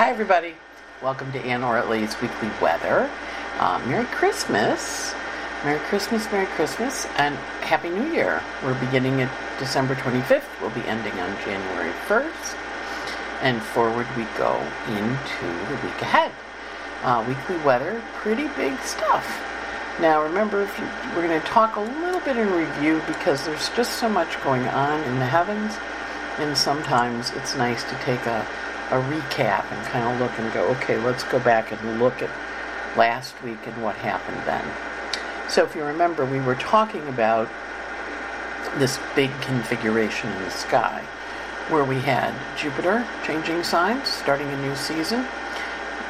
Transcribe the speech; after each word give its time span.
Hi, 0.00 0.08
everybody. 0.08 0.54
Welcome 1.02 1.30
to 1.32 1.38
Anne 1.40 1.60
Ortelee's 1.60 2.18
Weekly 2.22 2.48
Weather. 2.58 3.10
Uh, 3.58 3.78
Merry 3.86 4.06
Christmas. 4.06 5.12
Merry 5.62 5.78
Christmas, 5.80 6.24
Merry 6.32 6.46
Christmas, 6.46 7.04
and 7.18 7.34
Happy 7.60 7.90
New 7.90 8.10
Year. 8.10 8.42
We're 8.64 8.80
beginning 8.80 9.20
at 9.20 9.30
December 9.58 9.94
25th. 9.96 10.46
We'll 10.62 10.70
be 10.70 10.80
ending 10.88 11.12
on 11.20 11.36
January 11.44 11.92
1st. 12.08 12.56
And 13.42 13.62
forward 13.62 14.06
we 14.16 14.24
go 14.38 14.56
into 14.88 15.46
the 15.68 15.78
week 15.84 16.00
ahead. 16.00 16.32
Uh, 17.02 17.22
weekly 17.28 17.58
weather, 17.58 18.02
pretty 18.14 18.48
big 18.56 18.80
stuff. 18.80 19.26
Now, 20.00 20.22
remember, 20.22 20.62
you, 20.62 20.88
we're 21.14 21.28
going 21.28 21.38
to 21.38 21.46
talk 21.46 21.76
a 21.76 21.80
little 21.80 22.20
bit 22.20 22.38
in 22.38 22.50
review 22.54 23.02
because 23.06 23.44
there's 23.44 23.68
just 23.76 23.98
so 23.98 24.08
much 24.08 24.42
going 24.42 24.66
on 24.68 25.04
in 25.04 25.18
the 25.18 25.26
heavens, 25.26 25.74
and 26.38 26.56
sometimes 26.56 27.32
it's 27.32 27.54
nice 27.54 27.84
to 27.84 27.94
take 27.96 28.24
a 28.24 28.48
a 28.90 29.00
recap 29.02 29.70
and 29.70 29.86
kind 29.86 30.12
of 30.12 30.20
look 30.20 30.38
and 30.38 30.52
go, 30.52 30.66
okay, 30.76 30.98
let's 30.98 31.22
go 31.24 31.38
back 31.38 31.72
and 31.72 32.00
look 32.00 32.22
at 32.22 32.30
last 32.96 33.40
week 33.42 33.58
and 33.66 33.82
what 33.82 33.96
happened 33.96 34.40
then. 34.46 34.64
So 35.48 35.64
if 35.64 35.74
you 35.74 35.84
remember, 35.84 36.24
we 36.24 36.40
were 36.40 36.56
talking 36.56 37.06
about 37.08 37.48
this 38.76 38.98
big 39.14 39.30
configuration 39.40 40.30
in 40.30 40.42
the 40.42 40.50
sky 40.50 41.02
where 41.68 41.84
we 41.84 42.00
had 42.00 42.34
Jupiter 42.56 43.06
changing 43.24 43.62
signs, 43.62 44.08
starting 44.08 44.48
a 44.48 44.62
new 44.62 44.74
season, 44.74 45.26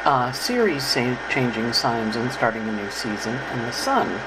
uh, 0.04 0.32
Ceres 0.32 0.94
changing 1.30 1.72
signs 1.72 2.16
and 2.16 2.32
starting 2.32 2.66
a 2.66 2.72
new 2.72 2.90
season, 2.90 3.34
and 3.34 3.60
the 3.66 3.72
Sun 3.72 4.20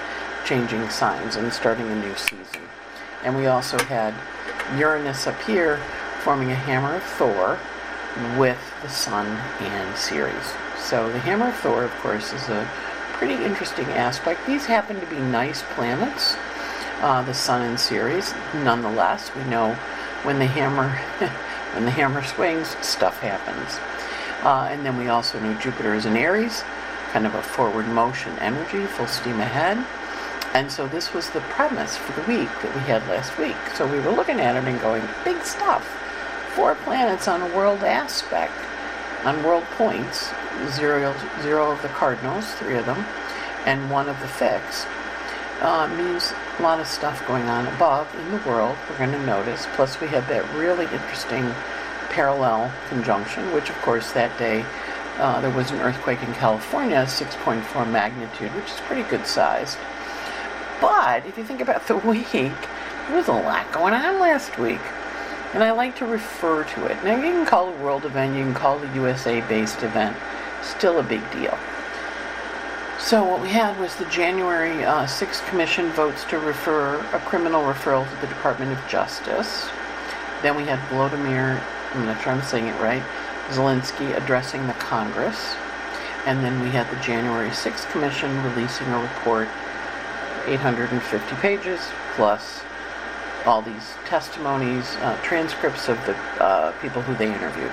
changing 0.45 0.89
signs 0.89 1.35
and 1.35 1.51
starting 1.51 1.89
a 1.89 1.95
new 1.95 2.15
season. 2.15 2.61
And 3.23 3.35
we 3.35 3.47
also 3.47 3.77
had 3.85 4.13
Uranus 4.77 5.25
up 5.25 5.41
here 5.41 5.77
forming 6.21 6.51
a 6.51 6.55
hammer 6.55 6.95
of 6.95 7.03
Thor, 7.03 7.57
with 8.37 8.59
the 8.81 8.89
Sun 8.89 9.27
and 9.59 9.97
Ceres. 9.97 10.53
So 10.77 11.11
the 11.11 11.19
Hammer 11.19 11.49
of 11.49 11.55
Thor, 11.55 11.83
of 11.83 11.91
course, 11.97 12.33
is 12.33 12.49
a 12.49 12.69
pretty 13.13 13.43
interesting 13.43 13.85
aspect. 13.85 14.45
These 14.45 14.65
happen 14.65 14.99
to 14.99 15.05
be 15.07 15.17
nice 15.17 15.63
planets, 15.75 16.35
uh, 17.01 17.23
the 17.23 17.33
Sun 17.33 17.61
and 17.63 17.79
Ceres. 17.79 18.33
Nonetheless, 18.53 19.33
we 19.35 19.43
know 19.45 19.73
when 20.23 20.39
the 20.39 20.45
hammer 20.45 20.89
when 21.73 21.85
the 21.85 21.91
hammer 21.91 22.23
swings, 22.23 22.75
stuff 22.85 23.19
happens. 23.19 23.79
Uh, 24.45 24.67
and 24.69 24.85
then 24.85 24.97
we 24.97 25.07
also 25.07 25.39
know 25.39 25.53
Jupiter 25.59 25.95
is 25.95 26.05
in 26.05 26.15
Aries, 26.15 26.63
kind 27.11 27.25
of 27.25 27.33
a 27.33 27.41
forward 27.41 27.87
motion 27.87 28.37
energy, 28.39 28.85
full 28.85 29.07
steam 29.07 29.39
ahead. 29.39 29.83
And 30.53 30.71
so 30.71 30.87
this 30.87 31.13
was 31.13 31.29
the 31.31 31.39
premise 31.41 31.97
for 31.97 32.11
the 32.19 32.27
week 32.27 32.49
that 32.61 32.75
we 32.75 32.81
had 32.81 33.01
last 33.07 33.37
week. 33.39 33.55
So 33.73 33.87
we 33.87 33.99
were 33.99 34.11
looking 34.11 34.39
at 34.39 34.55
it 34.55 34.67
and 34.67 34.79
going, 34.81 35.01
big 35.23 35.41
stuff 35.43 36.02
four 36.55 36.75
planets 36.75 37.27
on 37.27 37.41
a 37.41 37.55
world 37.55 37.83
aspect, 37.83 38.53
on 39.25 39.43
world 39.43 39.63
points, 39.75 40.31
zero, 40.69 41.15
zero 41.41 41.71
of 41.71 41.81
the 41.81 41.87
cardinals, 41.89 42.45
three 42.55 42.77
of 42.77 42.85
them, 42.85 43.05
and 43.65 43.89
one 43.89 44.07
of 44.07 44.19
the 44.19 44.27
fixed, 44.27 44.87
uh, 45.61 45.87
means 45.97 46.33
a 46.59 46.61
lot 46.61 46.79
of 46.79 46.87
stuff 46.87 47.25
going 47.27 47.43
on 47.45 47.65
above 47.75 48.13
in 48.15 48.31
the 48.31 48.47
world 48.47 48.77
we're 48.89 48.97
going 48.97 49.11
to 49.11 49.25
notice. 49.25 49.65
Plus, 49.75 49.99
we 49.99 50.07
had 50.07 50.27
that 50.27 50.47
really 50.55 50.85
interesting 50.85 51.51
parallel 52.09 52.71
conjunction, 52.89 53.51
which, 53.53 53.69
of 53.69 53.75
course, 53.77 54.11
that 54.11 54.37
day 54.37 54.63
uh, 55.17 55.41
there 55.41 55.55
was 55.55 55.71
an 55.71 55.79
earthquake 55.79 56.21
in 56.21 56.33
California, 56.33 57.03
6.4 57.03 57.89
magnitude, 57.89 58.53
which 58.55 58.65
is 58.65 58.79
pretty 58.81 59.03
good 59.09 59.25
sized. 59.25 59.77
But 60.81 61.25
if 61.25 61.37
you 61.37 61.43
think 61.43 61.61
about 61.61 61.87
the 61.87 61.97
week, 62.09 62.31
there 62.31 63.17
was 63.17 63.27
a 63.27 63.33
lot 63.33 63.71
going 63.71 63.93
on 63.93 64.19
last 64.19 64.59
week 64.59 64.81
and 65.53 65.63
I 65.63 65.71
like 65.71 65.95
to 65.97 66.05
refer 66.05 66.63
to 66.63 66.85
it. 66.87 67.03
Now, 67.03 67.15
you 67.15 67.31
can 67.31 67.45
call 67.45 67.69
a 67.69 67.77
world 67.83 68.05
event, 68.05 68.35
you 68.35 68.43
can 68.43 68.53
call 68.53 68.81
a 68.83 68.95
USA 68.95 69.41
based 69.41 69.83
event, 69.83 70.17
still 70.63 70.99
a 70.99 71.03
big 71.03 71.21
deal. 71.31 71.57
So, 72.99 73.23
what 73.23 73.41
we 73.41 73.49
had 73.49 73.79
was 73.79 73.95
the 73.95 74.05
January 74.05 74.83
uh, 74.83 75.05
6th 75.05 75.45
Commission 75.49 75.91
votes 75.91 76.23
to 76.25 76.39
refer 76.39 76.99
a 77.13 77.19
criminal 77.19 77.61
referral 77.61 78.09
to 78.09 78.21
the 78.21 78.27
Department 78.27 78.71
of 78.71 78.87
Justice. 78.87 79.67
Then 80.41 80.55
we 80.55 80.63
had 80.63 80.79
Volodymyr, 80.89 81.61
I'm 81.93 82.05
not 82.05 82.21
sure 82.23 82.33
I'm 82.33 82.41
saying 82.41 82.67
it 82.67 82.81
right, 82.81 83.03
Zelensky 83.49 84.15
addressing 84.15 84.65
the 84.67 84.73
Congress. 84.73 85.55
And 86.25 86.43
then 86.43 86.61
we 86.61 86.69
had 86.69 86.89
the 86.89 87.01
January 87.03 87.49
6th 87.49 87.91
Commission 87.91 88.31
releasing 88.43 88.87
a 88.87 89.01
report, 89.01 89.49
850 90.47 91.35
pages, 91.35 91.81
plus 92.15 92.61
all 93.45 93.61
these 93.61 93.93
testimonies, 94.05 94.95
uh, 94.97 95.17
transcripts 95.23 95.89
of 95.89 95.97
the 96.05 96.15
uh, 96.41 96.71
people 96.81 97.01
who 97.01 97.15
they 97.15 97.33
interviewed. 97.33 97.71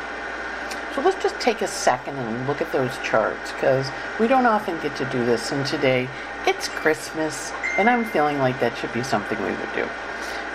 So 0.94 1.02
let's 1.02 1.22
just 1.22 1.40
take 1.40 1.62
a 1.62 1.68
second 1.68 2.16
and 2.16 2.48
look 2.48 2.60
at 2.60 2.72
those 2.72 2.90
charts 3.04 3.52
because 3.52 3.88
we 4.18 4.26
don't 4.26 4.46
often 4.46 4.80
get 4.80 4.96
to 4.96 5.04
do 5.06 5.24
this. 5.24 5.52
And 5.52 5.64
today 5.64 6.08
it's 6.46 6.68
Christmas, 6.68 7.52
and 7.78 7.88
I'm 7.88 8.04
feeling 8.04 8.38
like 8.38 8.58
that 8.60 8.76
should 8.76 8.92
be 8.92 9.04
something 9.04 9.38
we 9.38 9.50
would 9.50 9.72
do. 9.74 9.88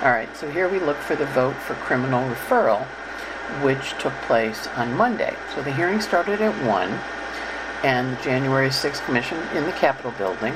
All 0.02 0.12
right, 0.12 0.36
so 0.36 0.50
here 0.50 0.68
we 0.68 0.80
look 0.80 0.98
for 0.98 1.16
the 1.16 1.25
vote 1.28 1.56
for 1.56 1.74
criminal 1.75 2.28
referral, 2.30 2.86
which 3.64 3.98
took 3.98 4.14
place 4.24 4.68
on 4.75 4.94
Monday. 4.94 5.34
So 5.56 5.62
the 5.62 5.74
hearing 5.74 6.02
started 6.02 6.42
at 6.42 6.54
1, 6.66 6.90
and 7.84 8.18
the 8.18 8.22
January 8.22 8.70
6th 8.70 9.06
Commission 9.06 9.38
in 9.56 9.64
the 9.64 9.72
Capitol 9.72 10.12
building. 10.18 10.54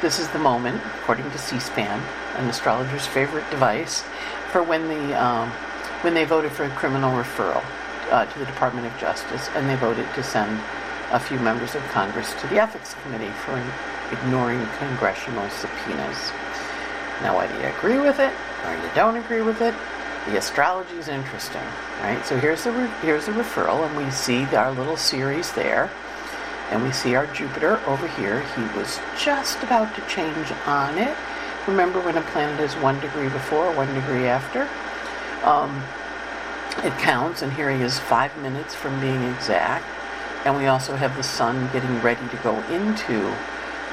This 0.00 0.18
is 0.18 0.28
the 0.30 0.38
moment, 0.38 0.80
according 1.02 1.30
to 1.30 1.38
C 1.38 1.58
SPAN, 1.58 2.00
an 2.40 2.48
astrologer's 2.48 3.06
favorite 3.06 3.48
device, 3.50 4.02
for 4.50 4.62
when 4.62 4.88
the 4.88 5.22
um, 5.22 5.50
when 6.02 6.14
they 6.14 6.24
voted 6.24 6.50
for 6.50 6.64
a 6.64 6.70
criminal 6.70 7.12
referral 7.12 7.62
uh, 8.10 8.24
to 8.24 8.38
the 8.38 8.46
Department 8.46 8.86
of 8.86 8.98
Justice, 8.98 9.48
and 9.54 9.68
they 9.68 9.76
voted 9.76 10.06
to 10.14 10.22
send 10.22 10.60
a 11.12 11.20
few 11.20 11.38
members 11.40 11.74
of 11.74 11.82
Congress 11.88 12.32
to 12.40 12.46
the 12.46 12.58
Ethics 12.60 12.94
Committee 13.02 13.30
for 13.44 13.62
ignoring 14.12 14.64
congressional 14.78 15.48
subpoenas. 15.50 16.30
Now, 17.22 17.36
whether 17.36 17.54
you 17.60 17.66
agree 17.66 17.98
with 17.98 18.18
it 18.18 18.32
or 18.64 18.72
you 18.72 18.90
don't 18.94 19.16
agree 19.16 19.42
with 19.42 19.60
it, 19.60 19.74
the 20.26 20.38
astrology 20.38 20.96
is 20.96 21.08
interesting, 21.08 21.62
right? 22.00 22.24
So 22.24 22.38
here's 22.38 22.64
the 22.64 22.72
re- 22.72 22.90
here's 23.02 23.26
the 23.26 23.32
referral, 23.32 23.86
and 23.86 23.96
we 23.96 24.10
see 24.10 24.44
our 24.56 24.70
little 24.72 24.96
Ceres 24.96 25.52
there, 25.52 25.90
and 26.70 26.82
we 26.82 26.92
see 26.92 27.14
our 27.14 27.26
Jupiter 27.26 27.80
over 27.86 28.06
here. 28.08 28.40
He 28.56 28.62
was 28.78 28.98
just 29.18 29.62
about 29.62 29.94
to 29.96 30.00
change 30.08 30.50
on 30.66 30.96
it 30.96 31.16
Remember 31.66 32.00
when 32.00 32.16
a 32.16 32.22
planet 32.22 32.58
is 32.60 32.74
one 32.74 32.98
degree 33.00 33.28
before, 33.28 33.74
one 33.76 33.92
degree 33.94 34.26
after? 34.26 34.68
Um, 35.44 35.82
it 36.84 36.96
counts, 36.98 37.42
and 37.42 37.52
here 37.52 37.70
he 37.70 37.82
is 37.82 37.98
five 37.98 38.36
minutes 38.38 38.74
from 38.74 39.00
being 39.00 39.22
exact. 39.24 39.84
And 40.44 40.56
we 40.56 40.66
also 40.66 40.96
have 40.96 41.16
the 41.16 41.22
sun 41.22 41.70
getting 41.72 42.00
ready 42.00 42.26
to 42.28 42.36
go 42.38 42.56
into 42.64 43.28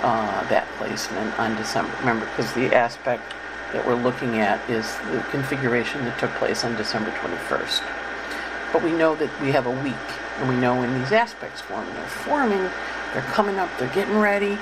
uh, 0.02 0.48
that 0.48 0.68
placement 0.78 1.38
on 1.40 1.56
December. 1.58 1.94
Remember, 2.00 2.26
because 2.26 2.54
the 2.54 2.74
aspect 2.74 3.34
that 3.74 3.86
we're 3.86 4.02
looking 4.02 4.40
at 4.40 4.58
is 4.70 4.96
the 5.12 5.20
configuration 5.30 6.06
that 6.06 6.18
took 6.20 6.32
place 6.36 6.64
on 6.64 6.76
December 6.76 7.12
21st. 7.12 7.84
But 8.72 8.84
we 8.84 8.92
know 8.92 9.16
that 9.16 9.30
we 9.42 9.52
have 9.52 9.66
a 9.66 9.72
week, 9.84 9.96
and 10.40 10.48
we 10.48 10.56
know 10.56 10.80
when 10.80 10.98
these 11.00 11.12
aspects 11.12 11.62
form. 11.62 11.86
They're 11.94 12.08
forming, 12.08 12.70
they're 13.14 13.28
coming 13.34 13.60
up, 13.60 13.70
they're 13.78 13.94
getting 13.94 14.18
ready, 14.18 14.58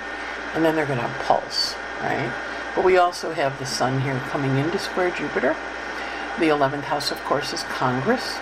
and 0.54 0.66
then 0.66 0.76
they're 0.76 0.86
going 0.86 1.00
to 1.00 1.16
pulse, 1.20 1.76
right? 2.02 2.32
But 2.76 2.84
we 2.84 2.98
also 2.98 3.32
have 3.32 3.58
the 3.58 3.66
Sun 3.66 4.02
here 4.02 4.20
coming 4.28 4.58
into 4.58 4.78
square 4.78 5.10
Jupiter. 5.10 5.56
The 6.40 6.50
11th 6.50 6.84
house, 6.84 7.10
of 7.10 7.24
course, 7.24 7.54
is 7.54 7.64
Congress. 7.64 8.36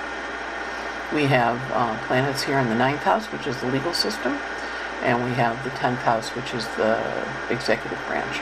We 1.14 1.26
have 1.26 1.62
uh, 1.72 1.96
planets 2.08 2.42
here 2.42 2.58
in 2.58 2.68
the 2.68 2.76
9th 2.76 3.04
house, 3.06 3.28
which 3.28 3.46
is 3.46 3.56
the 3.62 3.68
legal 3.68 3.94
system. 3.94 4.34
And 5.04 5.24
we 5.24 5.32
have 5.36 5.64
the 5.64 5.70
10th 5.72 5.98
house, 5.98 6.30
which 6.30 6.56
is 6.56 6.66
the 6.78 7.28
executive 7.52 8.00
branch. 8.08 8.42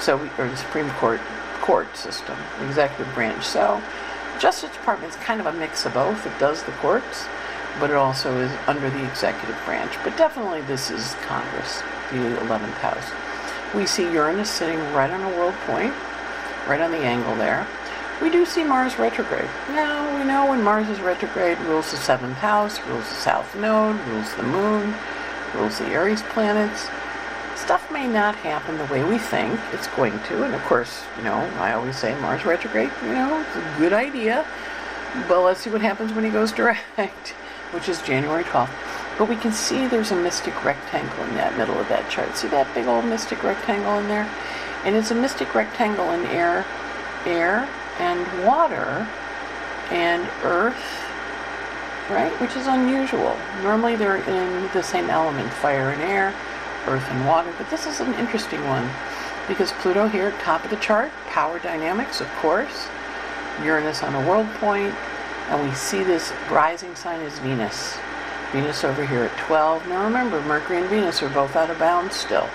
So, 0.00 0.16
we, 0.16 0.28
or 0.38 0.48
the 0.48 0.56
Supreme 0.56 0.90
Court 0.92 1.20
court 1.60 1.96
system, 1.96 2.36
executive 2.66 3.14
branch. 3.14 3.44
So, 3.44 3.80
Justice 4.40 4.72
Department 4.72 5.14
is 5.14 5.20
kind 5.20 5.38
of 5.38 5.46
a 5.46 5.52
mix 5.52 5.86
of 5.86 5.94
both. 5.94 6.26
It 6.26 6.36
does 6.40 6.64
the 6.64 6.72
courts, 6.72 7.26
but 7.78 7.90
it 7.90 7.96
also 7.96 8.36
is 8.38 8.50
under 8.66 8.90
the 8.90 9.06
executive 9.06 9.56
branch. 9.64 9.92
But 10.02 10.16
definitely, 10.16 10.62
this 10.62 10.90
is 10.90 11.14
Congress, 11.22 11.82
the 12.10 12.16
11th 12.42 12.78
house 12.82 13.31
we 13.74 13.86
see 13.86 14.10
Uranus 14.12 14.50
sitting 14.50 14.78
right 14.92 15.10
on 15.10 15.22
a 15.22 15.36
world 15.36 15.54
point, 15.66 15.94
right 16.68 16.80
on 16.80 16.90
the 16.90 16.98
angle 16.98 17.34
there. 17.36 17.66
We 18.20 18.30
do 18.30 18.44
see 18.44 18.62
Mars 18.62 18.98
retrograde. 18.98 19.48
Now, 19.70 20.16
we 20.16 20.24
know 20.24 20.46
when 20.48 20.62
Mars 20.62 20.88
is 20.88 21.00
retrograde, 21.00 21.58
rules 21.60 21.90
the 21.90 21.96
seventh 21.96 22.36
house, 22.36 22.80
rules 22.86 23.08
the 23.08 23.14
south 23.14 23.56
node, 23.56 23.98
rules 24.06 24.32
the 24.34 24.44
moon, 24.44 24.94
rules 25.54 25.78
the 25.78 25.86
Aries 25.86 26.22
planets. 26.22 26.88
Stuff 27.56 27.90
may 27.90 28.06
not 28.06 28.34
happen 28.36 28.78
the 28.78 28.84
way 28.86 29.02
we 29.04 29.18
think 29.18 29.58
it's 29.72 29.86
going 29.88 30.18
to, 30.24 30.44
and 30.44 30.54
of 30.54 30.62
course, 30.62 31.04
you 31.16 31.24
know, 31.24 31.38
I 31.58 31.72
always 31.72 31.96
say 31.96 32.14
Mars 32.20 32.44
retrograde, 32.44 32.90
you 33.02 33.12
know, 33.12 33.40
it's 33.40 33.56
a 33.56 33.78
good 33.78 33.92
idea, 33.92 34.46
but 35.28 35.42
let's 35.42 35.60
see 35.60 35.70
what 35.70 35.80
happens 35.80 36.12
when 36.12 36.24
he 36.24 36.30
goes 36.30 36.52
direct, 36.60 37.28
which 37.72 37.88
is 37.88 38.00
January 38.02 38.44
12th. 38.44 38.91
But 39.22 39.28
we 39.28 39.36
can 39.36 39.52
see 39.52 39.86
there's 39.86 40.10
a 40.10 40.16
mystic 40.16 40.64
rectangle 40.64 41.22
in 41.26 41.36
that 41.36 41.56
middle 41.56 41.78
of 41.78 41.86
that 41.86 42.10
chart. 42.10 42.36
See 42.36 42.48
that 42.48 42.66
big 42.74 42.88
old 42.88 43.04
mystic 43.04 43.44
rectangle 43.44 44.00
in 44.00 44.08
there? 44.08 44.28
And 44.82 44.96
it's 44.96 45.12
a 45.12 45.14
mystic 45.14 45.54
rectangle 45.54 46.10
in 46.10 46.26
air, 46.26 46.66
air 47.24 47.68
and 48.00 48.26
water 48.44 49.06
and 49.92 50.28
earth, 50.42 51.06
right? 52.10 52.32
Which 52.40 52.56
is 52.56 52.66
unusual. 52.66 53.38
Normally 53.62 53.94
they're 53.94 54.16
in 54.16 54.68
the 54.72 54.82
same 54.82 55.08
element, 55.08 55.52
fire 55.52 55.90
and 55.90 56.02
air, 56.02 56.34
earth 56.88 57.08
and 57.08 57.24
water, 57.24 57.54
but 57.56 57.70
this 57.70 57.86
is 57.86 58.00
an 58.00 58.12
interesting 58.14 58.64
one 58.64 58.90
because 59.46 59.70
Pluto 59.70 60.08
here, 60.08 60.32
top 60.40 60.64
of 60.64 60.70
the 60.70 60.82
chart, 60.82 61.12
power 61.28 61.60
dynamics, 61.60 62.20
of 62.20 62.28
course, 62.40 62.88
Uranus 63.62 64.02
on 64.02 64.16
a 64.16 64.28
world 64.28 64.48
point, 64.54 64.92
and 65.46 65.62
we 65.62 65.72
see 65.76 66.02
this 66.02 66.32
rising 66.50 66.96
sign 66.96 67.20
is 67.20 67.38
Venus. 67.38 67.96
Venus 68.52 68.84
over 68.84 69.06
here 69.06 69.24
at 69.24 69.36
12. 69.38 69.88
Now 69.88 70.04
remember, 70.04 70.40
Mercury 70.42 70.78
and 70.78 70.88
Venus 70.88 71.22
are 71.22 71.30
both 71.30 71.56
out 71.56 71.70
of 71.70 71.78
bounds 71.78 72.14
still 72.14 72.48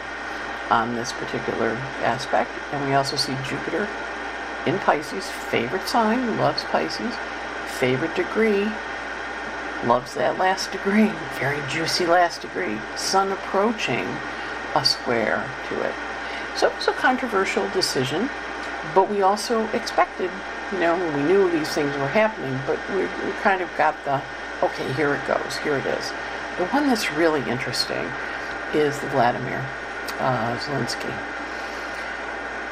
on 0.69 0.95
this 0.95 1.11
particular 1.11 1.71
aspect. 2.03 2.51
And 2.71 2.88
we 2.88 2.94
also 2.94 3.15
see 3.15 3.35
Jupiter 3.44 3.89
in 4.67 4.77
Pisces, 4.79 5.27
favorite 5.27 5.88
sign, 5.88 6.38
loves 6.38 6.63
Pisces, 6.65 7.15
favorite 7.79 8.15
degree, 8.15 8.69
loves 9.85 10.13
that 10.15 10.38
last 10.38 10.71
degree, 10.71 11.11
very 11.39 11.59
juicy 11.69 12.05
last 12.05 12.41
degree. 12.41 12.77
Sun 12.95 13.31
approaching 13.31 14.05
a 14.75 14.83
square 14.83 15.49
to 15.69 15.81
it. 15.81 15.94
So 16.55 16.67
it 16.67 16.75
was 16.75 16.88
a 16.88 16.94
controversial 16.94 17.67
decision, 17.69 18.29
but 18.94 19.09
we 19.09 19.21
also 19.21 19.67
expected, 19.69 20.29
you 20.71 20.79
know, 20.79 20.95
we 21.15 21.23
knew 21.23 21.49
these 21.49 21.69
things 21.69 21.95
were 21.97 22.07
happening, 22.07 22.59
but 22.67 22.79
we, 22.91 23.01
we 23.25 23.31
kind 23.41 23.61
of 23.61 23.69
got 23.77 23.95
the, 24.05 24.21
okay, 24.63 24.92
here 24.94 25.15
it 25.15 25.25
goes, 25.27 25.57
here 25.57 25.77
it 25.77 25.86
is. 25.86 26.09
The 26.57 26.65
one 26.68 26.88
that's 26.88 27.12
really 27.13 27.42
interesting 27.50 28.06
is 28.74 29.00
the 29.00 29.07
Vladimir 29.07 29.65
uh, 30.19 30.57
Zelensky. 30.57 31.13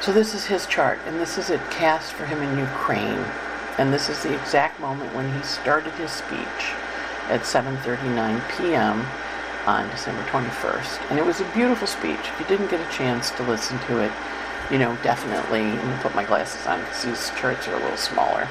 So 0.01 0.11
this 0.11 0.33
is 0.33 0.45
his 0.45 0.65
chart, 0.65 0.99
and 1.05 1.19
this 1.19 1.37
is 1.37 1.49
it 1.49 1.61
cast 1.71 2.13
for 2.13 2.25
him 2.25 2.41
in 2.41 2.57
Ukraine. 2.57 3.23
And 3.77 3.93
this 3.93 4.09
is 4.09 4.23
the 4.23 4.33
exact 4.33 4.79
moment 4.79 5.13
when 5.15 5.33
he 5.33 5.41
started 5.43 5.93
his 5.93 6.11
speech 6.11 6.73
at 7.27 7.41
7:39 7.41 8.41
p.m. 8.57 9.05
on 9.65 9.89
December 9.89 10.23
21st. 10.23 11.09
And 11.09 11.19
it 11.19 11.25
was 11.25 11.41
a 11.41 11.45
beautiful 11.53 11.87
speech. 11.87 12.19
If 12.19 12.39
you 12.39 12.45
didn't 12.45 12.69
get 12.69 12.79
a 12.79 12.91
chance 12.91 13.31
to 13.31 13.43
listen 13.43 13.79
to 13.87 13.99
it, 13.99 14.11
you 14.71 14.77
know, 14.77 14.95
definitely. 15.03 15.63
Let 15.63 15.87
me 15.87 15.95
put 16.01 16.15
my 16.15 16.23
glasses 16.23 16.65
on 16.67 16.79
because 16.81 17.03
these 17.03 17.29
charts 17.31 17.67
are 17.67 17.75
a 17.75 17.79
little 17.79 17.97
smaller. 17.97 18.47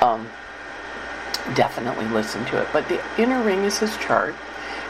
Um, 0.00 0.28
definitely 1.54 2.06
listen 2.06 2.44
to 2.46 2.60
it. 2.60 2.68
But 2.72 2.88
the 2.88 3.02
inner 3.20 3.42
ring 3.42 3.64
is 3.64 3.78
his 3.78 3.96
chart, 3.98 4.34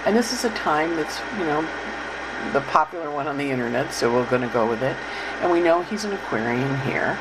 and 0.06 0.16
this 0.16 0.32
is 0.32 0.44
a 0.44 0.50
time 0.50 0.96
that's 0.96 1.20
you 1.38 1.44
know 1.44 1.66
the 2.52 2.60
popular 2.62 3.10
one 3.10 3.26
on 3.26 3.36
the 3.36 3.50
internet, 3.50 3.92
so 3.92 4.12
we're 4.12 4.28
going 4.30 4.42
to 4.42 4.48
go 4.48 4.68
with 4.68 4.82
it. 4.82 4.96
And 5.40 5.50
we 5.50 5.60
know 5.60 5.82
he's 5.82 6.04
an 6.04 6.12
Aquarian 6.12 6.80
here. 6.80 7.18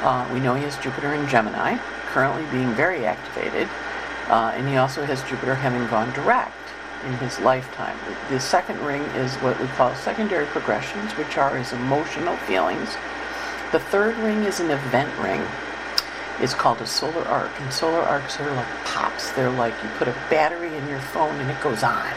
Uh, 0.00 0.28
we 0.32 0.40
know 0.40 0.54
he 0.54 0.64
has 0.64 0.76
Jupiter 0.78 1.14
in 1.14 1.28
Gemini, 1.28 1.78
currently 2.06 2.44
being 2.50 2.74
very 2.74 3.06
activated. 3.06 3.68
Uh, 4.28 4.52
and 4.54 4.68
he 4.68 4.76
also 4.76 5.04
has 5.04 5.22
Jupiter 5.24 5.54
having 5.54 5.86
gone 5.88 6.12
direct 6.12 6.56
in 7.04 7.12
his 7.14 7.38
lifetime. 7.40 7.96
The 8.30 8.40
second 8.40 8.78
ring 8.84 9.02
is 9.14 9.34
what 9.36 9.58
we 9.60 9.66
call 9.68 9.94
secondary 9.94 10.46
progressions, 10.46 11.12
which 11.12 11.36
are 11.36 11.56
his 11.56 11.72
emotional 11.72 12.36
feelings. 12.38 12.96
The 13.72 13.80
third 13.80 14.16
ring 14.18 14.44
is 14.44 14.60
an 14.60 14.70
event 14.70 15.16
ring. 15.18 15.42
It's 16.42 16.54
called 16.54 16.80
a 16.80 16.86
solar 16.86 17.22
arc, 17.22 17.52
and 17.60 17.72
solar 17.72 18.00
arcs 18.00 18.40
are 18.40 18.50
like 18.52 18.66
pops. 18.84 19.30
They're 19.30 19.48
like 19.48 19.74
you 19.80 19.88
put 19.90 20.08
a 20.08 20.12
battery 20.28 20.76
in 20.76 20.88
your 20.88 20.98
phone 20.98 21.40
and 21.40 21.48
it 21.48 21.60
goes 21.60 21.84
on. 21.84 22.12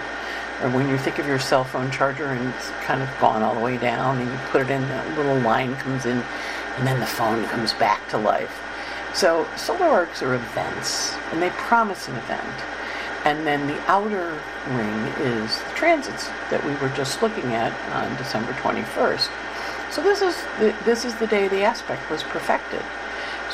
Or 0.64 0.70
when 0.72 0.90
you 0.90 0.98
think 0.98 1.20
of 1.20 1.28
your 1.28 1.38
cell 1.38 1.64
phone 1.64 1.92
charger 1.92 2.26
and 2.26 2.52
it's 2.56 2.72
kind 2.86 3.04
of 3.04 3.10
gone 3.20 3.44
all 3.44 3.54
the 3.54 3.62
way 3.62 3.78
down, 3.78 4.18
and 4.18 4.28
you 4.28 4.38
put 4.48 4.62
it 4.62 4.72
in, 4.72 4.82
that 4.82 5.16
little 5.16 5.38
line 5.42 5.76
comes 5.76 6.08
in, 6.08 6.24
and 6.78 6.88
then 6.88 7.00
the 7.00 7.06
phone 7.06 7.46
comes 7.46 7.74
back 7.74 8.10
to 8.10 8.18
life. 8.18 8.60
So 9.14 9.48
solar 9.56 9.86
arcs 9.86 10.24
are 10.24 10.34
events, 10.34 11.14
and 11.32 11.40
they 11.40 11.52
promise 11.52 12.08
an 12.08 12.16
event. 12.16 12.64
And 13.26 13.46
then 13.46 13.68
the 13.68 13.80
outer 13.82 14.40
ring 14.70 15.06
is 15.20 15.60
the 15.60 15.70
transits 15.76 16.28
that 16.50 16.64
we 16.66 16.74
were 16.76 16.90
just 16.96 17.22
looking 17.22 17.54
at 17.54 17.74
on 17.92 18.16
December 18.18 18.54
21st. 18.54 19.30
So 19.92 20.02
this 20.02 20.22
is 20.24 20.36
the, 20.60 20.76
this 20.84 21.06
is 21.06 21.14
the 21.16 21.28
day 21.28 21.48
the 21.48 21.62
aspect 21.62 22.10
was 22.10 22.24
perfected. 22.24 22.82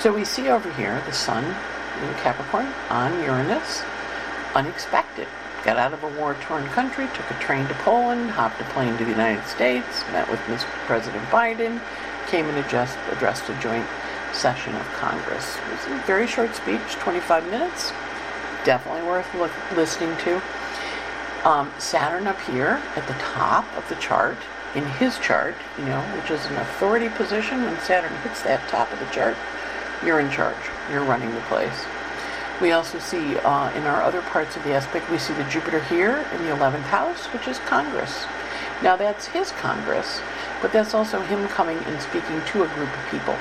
So 0.01 0.11
we 0.11 0.25
see 0.25 0.49
over 0.49 0.73
here 0.73 0.99
the 1.05 1.13
Sun 1.13 1.43
in 1.45 2.13
Capricorn 2.15 2.65
on 2.89 3.23
Uranus, 3.23 3.83
unexpected. 4.55 5.27
Got 5.63 5.77
out 5.77 5.93
of 5.93 6.03
a 6.03 6.07
war-torn 6.19 6.65
country, 6.69 7.07
took 7.13 7.29
a 7.29 7.35
train 7.35 7.67
to 7.67 7.75
Poland, 7.75 8.31
hopped 8.31 8.59
a 8.59 8.63
plane 8.73 8.97
to 8.97 9.05
the 9.05 9.11
United 9.11 9.45
States, 9.45 10.03
met 10.11 10.27
with 10.27 10.39
Mr. 10.47 10.65
President 10.87 11.23
Biden, 11.25 11.79
came 12.25 12.47
and 12.47 12.57
addressed, 12.57 12.97
a 12.97 13.59
joint 13.61 13.85
session 14.33 14.73
of 14.73 14.87
Congress. 14.93 15.57
It 15.57 15.71
was 15.71 15.85
a 15.85 16.03
very 16.07 16.25
short 16.25 16.55
speech, 16.55 16.81
25 16.93 17.45
minutes. 17.51 17.91
Definitely 18.65 19.03
worth 19.03 19.31
look, 19.35 19.51
listening 19.77 20.17
to. 20.23 20.41
Um, 21.47 21.71
Saturn 21.77 22.25
up 22.25 22.41
here 22.41 22.81
at 22.95 23.05
the 23.05 23.13
top 23.19 23.65
of 23.77 23.87
the 23.87 23.95
chart, 23.97 24.37
in 24.73 24.83
his 24.83 25.19
chart, 25.19 25.53
you 25.77 25.85
know, 25.85 26.01
which 26.17 26.31
is 26.31 26.43
an 26.47 26.55
authority 26.55 27.09
position. 27.09 27.61
When 27.65 27.77
Saturn 27.81 28.15
hits 28.23 28.41
that 28.43 28.67
top 28.67 28.91
of 28.91 28.97
the 28.97 29.05
chart, 29.13 29.37
you're 30.05 30.19
in 30.19 30.29
charge. 30.31 30.57
You're 30.89 31.03
running 31.03 31.33
the 31.33 31.41
place. 31.41 31.85
We 32.61 32.71
also 32.71 32.99
see 32.99 33.37
uh, 33.37 33.71
in 33.73 33.83
our 33.83 34.03
other 34.03 34.21
parts 34.21 34.55
of 34.55 34.63
the 34.63 34.73
aspect, 34.73 35.09
we 35.09 35.17
see 35.17 35.33
the 35.33 35.43
Jupiter 35.45 35.81
here 35.85 36.25
in 36.33 36.43
the 36.43 36.51
11th 36.51 36.89
house, 36.93 37.25
which 37.27 37.47
is 37.47 37.57
Congress. 37.59 38.25
Now 38.83 38.95
that's 38.95 39.27
his 39.27 39.51
Congress, 39.51 40.21
but 40.61 40.71
that's 40.71 40.93
also 40.93 41.21
him 41.21 41.47
coming 41.47 41.77
and 41.77 41.99
speaking 42.01 42.41
to 42.51 42.63
a 42.63 42.67
group 42.75 42.89
of 42.89 43.11
people 43.11 43.35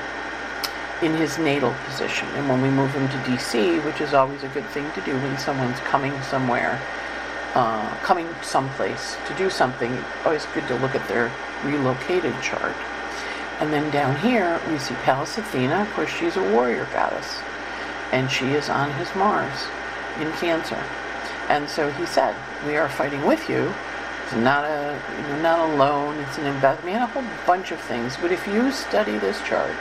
in 1.01 1.15
his 1.17 1.37
natal 1.37 1.73
position. 1.85 2.27
And 2.29 2.47
when 2.47 2.61
we 2.61 2.69
move 2.69 2.91
him 2.93 3.07
to 3.09 3.17
DC, 3.29 3.83
which 3.85 4.01
is 4.01 4.13
always 4.13 4.43
a 4.43 4.47
good 4.49 4.65
thing 4.67 4.91
to 4.93 5.01
do 5.01 5.13
when 5.13 5.37
someone's 5.37 5.79
coming 5.79 6.19
somewhere, 6.23 6.79
uh, 7.53 7.95
coming 7.97 8.27
someplace 8.41 9.17
to 9.27 9.33
do 9.35 9.49
something, 9.49 9.97
always 10.25 10.45
good 10.53 10.67
to 10.67 10.75
look 10.75 10.95
at 10.95 11.07
their 11.07 11.31
relocated 11.63 12.33
chart. 12.41 12.75
And 13.61 13.71
then 13.71 13.91
down 13.91 14.17
here, 14.17 14.59
we 14.67 14.79
see 14.79 14.95
Pallas 14.95 15.37
Athena. 15.37 15.83
Of 15.83 15.93
course, 15.93 16.09
she's 16.09 16.35
a 16.35 16.51
warrior 16.51 16.87
goddess. 16.91 17.39
And 18.11 18.29
she 18.29 18.47
is 18.53 18.69
on 18.69 18.91
his 18.93 19.13
Mars 19.15 19.67
in 20.19 20.31
Cancer. 20.33 20.83
And 21.47 21.69
so 21.69 21.91
he 21.91 22.07
said, 22.07 22.35
We 22.65 22.75
are 22.75 22.89
fighting 22.89 23.23
with 23.23 23.47
you. 23.47 23.71
It's 24.23 24.35
not 24.35 24.65
a 24.65 24.99
you 25.15 25.27
know, 25.27 25.41
not 25.41 25.69
alone, 25.69 26.17
it's 26.21 26.39
an 26.39 26.47
investment, 26.47 27.03
a 27.03 27.05
whole 27.05 27.23
bunch 27.45 27.71
of 27.71 27.79
things. 27.81 28.17
But 28.19 28.31
if 28.31 28.47
you 28.47 28.71
study 28.71 29.17
this 29.19 29.39
chart, 29.43 29.75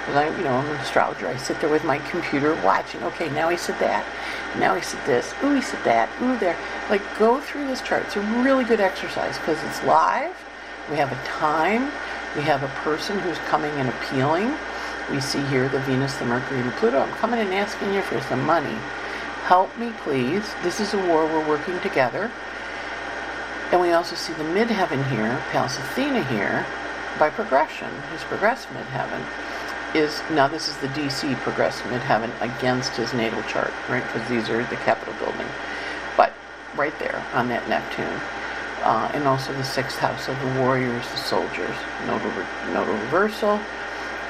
because 0.00 0.16
I, 0.16 0.36
you 0.36 0.42
know, 0.42 0.54
I'm 0.54 0.66
an 0.66 0.76
astrologer. 0.78 1.28
I 1.28 1.36
sit 1.36 1.60
there 1.60 1.70
with 1.70 1.84
my 1.84 1.98
computer 1.98 2.56
watching. 2.64 3.04
Okay, 3.04 3.30
now 3.30 3.50
he 3.50 3.56
said 3.56 3.78
that. 3.78 4.04
Now 4.58 4.74
he 4.74 4.82
said 4.82 5.06
this. 5.06 5.32
Ooh, 5.44 5.54
he 5.54 5.62
said 5.62 5.84
that. 5.84 6.08
Ooh, 6.20 6.36
there. 6.38 6.56
Like, 6.90 7.02
go 7.20 7.40
through 7.40 7.68
this 7.68 7.80
chart. 7.82 8.02
It's 8.06 8.16
a 8.16 8.20
really 8.42 8.64
good 8.64 8.80
exercise 8.80 9.38
because 9.38 9.62
it's 9.62 9.80
live. 9.84 10.34
We 10.90 10.96
have 10.96 11.12
a 11.12 11.24
time. 11.24 11.92
We 12.36 12.42
have 12.42 12.62
a 12.62 12.68
person 12.82 13.18
who's 13.20 13.38
coming 13.38 13.72
and 13.72 13.88
appealing. 13.88 14.54
We 15.10 15.20
see 15.20 15.42
here 15.46 15.68
the 15.68 15.80
Venus, 15.80 16.16
the 16.16 16.24
Mercury, 16.24 16.60
and 16.60 16.68
the 16.70 16.76
Pluto. 16.76 17.00
I'm 17.00 17.12
coming 17.14 17.40
and 17.40 17.52
asking 17.52 17.92
you 17.92 18.02
for 18.02 18.20
some 18.22 18.44
money. 18.44 18.76
Help 19.44 19.76
me, 19.76 19.92
please. 20.02 20.54
This 20.62 20.80
is 20.80 20.94
a 20.94 21.06
war. 21.06 21.26
We're 21.26 21.46
working 21.46 21.78
together. 21.80 22.30
And 23.70 23.80
we 23.80 23.92
also 23.92 24.16
see 24.16 24.32
the 24.34 24.44
midheaven 24.44 25.08
here, 25.10 25.42
Pallas 25.50 25.78
Athena 25.78 26.24
here, 26.24 26.66
by 27.18 27.30
progression. 27.30 27.90
His 28.12 28.22
progressed 28.22 28.68
midheaven 28.68 29.24
is 29.94 30.22
now 30.30 30.48
this 30.48 30.68
is 30.68 30.76
the 30.78 30.88
DC 30.88 31.36
progressive 31.36 31.86
midheaven 31.86 32.30
against 32.40 32.96
his 32.96 33.12
natal 33.12 33.42
chart, 33.42 33.72
right? 33.88 34.02
Because 34.04 34.26
these 34.28 34.48
are 34.48 34.64
the 34.64 34.76
Capitol 34.76 35.14
building, 35.18 35.46
but 36.16 36.32
right 36.76 36.98
there 36.98 37.22
on 37.34 37.48
that 37.48 37.68
Neptune, 37.68 38.20
uh, 38.82 39.10
and 39.14 39.26
also 39.26 39.52
the 39.52 39.64
sixth 39.64 39.98
house 39.98 40.28
of 40.28 40.38
the 40.40 40.60
warriors, 40.60 41.06
the 41.10 41.16
soldiers, 41.16 41.76
nodal 42.06 42.30
re- 42.30 42.72
nodal 42.72 42.94
reversal 42.94 43.60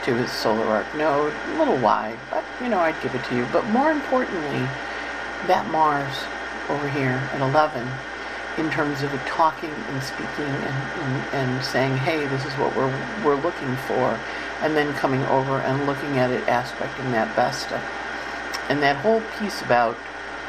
to 0.04 0.14
his 0.16 0.30
solar 0.30 0.64
arc 0.64 0.94
node, 0.96 1.32
a 1.32 1.58
little 1.58 1.76
wide, 1.78 2.18
but 2.30 2.44
you 2.60 2.68
know 2.68 2.78
I'd 2.78 3.00
give 3.02 3.14
it 3.14 3.24
to 3.24 3.36
you. 3.36 3.46
But 3.52 3.64
more 3.66 3.90
importantly, 3.90 4.66
that 5.46 5.68
Mars 5.70 6.14
over 6.68 6.88
here 6.88 7.22
at 7.32 7.40
11 7.40 7.88
in 8.58 8.70
terms 8.70 9.02
of 9.02 9.10
talking 9.26 9.70
and 9.70 10.02
speaking 10.02 10.44
and, 10.44 10.64
and, 10.64 11.34
and, 11.34 11.64
saying, 11.64 11.96
hey, 11.96 12.26
this 12.26 12.44
is 12.44 12.52
what 12.54 12.74
we're, 12.76 12.92
we're 13.24 13.40
looking 13.40 13.76
for, 13.88 14.18
and 14.60 14.76
then 14.76 14.92
coming 14.94 15.22
over 15.24 15.58
and 15.60 15.86
looking 15.86 16.18
at 16.18 16.30
it, 16.30 16.42
aspecting 16.48 17.10
that 17.12 17.34
Vesta. 17.34 17.80
And 18.68 18.82
that 18.82 18.96
whole 18.96 19.22
piece 19.38 19.62
about, 19.62 19.96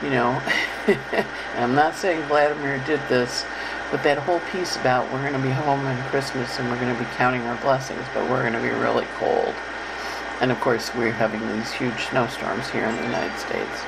you 0.02 0.10
know, 0.10 0.42
I'm 1.56 1.76
not 1.76 1.96
saying 1.96 2.22
Vladimir 2.24 2.84
did 2.86 3.00
this, 3.08 3.46
but 3.94 4.02
that 4.02 4.18
whole 4.18 4.40
piece 4.52 4.76
about 4.78 5.06
we're 5.14 5.22
going 5.22 5.40
to 5.40 5.48
be 5.48 5.54
home 5.54 5.86
on 5.86 5.96
Christmas 6.10 6.58
and 6.58 6.68
we're 6.68 6.80
going 6.80 6.92
to 6.92 7.00
be 7.00 7.08
counting 7.12 7.44
our 7.44 7.56
blessings, 7.62 8.02
but 8.12 8.28
we're 8.28 8.42
going 8.42 8.54
to 8.54 8.60
be 8.60 8.74
really 8.74 9.06
cold. 9.20 9.54
And 10.42 10.52
of 10.52 10.60
course, 10.62 10.90
we're 10.96 11.12
having 11.12 11.40
these 11.54 11.72
huge 11.72 12.10
snowstorms 12.10 12.68
here 12.72 12.86
in 12.86 12.96
the 12.96 13.04
United 13.04 13.38
States. 13.38 13.86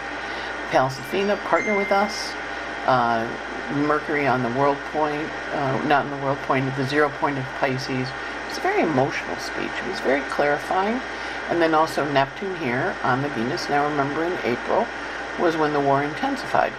Pallas 0.69 1.00
Athena, 1.00 1.38
partner 1.50 1.75
with 1.75 1.91
us. 1.91 2.31
Uh, 2.85 3.27
Mercury 3.74 4.27
on 4.27 4.43
the 4.43 4.50
world 4.59 4.77
point, 4.93 5.27
uh, 5.53 5.83
not 5.88 6.05
in 6.05 6.12
the 6.12 6.24
world 6.24 6.38
point, 6.45 6.63
the 6.75 6.85
zero 6.85 7.09
point 7.17 7.39
of 7.39 7.45
Pisces. 7.57 8.07
It's 8.47 8.59
a 8.59 8.62
very 8.62 8.83
emotional 8.83 9.35
speech. 9.38 9.71
It 9.83 9.89
was 9.89 10.00
very 10.01 10.21
clarifying. 10.29 11.01
And 11.50 11.59
then 11.59 11.74
also 11.74 12.07
Neptune 12.12 12.55
here 12.57 12.95
on 13.01 13.24
the 13.24 13.29
Venus. 13.29 13.69
Now 13.69 13.89
remember 13.89 14.24
in 14.24 14.38
April, 14.43 14.85
was 15.39 15.57
when 15.57 15.74
the 15.74 15.79
war 15.79 16.03
intensified. 16.03 16.74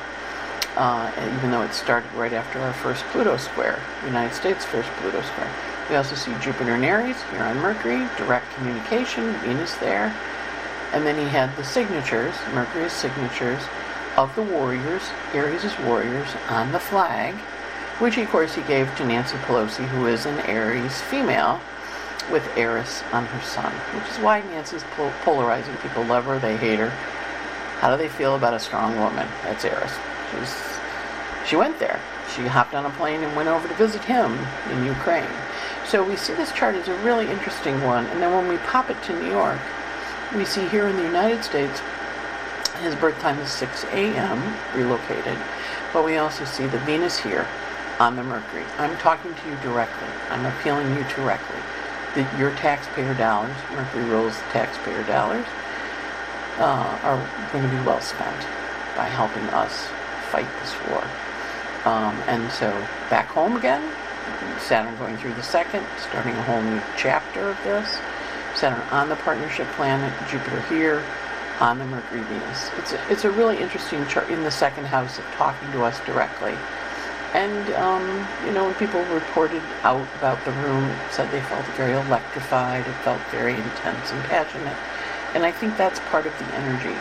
Uh, 0.76 1.10
even 1.36 1.50
though 1.50 1.62
it 1.62 1.72
started 1.72 2.12
right 2.12 2.34
after 2.34 2.58
our 2.60 2.72
first 2.74 3.02
Pluto 3.06 3.38
square, 3.38 3.80
United 4.04 4.34
States' 4.34 4.64
first 4.64 4.90
Pluto 5.00 5.22
square. 5.22 5.50
We 5.88 5.96
also 5.96 6.14
see 6.14 6.34
Jupiter 6.40 6.74
and 6.74 6.84
Aries 6.84 7.22
here 7.30 7.42
on 7.42 7.56
Mercury, 7.58 8.06
direct 8.18 8.52
communication, 8.54 9.32
Venus 9.40 9.74
there. 9.76 10.14
And 10.92 11.06
then 11.06 11.16
he 11.16 11.24
had 11.30 11.54
the 11.56 11.64
signatures, 11.64 12.34
Mercury's 12.52 12.92
signatures, 12.92 13.62
of 14.16 14.34
the 14.34 14.42
warriors, 14.42 15.02
Aries' 15.32 15.78
warriors, 15.80 16.28
on 16.48 16.72
the 16.72 16.78
flag, 16.78 17.34
which 17.98 18.18
of 18.18 18.28
course 18.28 18.54
he 18.54 18.62
gave 18.62 18.94
to 18.96 19.04
Nancy 19.04 19.36
Pelosi, 19.38 19.86
who 19.88 20.06
is 20.06 20.26
an 20.26 20.40
Aries 20.40 21.00
female, 21.02 21.60
with 22.30 22.46
Eris 22.56 23.02
on 23.12 23.24
her 23.26 23.40
Sun, 23.42 23.72
which 23.94 24.10
is 24.10 24.18
why 24.18 24.40
Nancy's 24.40 24.84
polarizing. 25.22 25.76
People 25.76 26.04
love 26.04 26.24
her, 26.24 26.38
they 26.38 26.56
hate 26.56 26.78
her. 26.78 26.90
How 27.80 27.90
do 27.90 27.96
they 27.96 28.08
feel 28.08 28.34
about 28.34 28.54
a 28.54 28.58
strong 28.58 28.98
woman? 28.98 29.28
That's 29.42 29.64
Eris. 29.64 29.92
She 31.48 31.56
went 31.56 31.78
there. 31.78 32.00
She 32.34 32.46
hopped 32.46 32.74
on 32.74 32.84
a 32.84 32.90
plane 32.90 33.22
and 33.22 33.36
went 33.36 33.48
over 33.48 33.68
to 33.68 33.74
visit 33.74 34.02
him 34.04 34.32
in 34.70 34.84
Ukraine. 34.84 35.30
So 35.86 36.02
we 36.02 36.16
see 36.16 36.34
this 36.34 36.52
chart 36.52 36.74
as 36.74 36.88
a 36.88 36.96
really 36.98 37.30
interesting 37.30 37.82
one. 37.84 38.06
And 38.06 38.20
then 38.20 38.32
when 38.32 38.48
we 38.48 38.58
pop 38.58 38.90
it 38.90 39.00
to 39.04 39.20
New 39.20 39.30
York, 39.30 39.60
we 40.34 40.44
see 40.44 40.66
here 40.68 40.88
in 40.88 40.96
the 40.96 41.04
United 41.04 41.44
States, 41.44 41.80
his 42.82 42.94
birth 42.96 43.18
time 43.20 43.38
is 43.38 43.50
6 43.52 43.84
a.m., 43.84 44.42
relocated. 44.74 45.38
But 45.92 46.04
we 46.04 46.16
also 46.16 46.44
see 46.44 46.66
the 46.66 46.80
Venus 46.80 47.18
here 47.18 47.46
on 48.00 48.16
the 48.16 48.24
Mercury. 48.24 48.64
I'm 48.78 48.96
talking 48.98 49.32
to 49.32 49.48
you 49.48 49.56
directly. 49.62 50.08
I'm 50.28 50.44
appealing 50.44 50.88
you 50.96 51.04
directly. 51.14 51.60
That 52.16 52.38
your 52.38 52.50
taxpayer 52.56 53.14
dollars, 53.14 53.56
Mercury 53.72 54.04
rules 54.04 54.36
the 54.36 54.44
taxpayer 54.50 55.04
dollars, 55.04 55.46
uh, 56.58 56.98
are 57.02 57.50
going 57.52 57.64
to 57.64 57.70
be 57.70 57.82
well 57.86 58.00
spent 58.00 58.42
by 58.96 59.04
helping 59.04 59.44
us 59.50 59.88
fight 60.26 60.48
this 60.60 60.74
war. 60.88 61.02
Um, 61.86 62.14
and 62.26 62.50
so 62.52 62.70
back 63.08 63.26
home 63.28 63.56
again, 63.56 63.82
Saturn 64.58 64.96
going 64.98 65.16
through 65.18 65.34
the 65.34 65.42
second, 65.42 65.86
starting 65.98 66.32
a 66.34 66.42
whole 66.42 66.60
new 66.62 66.80
chapter 66.96 67.50
of 67.50 67.56
this. 67.62 67.98
Saturn 68.54 68.80
on 68.90 69.08
the 69.08 69.16
partnership 69.16 69.68
planet, 69.72 70.12
Jupiter 70.28 70.60
here, 70.62 71.04
on 71.60 71.78
the 71.78 71.84
Mercury 71.84 72.22
Venus. 72.22 72.70
It's 72.78 72.92
a, 72.92 73.12
it's 73.12 73.24
a 73.24 73.30
really 73.30 73.58
interesting 73.58 74.06
chart 74.08 74.30
in 74.30 74.42
the 74.42 74.50
second 74.50 74.86
house 74.86 75.18
of 75.18 75.24
talking 75.36 75.70
to 75.72 75.84
us 75.84 76.00
directly. 76.06 76.54
And, 77.34 77.74
um, 77.74 78.26
you 78.46 78.52
know, 78.52 78.64
when 78.64 78.74
people 78.74 79.04
reported 79.04 79.62
out 79.82 80.08
about 80.16 80.42
the 80.44 80.52
room, 80.52 80.90
said 81.10 81.30
they 81.30 81.42
felt 81.42 81.66
very 81.76 81.92
electrified, 81.92 82.86
it 82.86 82.94
felt 83.04 83.20
very 83.30 83.54
intense 83.54 84.10
and 84.10 84.22
passionate. 84.24 84.76
And 85.34 85.44
I 85.44 85.52
think 85.52 85.76
that's 85.76 86.00
part 86.10 86.26
of 86.26 86.36
the 86.38 86.46
energy 86.54 86.96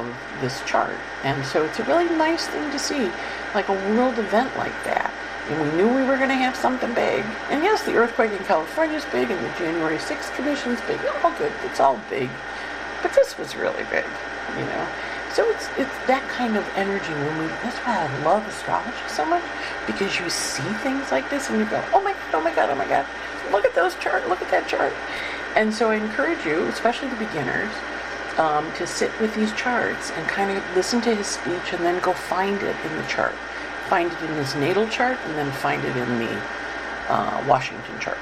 of 0.00 0.16
this 0.40 0.62
chart. 0.64 0.96
And 1.24 1.44
so 1.44 1.64
it's 1.64 1.78
a 1.78 1.84
really 1.84 2.08
nice 2.16 2.46
thing 2.46 2.70
to 2.70 2.78
see, 2.78 3.10
like 3.54 3.68
a 3.68 3.74
world 3.94 4.18
event 4.18 4.56
like 4.56 4.84
that 4.84 5.12
and 5.48 5.60
we 5.60 5.76
knew 5.76 5.88
we 5.88 6.04
were 6.04 6.16
going 6.16 6.28
to 6.28 6.36
have 6.36 6.54
something 6.54 6.94
big. 6.94 7.24
And 7.50 7.62
yes, 7.62 7.82
the 7.82 7.94
earthquake 7.94 8.30
in 8.32 8.38
California 8.44 8.96
is 8.96 9.04
big, 9.06 9.30
and 9.30 9.44
the 9.44 9.52
January 9.58 9.98
6th 9.98 10.34
commission 10.36 10.72
is 10.72 10.80
big. 10.82 11.00
All 11.24 11.32
good. 11.32 11.52
It's 11.64 11.80
all 11.80 12.00
big. 12.08 12.30
But 13.02 13.12
this 13.14 13.36
was 13.36 13.56
really 13.56 13.82
big, 13.90 14.06
you 14.56 14.64
know. 14.64 14.86
So 15.32 15.48
it's 15.50 15.66
it's 15.78 15.96
that 16.06 16.22
kind 16.28 16.56
of 16.56 16.64
energy 16.76 17.12
when 17.12 17.38
we. 17.38 17.46
That's 17.64 17.78
why 17.78 18.06
I 18.06 18.22
love 18.22 18.46
astrology 18.46 18.92
so 19.08 19.24
much 19.24 19.42
because 19.86 20.20
you 20.20 20.28
see 20.30 20.68
things 20.84 21.10
like 21.10 21.28
this 21.30 21.48
and 21.50 21.58
you 21.58 21.64
go, 21.66 21.82
oh 21.92 22.02
my 22.02 22.12
god, 22.12 22.34
oh 22.34 22.40
my 22.42 22.54
god, 22.54 22.70
oh 22.70 22.74
my 22.76 22.86
god, 22.86 23.06
look 23.50 23.64
at 23.64 23.74
those 23.74 23.96
chart, 23.96 24.28
look 24.28 24.42
at 24.42 24.50
that 24.50 24.68
chart. 24.68 24.92
And 25.56 25.72
so 25.74 25.90
I 25.90 25.96
encourage 25.96 26.44
you, 26.46 26.66
especially 26.68 27.08
the 27.08 27.16
beginners, 27.16 27.72
um, 28.38 28.72
to 28.74 28.86
sit 28.86 29.10
with 29.20 29.34
these 29.34 29.52
charts 29.54 30.10
and 30.12 30.26
kind 30.28 30.56
of 30.56 30.64
listen 30.74 31.00
to 31.02 31.14
his 31.14 31.26
speech 31.26 31.72
and 31.72 31.84
then 31.84 32.00
go 32.00 32.12
find 32.12 32.62
it 32.62 32.76
in 32.84 32.96
the 32.96 33.06
chart 33.06 33.34
find 33.92 34.10
it 34.10 34.22
in 34.22 34.34
his 34.36 34.54
natal 34.54 34.88
chart 34.88 35.18
and 35.26 35.36
then 35.36 35.52
find 35.52 35.84
it 35.84 35.94
in 35.94 36.18
the 36.18 36.42
uh, 37.10 37.44
Washington 37.46 37.98
chart. 38.00 38.16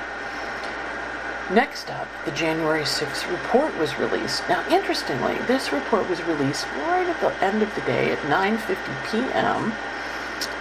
Next 1.49 1.89
up, 1.91 2.09
the 2.25 2.33
January 2.33 2.83
6th 2.83 3.31
report 3.31 3.77
was 3.79 3.97
released. 3.97 4.43
Now, 4.49 4.67
interestingly, 4.69 5.39
this 5.47 5.73
report 5.73 6.11
was 6.11 6.21
released 6.25 6.67
right 6.89 7.07
at 7.07 7.21
the 7.21 7.33
end 7.41 7.63
of 7.63 7.73
the 7.77 7.83
day 7.83 8.11
at 8.11 8.19
9:50 8.23 9.13
p.m. 9.13 9.73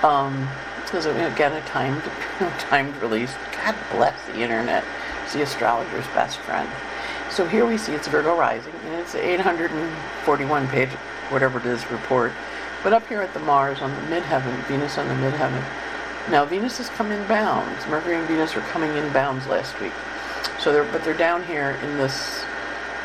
Um, 0.04 0.48
because 0.84 1.08
again, 1.08 1.54
a 1.54 1.62
timed, 1.62 2.04
timed 2.60 2.96
release. 3.02 3.34
God 3.64 3.76
bless 3.92 4.24
the 4.28 4.38
internet. 4.42 4.84
It's 5.24 5.34
the 5.34 5.42
astrologer's 5.42 6.06
best 6.14 6.38
friend. 6.38 6.70
So 7.32 7.48
here 7.48 7.66
we 7.66 7.78
see 7.78 7.94
it's 7.94 8.08
Virgo 8.08 8.36
rising, 8.36 8.74
and 8.86 8.96
it's 8.96 9.14
841 9.14 10.68
page, 10.70 10.90
whatever 11.30 11.60
it 11.60 11.66
is, 11.66 11.90
report. 11.92 12.32
But 12.84 12.92
up 12.92 13.06
here 13.08 13.22
at 13.22 13.34
the 13.34 13.40
Mars 13.40 13.82
on 13.82 13.92
the 13.92 14.02
midheaven, 14.16 14.66
Venus 14.68 14.98
on 14.98 15.08
the 15.08 15.14
midheaven. 15.14 15.64
Now 16.32 16.46
Venus 16.46 16.80
has 16.80 16.90
come 16.90 17.12
in 17.12 17.28
bounds. 17.28 17.86
Mercury 17.88 18.16
and 18.16 18.28
Venus 18.28 18.56
are 18.56 18.62
coming 18.62 18.96
in 18.98 19.14
bounds 19.14 19.46
last 19.48 19.80
week. 19.80 19.94
So 20.60 20.74
they're 20.74 20.84
but 20.92 21.04
they're 21.04 21.14
down 21.14 21.44
here 21.44 21.78
in 21.84 21.98
this 21.98 22.44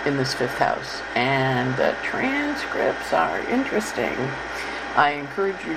in 0.06 0.16
this 0.16 0.32
fifth 0.32 0.58
house. 0.58 1.02
And 1.14 1.76
the 1.76 1.94
transcripts 2.02 3.12
are 3.12 3.40
interesting. 3.50 4.16
I 4.96 5.10
encourage 5.10 5.64
you 5.66 5.76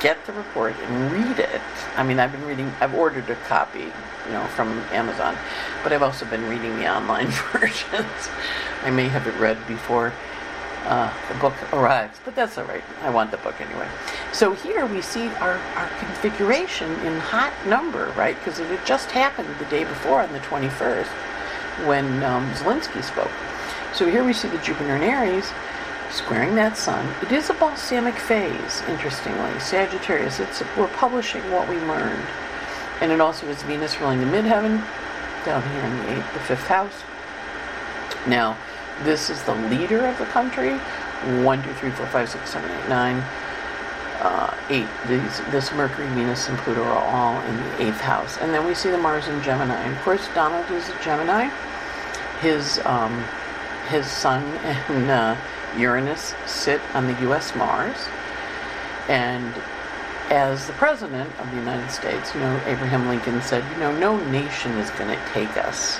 get 0.00 0.24
the 0.26 0.32
report 0.32 0.74
and 0.80 1.12
read 1.12 1.38
it. 1.38 1.60
I 1.96 2.02
mean, 2.02 2.18
I've 2.18 2.32
been 2.32 2.44
reading, 2.44 2.72
I've 2.80 2.94
ordered 2.94 3.28
a 3.30 3.34
copy, 3.34 3.80
you 3.80 4.32
know, 4.32 4.44
from 4.48 4.78
Amazon, 4.92 5.36
but 5.82 5.92
I've 5.92 6.02
also 6.02 6.26
been 6.26 6.48
reading 6.48 6.76
the 6.76 6.88
online 6.88 7.26
versions. 7.52 8.28
I 8.82 8.90
may 8.90 9.08
have 9.08 9.26
it 9.26 9.34
read 9.38 9.58
before 9.66 10.12
uh, 10.84 11.12
the 11.28 11.34
book 11.38 11.54
arrives, 11.72 12.18
but 12.24 12.34
that's 12.34 12.58
all 12.58 12.64
right. 12.64 12.84
I 13.02 13.10
want 13.10 13.30
the 13.30 13.38
book 13.38 13.60
anyway. 13.60 13.88
So 14.32 14.52
here 14.52 14.86
we 14.86 15.02
see 15.02 15.28
our, 15.28 15.58
our 15.76 15.88
configuration 15.98 16.90
in 17.00 17.18
hot 17.18 17.52
number, 17.66 18.12
right? 18.16 18.36
Because 18.38 18.58
it 18.58 18.66
had 18.68 18.86
just 18.86 19.10
happened 19.10 19.48
the 19.58 19.64
day 19.66 19.84
before 19.84 20.20
on 20.22 20.32
the 20.32 20.40
21st 20.40 21.06
when 21.86 22.22
um, 22.22 22.50
Zelensky 22.52 23.02
spoke. 23.02 23.30
So 23.94 24.08
here 24.08 24.24
we 24.24 24.32
see 24.32 24.48
the 24.48 24.58
Jupiter 24.58 24.94
and 24.94 25.04
Aries 25.04 25.50
squaring 26.10 26.54
that 26.54 26.76
sun. 26.76 27.06
It 27.22 27.32
is 27.32 27.50
a 27.50 27.54
balsamic 27.54 28.14
phase, 28.14 28.82
interestingly. 28.88 29.58
Sagittarius, 29.60 30.40
it's 30.40 30.62
we're 30.76 30.88
publishing 30.88 31.42
what 31.50 31.68
we 31.68 31.76
learned. 31.80 32.24
And 33.00 33.12
it 33.12 33.20
also 33.20 33.46
is 33.48 33.62
Venus 33.62 34.00
ruling 34.00 34.20
the 34.20 34.26
midheaven 34.26 34.84
down 35.44 35.62
here 35.70 35.84
in 35.84 35.96
the 35.98 36.18
eighth, 36.18 36.32
the 36.34 36.40
fifth 36.40 36.66
house. 36.66 37.04
Now, 38.26 38.56
this 39.02 39.30
is 39.30 39.42
the 39.44 39.54
leader 39.54 40.04
of 40.06 40.18
the 40.18 40.26
country. 40.26 40.76
One, 41.42 41.62
two, 41.62 41.72
three, 41.74 41.90
four, 41.90 42.06
five, 42.06 42.28
six, 42.28 42.50
seven, 42.50 42.70
eight, 42.70 42.88
nine, 42.88 43.16
uh, 44.20 44.54
eight. 44.70 44.88
These, 45.06 45.40
this 45.50 45.72
Mercury, 45.72 46.08
Venus, 46.08 46.48
and 46.48 46.58
Pluto 46.58 46.82
are 46.82 46.98
all 46.98 47.40
in 47.42 47.56
the 47.56 47.82
eighth 47.86 48.00
house. 48.00 48.36
And 48.38 48.52
then 48.52 48.66
we 48.66 48.74
see 48.74 48.90
the 48.90 48.98
Mars 48.98 49.28
in 49.28 49.40
Gemini. 49.42 49.80
And 49.80 49.96
of 49.96 50.02
course, 50.02 50.28
Donald 50.34 50.68
is 50.70 50.88
a 50.88 51.02
Gemini. 51.02 51.48
His 52.40 52.80
um, 52.84 53.24
his 53.88 54.06
Sun 54.06 54.42
and 54.88 55.10
uh, 55.10 55.36
Uranus 55.76 56.34
sit 56.46 56.80
on 56.94 57.06
the 57.06 57.20
U.S. 57.22 57.54
Mars. 57.54 57.96
And 59.08 59.52
as 60.30 60.66
the 60.66 60.72
president 60.74 61.30
of 61.40 61.50
the 61.50 61.56
United 61.56 61.90
States, 61.90 62.34
you 62.34 62.40
know, 62.40 62.60
Abraham 62.66 63.08
Lincoln 63.08 63.40
said, 63.42 63.64
you 63.72 63.78
know, 63.78 63.96
no 63.98 64.18
nation 64.30 64.72
is 64.72 64.90
going 64.90 65.10
to 65.10 65.24
take 65.32 65.56
us 65.56 65.98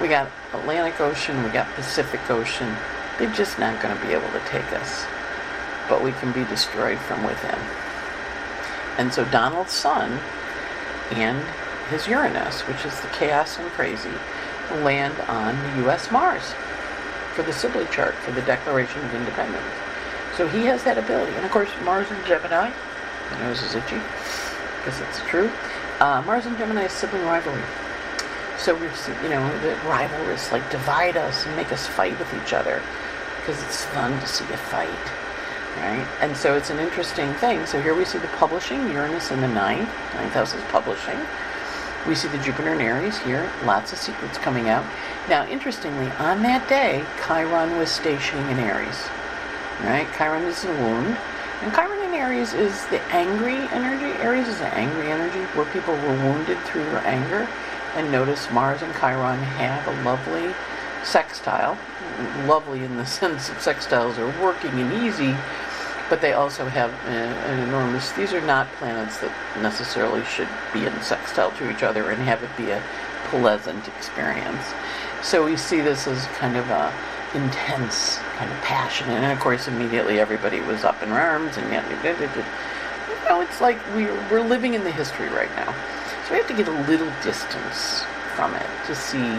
we 0.00 0.08
got 0.08 0.30
Atlantic 0.52 1.00
Ocean, 1.00 1.42
we 1.42 1.50
got 1.50 1.72
Pacific 1.74 2.30
Ocean. 2.30 2.74
They're 3.18 3.32
just 3.32 3.58
not 3.58 3.80
going 3.82 3.96
to 3.96 4.06
be 4.06 4.12
able 4.12 4.30
to 4.30 4.40
take 4.46 4.70
us. 4.72 5.06
But 5.88 6.02
we 6.02 6.12
can 6.12 6.32
be 6.32 6.44
destroyed 6.44 6.98
from 6.98 7.24
within. 7.24 7.58
And 8.98 9.12
so 9.12 9.24
Donald's 9.26 9.72
Sun 9.72 10.20
and 11.12 11.42
his 11.88 12.06
Uranus, 12.08 12.62
which 12.62 12.84
is 12.84 13.00
the 13.00 13.08
chaos 13.08 13.58
and 13.58 13.70
crazy, 13.70 14.10
land 14.70 15.18
on 15.28 15.56
the 15.62 15.82
U.S. 15.84 16.10
Mars 16.10 16.42
for 17.36 17.42
the 17.42 17.52
Sibly 17.52 17.84
chart, 17.92 18.14
for 18.14 18.32
the 18.32 18.40
Declaration 18.42 19.04
of 19.04 19.14
Independence. 19.14 19.62
So 20.36 20.48
he 20.48 20.64
has 20.64 20.82
that 20.84 20.96
ability. 20.96 21.36
And 21.36 21.44
of 21.44 21.50
course, 21.50 21.70
Mars 21.84 22.10
and 22.10 22.24
Gemini, 22.26 22.72
my 23.30 23.38
nose 23.40 23.62
is 23.62 23.74
itchy, 23.74 24.00
because 24.78 24.98
it's 25.02 25.20
true. 25.28 25.52
Uh, 26.00 26.22
Mars 26.24 26.46
and 26.46 26.56
Gemini 26.56 26.84
is 26.84 26.92
sibling 26.92 27.22
rivalry. 27.24 27.62
So 28.58 28.74
we're, 28.74 28.90
you 29.22 29.28
know, 29.28 29.44
the 29.60 29.76
rivalries 29.86 30.50
like 30.50 30.68
divide 30.70 31.18
us 31.18 31.44
and 31.44 31.54
make 31.56 31.72
us 31.72 31.86
fight 31.86 32.18
with 32.18 32.32
each 32.34 32.54
other 32.54 32.82
because 33.38 33.62
it's 33.62 33.84
fun 33.84 34.18
to 34.18 34.26
see 34.26 34.44
a 34.46 34.56
fight, 34.56 34.88
right? 35.76 36.06
And 36.20 36.34
so 36.34 36.56
it's 36.56 36.70
an 36.70 36.78
interesting 36.78 37.32
thing. 37.34 37.66
So 37.66 37.80
here 37.80 37.94
we 37.94 38.06
see 38.06 38.18
the 38.18 38.28
publishing, 38.38 38.90
Uranus 38.90 39.30
in 39.30 39.42
the 39.42 39.48
ninth. 39.48 39.88
Ninth 40.14 40.32
house 40.32 40.54
is 40.54 40.62
publishing. 40.64 41.18
We 42.06 42.14
see 42.14 42.28
the 42.28 42.38
Jupiter 42.38 42.72
and 42.72 42.80
Aries 42.80 43.18
here, 43.18 43.50
lots 43.64 43.92
of 43.92 43.98
secrets 43.98 44.38
coming 44.38 44.68
out. 44.68 44.84
Now, 45.28 45.46
interestingly, 45.48 46.06
on 46.18 46.42
that 46.42 46.68
day, 46.68 47.04
Chiron 47.26 47.78
was 47.78 47.90
stationing 47.90 48.48
in 48.48 48.60
Aries, 48.60 49.08
right? 49.82 50.06
Chiron 50.16 50.44
is 50.44 50.62
the 50.62 50.68
wound. 50.68 51.16
And 51.62 51.72
Chiron 51.74 52.00
in 52.08 52.14
Aries 52.14 52.52
is 52.52 52.86
the 52.86 53.00
angry 53.10 53.56
energy. 53.74 54.12
Aries 54.22 54.46
is 54.46 54.58
the 54.58 54.72
angry 54.74 55.10
energy 55.10 55.40
where 55.56 55.66
people 55.72 55.94
were 55.94 56.16
wounded 56.22 56.58
through 56.60 56.84
their 56.84 57.04
anger. 57.06 57.48
And 57.96 58.12
notice 58.12 58.50
Mars 58.52 58.82
and 58.82 58.94
Chiron 58.94 59.40
have 59.40 59.88
a 59.88 60.02
lovely 60.04 60.54
sextile. 61.02 61.76
Lovely 62.46 62.84
in 62.84 62.96
the 62.96 63.06
sense 63.20 63.48
that 63.48 63.58
sextiles 63.58 64.18
are 64.18 64.42
working 64.42 64.70
and 64.70 64.92
easy, 65.02 65.34
but 66.08 66.20
they 66.20 66.32
also 66.32 66.66
have 66.66 66.90
uh, 67.06 67.50
an 67.50 67.68
enormous. 67.68 68.12
These 68.12 68.32
are 68.32 68.40
not 68.40 68.70
planets 68.74 69.18
that 69.18 69.32
necessarily 69.60 70.24
should 70.24 70.48
be 70.72 70.86
in 70.86 71.00
sextile 71.02 71.50
to 71.52 71.70
each 71.70 71.82
other 71.82 72.10
and 72.10 72.22
have 72.22 72.42
it 72.42 72.50
be 72.56 72.70
a 72.70 72.82
pleasant 73.24 73.88
experience. 73.88 74.64
So 75.22 75.44
we 75.44 75.56
see 75.56 75.80
this 75.80 76.06
as 76.06 76.26
kind 76.38 76.56
of 76.56 76.68
a 76.70 76.92
intense, 77.34 78.18
kind 78.36 78.50
of 78.50 78.56
passionate, 78.62 79.22
and 79.22 79.32
of 79.32 79.40
course 79.40 79.68
immediately 79.68 80.20
everybody 80.20 80.60
was 80.60 80.84
up 80.84 81.02
in 81.02 81.10
arms 81.10 81.56
and 81.56 81.70
yet, 81.72 81.84
you 81.90 83.28
know, 83.28 83.40
it's 83.40 83.60
like 83.60 83.78
we're 83.94 84.14
we're 84.30 84.46
living 84.46 84.74
in 84.74 84.84
the 84.84 84.92
history 84.92 85.28
right 85.28 85.54
now. 85.56 85.74
So 86.26 86.32
we 86.32 86.38
have 86.38 86.48
to 86.48 86.54
get 86.54 86.68
a 86.68 86.80
little 86.88 87.10
distance 87.22 88.04
from 88.34 88.54
it 88.54 88.66
to 88.86 88.94
see 88.94 89.38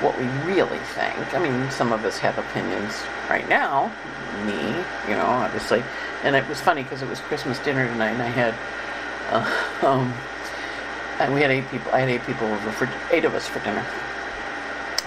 what 0.00 0.16
we 0.18 0.26
really 0.46 0.78
think. 0.78 1.34
I 1.34 1.38
mean, 1.38 1.70
some 1.70 1.92
of 1.92 2.04
us 2.04 2.18
have 2.18 2.38
opinions 2.38 2.94
right 3.28 3.48
now, 3.48 3.92
me, 4.46 4.84
you 5.08 5.16
know, 5.16 5.26
obviously. 5.26 5.82
And 6.22 6.36
it 6.36 6.48
was 6.48 6.60
funny 6.60 6.82
because 6.82 7.02
it 7.02 7.08
was 7.08 7.20
Christmas 7.20 7.58
dinner 7.58 7.86
tonight, 7.86 8.10
and 8.10 8.22
I 8.22 8.28
had, 8.28 8.54
uh, 9.30 9.86
um, 9.86 10.14
and 11.18 11.34
we 11.34 11.40
had 11.40 11.50
eight 11.50 11.68
people. 11.68 11.90
I 11.92 12.00
had 12.00 12.08
eight 12.08 12.22
people 12.22 12.46
over 12.46 12.72
for 12.72 12.88
eight 13.10 13.24
of 13.24 13.34
us 13.34 13.46
for 13.48 13.58
dinner. 13.60 13.84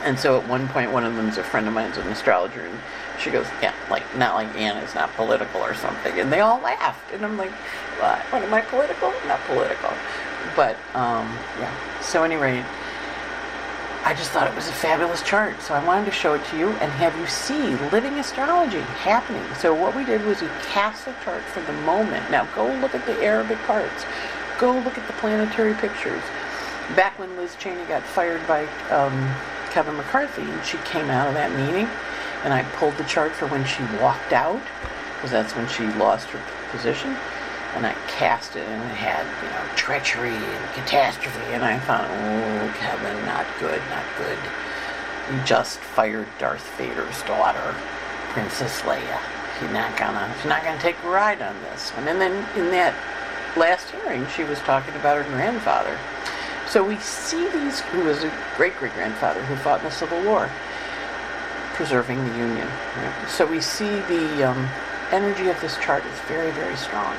And 0.04 0.18
so 0.18 0.38
at 0.40 0.48
one 0.48 0.68
point, 0.68 0.92
one 0.92 1.06
of 1.06 1.16
them 1.16 1.30
is 1.30 1.38
a 1.38 1.44
friend 1.44 1.68
of 1.68 1.74
mine's 1.74 1.98
an 1.98 2.08
astrologer, 2.08 2.66
and 2.66 2.78
she 3.20 3.30
goes, 3.30 3.46
"Yeah, 3.62 3.74
like 3.90 4.04
not 4.18 4.36
like 4.36 4.54
Anna's 4.58 4.96
not 4.96 5.14
political 5.16 5.62
or 5.62 5.74
something." 5.76 6.20
And 6.20 6.34
they 6.34 6.42
all 6.42 6.60
laughed, 6.60 7.14
and 7.14 7.24
I'm 7.24 7.38
like, 7.38 7.52
"What? 8.00 8.20
What 8.32 8.42
am 8.42 8.54
I 8.54 8.62
political? 8.62 9.14
Not 9.28 9.40
political." 9.46 9.94
But 10.56 10.76
um, 10.96 11.38
yeah. 11.60 11.72
So 12.02 12.24
anyway, 12.24 12.66
I 14.04 14.16
just 14.16 14.32
thought 14.32 14.48
it 14.48 14.56
was 14.56 14.68
a 14.68 14.74
fabulous 14.74 15.22
chart, 15.22 15.62
so 15.62 15.76
I 15.76 15.86
wanted 15.86 16.06
to 16.06 16.12
show 16.12 16.34
it 16.34 16.44
to 16.46 16.58
you 16.58 16.70
and 16.70 16.92
have 16.94 17.16
you 17.20 17.28
see 17.28 17.76
living 17.92 18.14
astrology 18.14 18.80
happening. 18.80 19.44
So 19.56 19.76
what 19.76 19.96
we 19.96 20.04
did 20.04 20.26
was 20.26 20.42
we 20.42 20.48
cast 20.64 21.06
the 21.06 21.14
chart 21.24 21.44
for 21.44 21.62
the 21.62 21.74
moment. 21.84 22.30
Now 22.32 22.46
go 22.56 22.66
look 22.82 22.96
at 22.96 23.06
the 23.06 23.14
Arabic 23.22 23.60
parts. 23.60 24.06
Go 24.58 24.74
look 24.80 24.98
at 24.98 25.06
the 25.06 25.14
planetary 25.14 25.76
pictures. 25.76 26.24
Back 26.96 27.20
when 27.20 27.38
Liz 27.38 27.56
Cheney 27.58 27.84
got 27.86 28.02
fired 28.02 28.46
by 28.48 28.66
um, 28.90 29.36
Kevin 29.70 29.96
McCarthy, 29.96 30.42
and 30.42 30.66
she 30.66 30.78
came 30.80 31.12
out 31.12 31.28
of 31.28 31.36
that 31.36 31.52
meeting, 31.52 31.88
and 32.44 32.54
I 32.54 32.64
pulled 32.74 32.98
the 32.98 33.04
chart 33.04 33.34
for 33.34 33.46
when 33.48 33.64
she 33.66 33.84
walked 34.02 34.34
out, 34.34 34.62
because 35.16 35.30
that's 35.30 35.56
when 35.56 35.68
she 35.68 35.86
lost 36.00 36.28
her 36.32 36.42
position 36.72 37.16
and 37.76 37.86
I 37.86 37.94
cast 38.08 38.56
it 38.56 38.68
and 38.68 38.84
it 38.92 38.96
had, 38.96 39.24
you 39.44 39.50
know, 39.50 39.76
treachery 39.76 40.36
and 40.36 40.74
catastrophe 40.74 41.54
and 41.54 41.64
I 41.64 41.80
thought, 41.80 42.06
oh 42.10 42.74
Kevin, 42.78 43.26
not 43.26 43.46
good, 43.60 43.82
not 43.90 44.06
good. 44.18 44.38
You 45.32 45.42
just 45.46 45.80
fired 45.80 46.28
Darth 46.38 46.68
Vader's 46.78 47.22
daughter, 47.24 47.74
Princess 48.34 48.82
Leia. 48.82 49.20
She's 49.60 49.72
not 49.72 49.96
gonna 49.98 50.34
she's 50.38 50.50
not 50.50 50.64
gonna 50.64 50.82
take 50.82 51.02
a 51.04 51.10
ride 51.10 51.42
on 51.42 51.56
this 51.64 51.92
one. 51.92 52.08
And 52.08 52.20
then 52.20 52.34
in 52.58 52.72
that 52.72 52.94
last 53.56 53.90
hearing 53.92 54.28
she 54.36 54.44
was 54.44 54.60
talking 54.60 54.96
about 54.96 55.24
her 55.24 55.32
grandfather. 55.32 55.98
So 56.68 56.84
we 56.84 56.98
see 56.98 57.50
these 57.50 57.80
who 57.80 58.04
was 58.04 58.24
a 58.24 58.32
great 58.58 58.76
great 58.78 58.94
grandfather 58.94 59.42
who 59.44 59.56
fought 59.58 59.80
in 59.80 59.86
the 59.86 59.92
Civil 59.92 60.22
War, 60.24 60.50
preserving 61.74 62.18
the 62.28 62.38
Union. 62.38 62.68
So 63.30 63.46
we 63.46 63.62
see 63.62 63.90
the 64.12 64.50
um, 64.50 64.70
energy 65.12 65.50
of 65.50 65.60
this 65.62 65.78
chart 65.78 66.06
is 66.06 66.20
very, 66.28 66.52
very 66.52 66.76
strong 66.76 67.16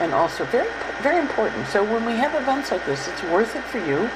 and 0.00 0.12
also 0.12 0.44
very 0.46 0.68
very 1.02 1.18
important. 1.18 1.66
So 1.68 1.84
when 1.84 2.06
we 2.06 2.12
have 2.12 2.34
events 2.34 2.70
like 2.70 2.84
this, 2.86 3.08
it's 3.08 3.22
worth 3.24 3.54
it 3.56 3.64
for 3.64 3.78
you. 3.78 4.08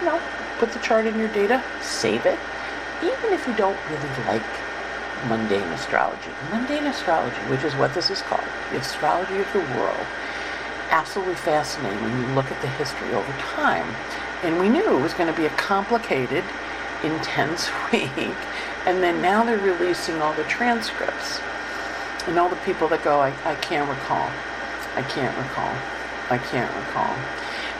You 0.00 0.04
know, 0.04 0.20
put 0.58 0.72
the 0.72 0.80
chart 0.80 1.06
in 1.06 1.18
your 1.18 1.28
data, 1.28 1.62
save 1.80 2.26
it. 2.26 2.38
Even 3.02 3.32
if 3.32 3.46
you 3.46 3.54
don't 3.54 3.78
really 3.88 4.26
like 4.26 4.42
mundane 5.28 5.62
astrology. 5.72 6.30
Mundane 6.50 6.86
astrology, 6.86 7.36
which 7.48 7.62
is 7.62 7.74
what 7.76 7.94
this 7.94 8.10
is 8.10 8.20
called, 8.22 8.44
the 8.72 8.78
astrology 8.78 9.38
of 9.38 9.52
the 9.52 9.60
world, 9.78 10.06
absolutely 10.90 11.36
fascinating 11.36 12.02
when 12.02 12.20
you 12.20 12.26
look 12.34 12.50
at 12.50 12.60
the 12.62 12.68
history 12.68 13.12
over 13.14 13.32
time. 13.38 13.86
And 14.42 14.58
we 14.58 14.68
knew 14.68 14.98
it 14.98 15.00
was 15.00 15.14
going 15.14 15.32
to 15.32 15.38
be 15.38 15.46
a 15.46 15.50
complicated, 15.50 16.44
intense 17.04 17.70
week. 17.92 18.10
And 18.86 19.02
then 19.02 19.22
now 19.22 19.44
they're 19.44 19.58
releasing 19.58 20.20
all 20.20 20.34
the 20.34 20.44
transcripts. 20.44 21.40
And 22.26 22.38
all 22.38 22.48
the 22.48 22.56
people 22.56 22.88
that 22.88 23.02
go, 23.04 23.20
I, 23.20 23.32
I 23.44 23.54
can't 23.56 23.88
recall. 23.88 24.30
I 24.94 25.02
can't 25.02 25.36
recall. 25.36 25.74
I 26.30 26.38
can't 26.38 26.74
recall. 26.76 27.14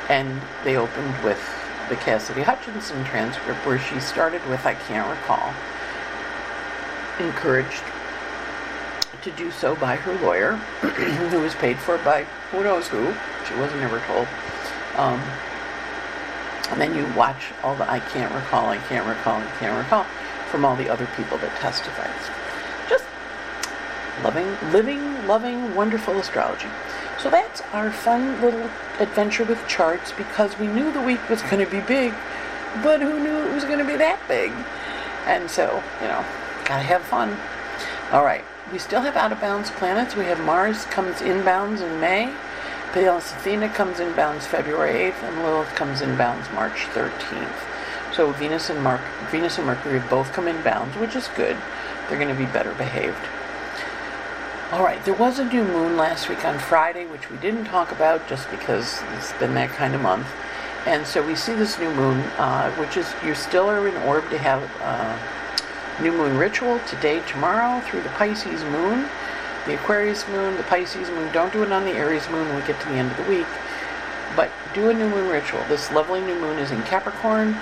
And 0.08 0.40
they 0.64 0.76
opened 0.76 1.22
with 1.22 1.40
the 1.88 1.96
Cassidy 1.96 2.42
Hutchinson 2.42 3.04
transcript 3.04 3.66
where 3.66 3.78
she 3.78 4.00
started 4.00 4.44
with 4.48 4.64
I 4.64 4.74
can't 4.74 5.08
recall. 5.08 5.52
Encouraged 7.18 7.82
to 9.22 9.30
do 9.32 9.50
so 9.50 9.76
by 9.76 9.96
her 9.96 10.14
lawyer, 10.24 10.54
who 10.80 11.40
was 11.40 11.54
paid 11.54 11.78
for 11.78 11.98
by 11.98 12.24
who 12.50 12.62
knows 12.64 12.88
who. 12.88 13.14
She 13.46 13.54
wasn't 13.54 13.82
ever 13.82 14.00
told. 14.00 14.26
Um, 14.96 15.20
and 16.70 16.80
then 16.80 16.96
you 16.96 17.06
watch 17.14 17.52
all 17.62 17.76
the 17.76 17.88
I 17.90 18.00
can't 18.00 18.34
recall, 18.34 18.68
I 18.68 18.78
can't 18.78 19.06
recall, 19.06 19.36
I 19.36 19.50
can't 19.58 19.76
recall 19.76 20.04
from 20.50 20.64
all 20.64 20.76
the 20.76 20.88
other 20.88 21.06
people 21.16 21.38
that 21.38 21.54
testified. 21.60 22.10
Just 22.88 23.04
loving, 24.24 24.56
living, 24.72 25.26
loving, 25.26 25.74
wonderful 25.74 26.18
astrology. 26.18 26.68
So 27.22 27.30
that's 27.30 27.60
our 27.72 27.92
fun 27.92 28.40
little 28.40 28.68
adventure 28.98 29.44
with 29.44 29.64
charts 29.68 30.10
because 30.10 30.58
we 30.58 30.66
knew 30.66 30.90
the 30.90 31.00
week 31.00 31.20
was 31.28 31.40
going 31.42 31.64
to 31.64 31.70
be 31.70 31.80
big, 31.80 32.12
but 32.82 33.00
who 33.00 33.20
knew 33.20 33.46
it 33.46 33.54
was 33.54 33.64
going 33.64 33.78
to 33.78 33.84
be 33.84 33.96
that 33.96 34.18
big? 34.26 34.50
And 35.26 35.48
so, 35.48 35.84
you 36.00 36.08
know, 36.08 36.24
gotta 36.64 36.82
have 36.82 37.02
fun. 37.02 37.36
All 38.10 38.24
right, 38.24 38.44
we 38.72 38.78
still 38.80 39.02
have 39.02 39.14
out 39.14 39.30
of 39.30 39.40
bounds 39.40 39.70
planets. 39.70 40.16
We 40.16 40.24
have 40.24 40.40
Mars 40.40 40.84
comes 40.86 41.16
inbounds 41.18 41.80
in 41.80 42.00
May, 42.00 42.34
Pallas 42.92 43.30
Athena 43.32 43.68
comes 43.68 43.98
inbounds 43.98 44.42
February 44.42 45.12
8th, 45.12 45.22
and 45.22 45.44
Lilith 45.44 45.74
comes 45.76 46.00
inbounds 46.00 46.52
March 46.52 46.86
13th. 46.92 48.12
So 48.12 48.32
Venus 48.32 48.68
and 48.68 48.82
Mar- 48.82 49.00
Venus 49.30 49.58
and 49.58 49.66
Mercury 49.68 50.02
both 50.10 50.32
come 50.32 50.46
inbounds, 50.46 50.98
which 51.00 51.14
is 51.14 51.28
good. 51.28 51.56
They're 52.08 52.18
going 52.18 52.34
to 52.34 52.34
be 52.34 52.50
better 52.50 52.74
behaved. 52.74 53.16
All 54.72 54.82
right, 54.82 55.04
there 55.04 55.12
was 55.12 55.38
a 55.38 55.44
new 55.44 55.64
moon 55.64 55.98
last 55.98 56.30
week 56.30 56.46
on 56.46 56.58
Friday, 56.58 57.04
which 57.04 57.28
we 57.28 57.36
didn't 57.36 57.66
talk 57.66 57.92
about 57.92 58.26
just 58.26 58.50
because 58.50 59.02
it's 59.18 59.34
been 59.34 59.52
that 59.52 59.68
kind 59.68 59.94
of 59.94 60.00
month. 60.00 60.26
And 60.86 61.06
so 61.06 61.22
we 61.22 61.36
see 61.36 61.52
this 61.52 61.78
new 61.78 61.92
moon, 61.92 62.20
uh, 62.38 62.72
which 62.76 62.96
is 62.96 63.12
you 63.22 63.34
still 63.34 63.68
are 63.68 63.86
in 63.86 63.94
orb 63.98 64.30
to 64.30 64.38
have 64.38 64.62
uh, 64.80 66.02
new 66.02 66.10
moon 66.10 66.38
ritual 66.38 66.80
today, 66.88 67.20
tomorrow 67.28 67.82
through 67.82 68.00
the 68.00 68.08
Pisces 68.08 68.64
moon, 68.64 69.10
the 69.66 69.74
Aquarius 69.74 70.26
moon, 70.28 70.56
the 70.56 70.62
Pisces 70.62 71.10
moon. 71.10 71.30
Don't 71.34 71.52
do 71.52 71.62
it 71.62 71.70
on 71.70 71.84
the 71.84 71.92
Aries 71.92 72.26
moon 72.30 72.48
when 72.48 72.58
we 72.58 72.66
get 72.66 72.80
to 72.80 72.88
the 72.88 72.94
end 72.94 73.10
of 73.10 73.18
the 73.18 73.28
week, 73.30 73.46
but 74.34 74.50
do 74.72 74.88
a 74.88 74.94
new 74.94 75.10
moon 75.10 75.28
ritual. 75.28 75.62
This 75.68 75.92
lovely 75.92 76.22
new 76.22 76.40
moon 76.40 76.58
is 76.58 76.70
in 76.70 76.82
Capricorn. 76.84 77.58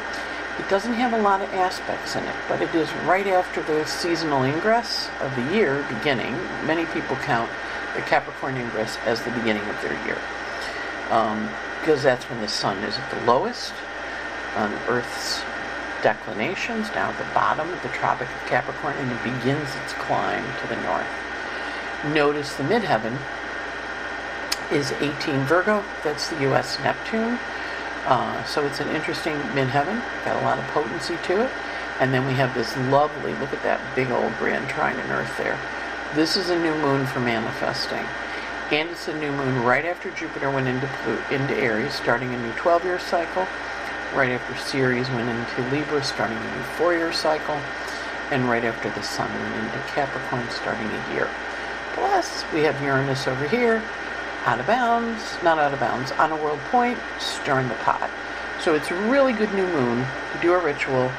It 0.60 0.68
doesn't 0.68 0.92
have 0.92 1.14
a 1.14 1.22
lot 1.22 1.40
of 1.40 1.48
aspects 1.54 2.16
in 2.16 2.22
it, 2.22 2.36
but 2.46 2.60
it 2.60 2.74
is 2.74 2.92
right 3.06 3.26
after 3.26 3.62
the 3.62 3.86
seasonal 3.86 4.42
ingress 4.42 5.08
of 5.20 5.34
the 5.34 5.54
year 5.54 5.86
beginning. 5.88 6.34
Many 6.66 6.84
people 6.84 7.16
count 7.16 7.50
the 7.94 8.02
Capricorn 8.02 8.58
ingress 8.58 8.98
as 9.06 9.22
the 9.22 9.30
beginning 9.30 9.66
of 9.70 9.80
their 9.80 9.94
year 10.04 10.18
um, 11.08 11.48
because 11.80 12.02
that's 12.02 12.28
when 12.28 12.42
the 12.42 12.48
sun 12.48 12.76
is 12.84 12.98
at 12.98 13.10
the 13.10 13.24
lowest 13.24 13.72
on 14.54 14.70
Earth's 14.86 15.40
declinations, 16.02 16.90
down 16.90 17.14
at 17.14 17.18
the 17.18 17.32
bottom 17.32 17.70
of 17.70 17.82
the 17.82 17.88
Tropic 17.88 18.28
of 18.28 18.46
Capricorn, 18.46 18.94
and 18.98 19.10
it 19.10 19.24
begins 19.24 19.74
its 19.82 19.94
climb 19.94 20.44
to 20.60 20.66
the 20.68 20.76
north. 20.82 21.08
Notice 22.12 22.54
the 22.56 22.64
midheaven 22.64 23.16
is 24.70 24.92
18 24.92 25.46
Virgo, 25.46 25.82
that's 26.04 26.28
the 26.28 26.42
U.S. 26.42 26.78
Neptune. 26.80 27.38
Uh, 28.10 28.42
so 28.44 28.66
it's 28.66 28.80
an 28.80 28.88
interesting 28.88 29.34
midheaven, 29.54 30.02
got 30.24 30.34
a 30.34 30.44
lot 30.44 30.58
of 30.58 30.64
potency 30.74 31.16
to 31.22 31.44
it. 31.44 31.50
And 32.00 32.12
then 32.12 32.26
we 32.26 32.32
have 32.32 32.52
this 32.54 32.76
lovely, 32.90 33.34
look 33.34 33.52
at 33.52 33.62
that 33.62 33.80
big 33.94 34.10
old 34.10 34.36
grand 34.36 34.68
trine 34.68 34.98
in 34.98 35.10
Earth 35.12 35.32
there. 35.38 35.56
This 36.16 36.36
is 36.36 36.50
a 36.50 36.58
new 36.58 36.74
moon 36.82 37.06
for 37.06 37.20
manifesting. 37.20 38.04
And 38.72 38.90
it's 38.90 39.06
a 39.06 39.16
new 39.16 39.30
moon 39.30 39.62
right 39.62 39.84
after 39.84 40.10
Jupiter 40.10 40.50
went 40.50 40.66
into, 40.66 40.88
into 41.32 41.54
Aries, 41.54 41.94
starting 41.94 42.34
a 42.34 42.42
new 42.42 42.52
12 42.54 42.84
year 42.84 42.98
cycle. 42.98 43.46
Right 44.12 44.30
after 44.30 44.56
Ceres 44.56 45.08
went 45.10 45.28
into 45.28 45.70
Libra, 45.70 46.02
starting 46.02 46.36
a 46.36 46.56
new 46.56 46.62
four 46.74 46.94
year 46.94 47.12
cycle. 47.12 47.60
And 48.32 48.48
right 48.48 48.64
after 48.64 48.90
the 48.90 49.02
Sun 49.02 49.30
went 49.32 49.66
into 49.66 49.78
Capricorn, 49.88 50.48
starting 50.50 50.86
a 50.88 51.14
year. 51.14 51.30
Plus, 51.94 52.44
we 52.52 52.62
have 52.62 52.80
Uranus 52.82 53.28
over 53.28 53.46
here, 53.46 53.82
out 54.46 54.60
of 54.60 54.66
bounds, 54.66 55.22
not 55.42 55.58
out 55.58 55.72
of 55.72 55.80
bounds, 55.80 56.12
on 56.12 56.32
a 56.32 56.36
world 56.36 56.60
point, 56.70 56.98
stirring 57.18 57.68
the 57.68 57.74
pot. 57.76 58.10
So 58.62 58.74
it's 58.74 58.90
a 58.90 58.94
really 59.10 59.32
good 59.32 59.52
new 59.54 59.66
moon 59.66 60.06
do 60.40 60.54
a 60.54 60.58
ritual. 60.58 61.10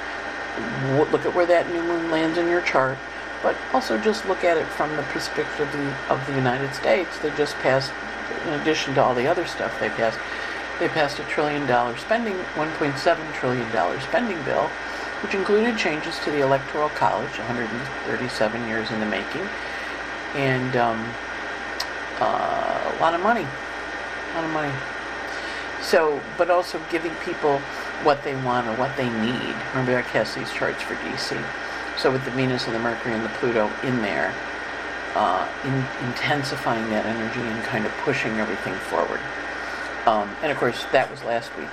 Look 1.11 1.25
at 1.25 1.33
where 1.33 1.45
that 1.45 1.69
new 1.71 1.81
moon 1.81 2.11
lands 2.11 2.37
in 2.37 2.47
your 2.47 2.61
chart, 2.61 2.97
but 3.41 3.55
also 3.73 3.97
just 3.97 4.25
look 4.27 4.43
at 4.43 4.57
it 4.57 4.65
from 4.67 4.95
the 4.95 5.03
perspective 5.03 5.67
of 5.67 5.71
the, 5.71 6.13
of 6.13 6.27
the 6.27 6.33
United 6.33 6.73
States. 6.73 7.17
They 7.19 7.29
just 7.31 7.55
passed, 7.57 7.91
in 8.47 8.53
addition 8.53 8.93
to 8.95 9.03
all 9.03 9.15
the 9.15 9.27
other 9.27 9.45
stuff 9.45 9.79
they 9.79 9.89
passed, 9.89 10.19
they 10.79 10.89
passed 10.89 11.19
a 11.19 11.23
trillion 11.23 11.65
dollar 11.67 11.95
spending, 11.97 12.35
1.7 12.55 13.33
trillion 13.33 13.71
dollar 13.71 13.99
spending 14.01 14.41
bill, 14.43 14.67
which 15.23 15.35
included 15.35 15.77
changes 15.77 16.17
to 16.19 16.31
the 16.31 16.41
Electoral 16.41 16.89
College, 16.89 17.37
137 17.37 18.67
years 18.67 18.89
in 18.91 18.99
the 18.99 19.05
making, 19.05 19.47
and 20.35 20.75
um, 20.75 21.13
uh, 22.21 22.93
a 22.95 23.01
lot 23.01 23.13
of 23.13 23.21
money. 23.21 23.41
A 23.43 24.35
lot 24.35 24.45
of 24.45 24.51
money. 24.51 24.73
So, 25.81 26.21
but 26.37 26.49
also 26.49 26.79
giving 26.91 27.13
people 27.25 27.57
what 28.03 28.23
they 28.23 28.35
want 28.43 28.67
or 28.67 28.75
what 28.75 28.95
they 28.95 29.09
need. 29.09 29.55
Remember, 29.71 29.97
I 29.97 30.03
cast 30.03 30.35
these 30.35 30.51
charts 30.53 30.81
for 30.83 30.95
DC. 30.95 31.43
So 31.97 32.11
with 32.11 32.23
the 32.23 32.31
Venus 32.31 32.65
and 32.65 32.75
the 32.75 32.79
Mercury 32.79 33.13
and 33.13 33.25
the 33.25 33.29
Pluto 33.29 33.69
in 33.83 34.01
there, 34.01 34.33
uh, 35.15 35.47
in, 35.65 36.07
intensifying 36.07 36.89
that 36.89 37.05
energy 37.05 37.41
and 37.41 37.63
kind 37.63 37.85
of 37.85 37.91
pushing 38.03 38.39
everything 38.39 38.75
forward. 38.75 39.19
Um, 40.05 40.29
and 40.41 40.51
of 40.51 40.57
course, 40.57 40.85
that 40.91 41.11
was 41.11 41.23
last 41.23 41.55
week, 41.57 41.67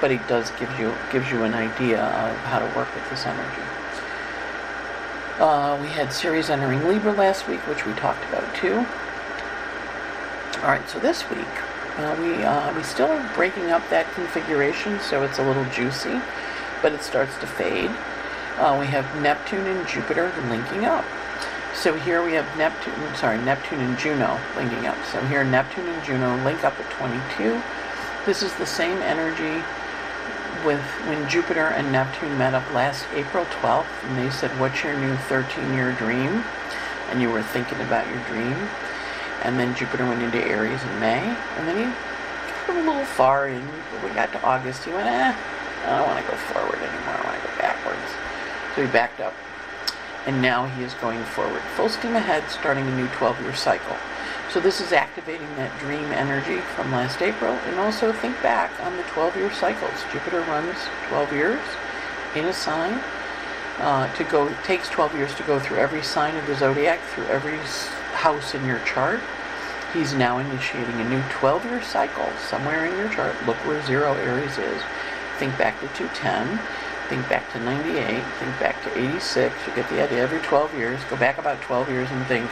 but 0.00 0.10
it 0.10 0.26
does 0.28 0.50
give 0.52 0.70
you 0.78 0.94
gives 1.10 1.30
you 1.30 1.42
an 1.42 1.54
idea 1.54 2.02
of 2.02 2.36
how 2.44 2.58
to 2.58 2.66
work 2.76 2.92
with 2.94 3.08
this 3.10 3.24
energy. 3.26 3.62
Uh, 5.38 5.78
we 5.80 5.88
had 5.88 6.12
Ceres 6.12 6.48
entering 6.48 6.86
Libra 6.86 7.12
last 7.12 7.48
week, 7.48 7.60
which 7.66 7.84
we 7.86 7.92
talked 7.94 8.24
about 8.28 8.54
too. 8.54 8.86
All 10.62 10.72
right, 10.72 10.88
so 10.88 10.98
this 10.98 11.28
week 11.28 11.46
uh, 11.98 12.16
we 12.18 12.42
uh, 12.42 12.74
we 12.74 12.82
still 12.82 13.22
breaking 13.34 13.70
up 13.70 13.86
that 13.90 14.10
configuration, 14.14 14.98
so 15.00 15.22
it's 15.22 15.38
a 15.38 15.42
little 15.42 15.66
juicy, 15.66 16.18
but 16.80 16.92
it 16.92 17.02
starts 17.02 17.36
to 17.38 17.46
fade. 17.46 17.90
Uh, 18.56 18.74
we 18.80 18.86
have 18.86 19.04
Neptune 19.20 19.66
and 19.66 19.86
Jupiter 19.86 20.32
linking 20.48 20.86
up. 20.86 21.04
So 21.74 21.94
here 21.94 22.24
we 22.24 22.32
have 22.32 22.46
Neptune, 22.56 22.94
sorry, 23.14 23.36
Neptune 23.38 23.80
and 23.80 23.98
Juno 23.98 24.40
linking 24.56 24.86
up. 24.86 24.96
So 25.12 25.20
here 25.26 25.44
Neptune 25.44 25.86
and 25.86 26.02
Juno 26.02 26.42
link 26.42 26.64
up 26.64 26.80
at 26.80 26.90
22. 26.92 27.60
This 28.24 28.42
is 28.42 28.54
the 28.54 28.66
same 28.66 28.96
energy 29.02 29.62
with 30.64 30.80
when 31.06 31.28
Jupiter 31.28 31.66
and 31.66 31.92
Neptune 31.92 32.36
met 32.38 32.54
up 32.54 32.64
last 32.72 33.04
April 33.12 33.44
12th, 33.60 33.84
and 34.04 34.18
they 34.18 34.30
said, 34.30 34.50
"What's 34.58 34.82
your 34.82 34.96
new 34.96 35.16
13-year 35.28 35.92
dream?" 35.92 36.42
And 37.10 37.20
you 37.20 37.30
were 37.30 37.42
thinking 37.42 37.80
about 37.82 38.08
your 38.08 38.24
dream. 38.24 38.56
And 39.46 39.58
then 39.58 39.74
Jupiter 39.76 40.04
went 40.04 40.22
into 40.22 40.38
Aries 40.44 40.82
in 40.82 41.00
May, 41.00 41.22
and 41.56 41.68
then 41.68 41.76
he 41.78 41.84
got 42.66 42.76
a 42.76 42.86
little 42.86 43.04
far 43.04 43.48
in. 43.48 43.62
When 43.62 44.02
we 44.02 44.10
got 44.10 44.32
to 44.32 44.42
August, 44.42 44.84
he 44.84 44.92
went, 44.92 45.06
"Eh, 45.06 45.32
I 45.86 45.96
don't 45.96 46.06
want 46.06 46.18
to 46.24 46.30
go 46.30 46.36
forward 46.50 46.78
anymore. 46.82 47.14
I 47.14 47.24
want 47.24 47.40
to 47.40 47.48
go 47.48 47.54
backwards." 47.58 48.10
So 48.74 48.84
he 48.84 48.88
backed 48.90 49.20
up 49.20 49.32
and 50.26 50.42
now 50.42 50.66
he 50.66 50.82
is 50.82 50.92
going 50.94 51.22
forward. 51.24 51.62
Full 51.76 51.88
steam 51.88 52.16
ahead, 52.16 52.42
starting 52.50 52.86
a 52.86 52.96
new 52.96 53.06
12 53.08 53.40
year 53.40 53.54
cycle. 53.54 53.96
So 54.50 54.60
this 54.60 54.80
is 54.80 54.92
activating 54.92 55.48
that 55.56 55.76
dream 55.78 56.12
energy 56.12 56.58
from 56.74 56.92
last 56.92 57.22
April, 57.22 57.52
and 57.52 57.78
also 57.78 58.12
think 58.12 58.40
back 58.42 58.72
on 58.80 58.96
the 58.96 59.04
12 59.04 59.36
year 59.36 59.52
cycles. 59.52 59.94
Jupiter 60.12 60.40
runs 60.42 60.76
12 61.08 61.32
years 61.32 61.60
in 62.34 62.44
a 62.44 62.52
sign. 62.52 63.00
Uh, 63.78 64.12
to 64.14 64.24
go 64.24 64.48
it 64.48 64.64
takes 64.64 64.88
12 64.88 65.14
years 65.14 65.34
to 65.34 65.42
go 65.42 65.60
through 65.60 65.76
every 65.76 66.02
sign 66.02 66.34
of 66.36 66.46
the 66.46 66.56
zodiac, 66.56 66.98
through 67.14 67.26
every 67.26 67.58
house 68.14 68.54
in 68.54 68.64
your 68.64 68.80
chart. 68.80 69.20
He's 69.96 70.12
now 70.12 70.38
initiating 70.38 71.00
a 71.00 71.08
new 71.08 71.22
12 71.30 71.64
year 71.64 71.82
cycle 71.82 72.28
somewhere 72.48 72.84
in 72.84 72.96
your 72.98 73.08
chart. 73.08 73.34
Look 73.46 73.56
where 73.66 73.80
zero 73.86 74.12
Aries 74.14 74.58
is. 74.58 74.82
Think 75.38 75.56
back 75.56 75.80
to 75.80 75.88
210 75.88 76.60
think 77.08 77.28
back 77.28 77.50
to 77.52 77.60
98, 77.60 78.04
think 78.04 78.58
back 78.58 78.82
to 78.82 78.98
86, 78.98 79.54
you 79.66 79.74
get 79.74 79.88
the 79.90 80.02
idea. 80.02 80.18
Every 80.18 80.40
12 80.40 80.74
years, 80.74 81.00
go 81.04 81.16
back 81.16 81.38
about 81.38 81.60
12 81.62 81.88
years 81.88 82.10
and 82.10 82.26
think, 82.26 82.48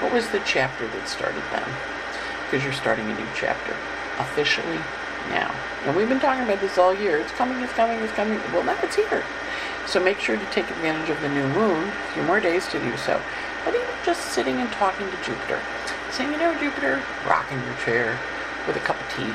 what 0.00 0.12
was 0.12 0.28
the 0.30 0.40
chapter 0.46 0.86
that 0.86 1.08
started 1.08 1.42
then? 1.50 1.66
Because 2.44 2.62
you're 2.64 2.72
starting 2.72 3.10
a 3.10 3.14
new 3.14 3.26
chapter, 3.34 3.74
officially 4.18 4.78
now. 5.30 5.52
And 5.84 5.96
we've 5.96 6.08
been 6.08 6.20
talking 6.20 6.44
about 6.44 6.60
this 6.60 6.78
all 6.78 6.94
year. 6.94 7.18
It's 7.18 7.32
coming, 7.32 7.60
it's 7.62 7.72
coming, 7.72 7.98
it's 8.00 8.12
coming. 8.12 8.38
Well, 8.52 8.64
now 8.64 8.78
it's 8.82 8.96
here. 8.96 9.24
So 9.86 10.00
make 10.00 10.20
sure 10.20 10.36
to 10.36 10.46
take 10.46 10.70
advantage 10.70 11.10
of 11.10 11.20
the 11.20 11.28
new 11.28 11.46
moon, 11.48 11.88
a 11.88 12.12
few 12.14 12.22
more 12.22 12.40
days 12.40 12.68
to 12.68 12.78
do 12.78 12.96
so. 12.96 13.20
But 13.64 13.74
even 13.74 13.86
just 14.04 14.20
sitting 14.32 14.56
and 14.60 14.70
talking 14.72 15.06
to 15.10 15.16
Jupiter, 15.24 15.60
saying, 16.12 16.32
you 16.32 16.38
know, 16.38 16.58
Jupiter, 16.58 17.02
rocking 17.26 17.58
in 17.58 17.64
your 17.64 17.76
chair 17.76 18.18
with 18.66 18.76
a 18.76 18.80
cup 18.80 19.00
of 19.00 19.08
tea 19.16 19.32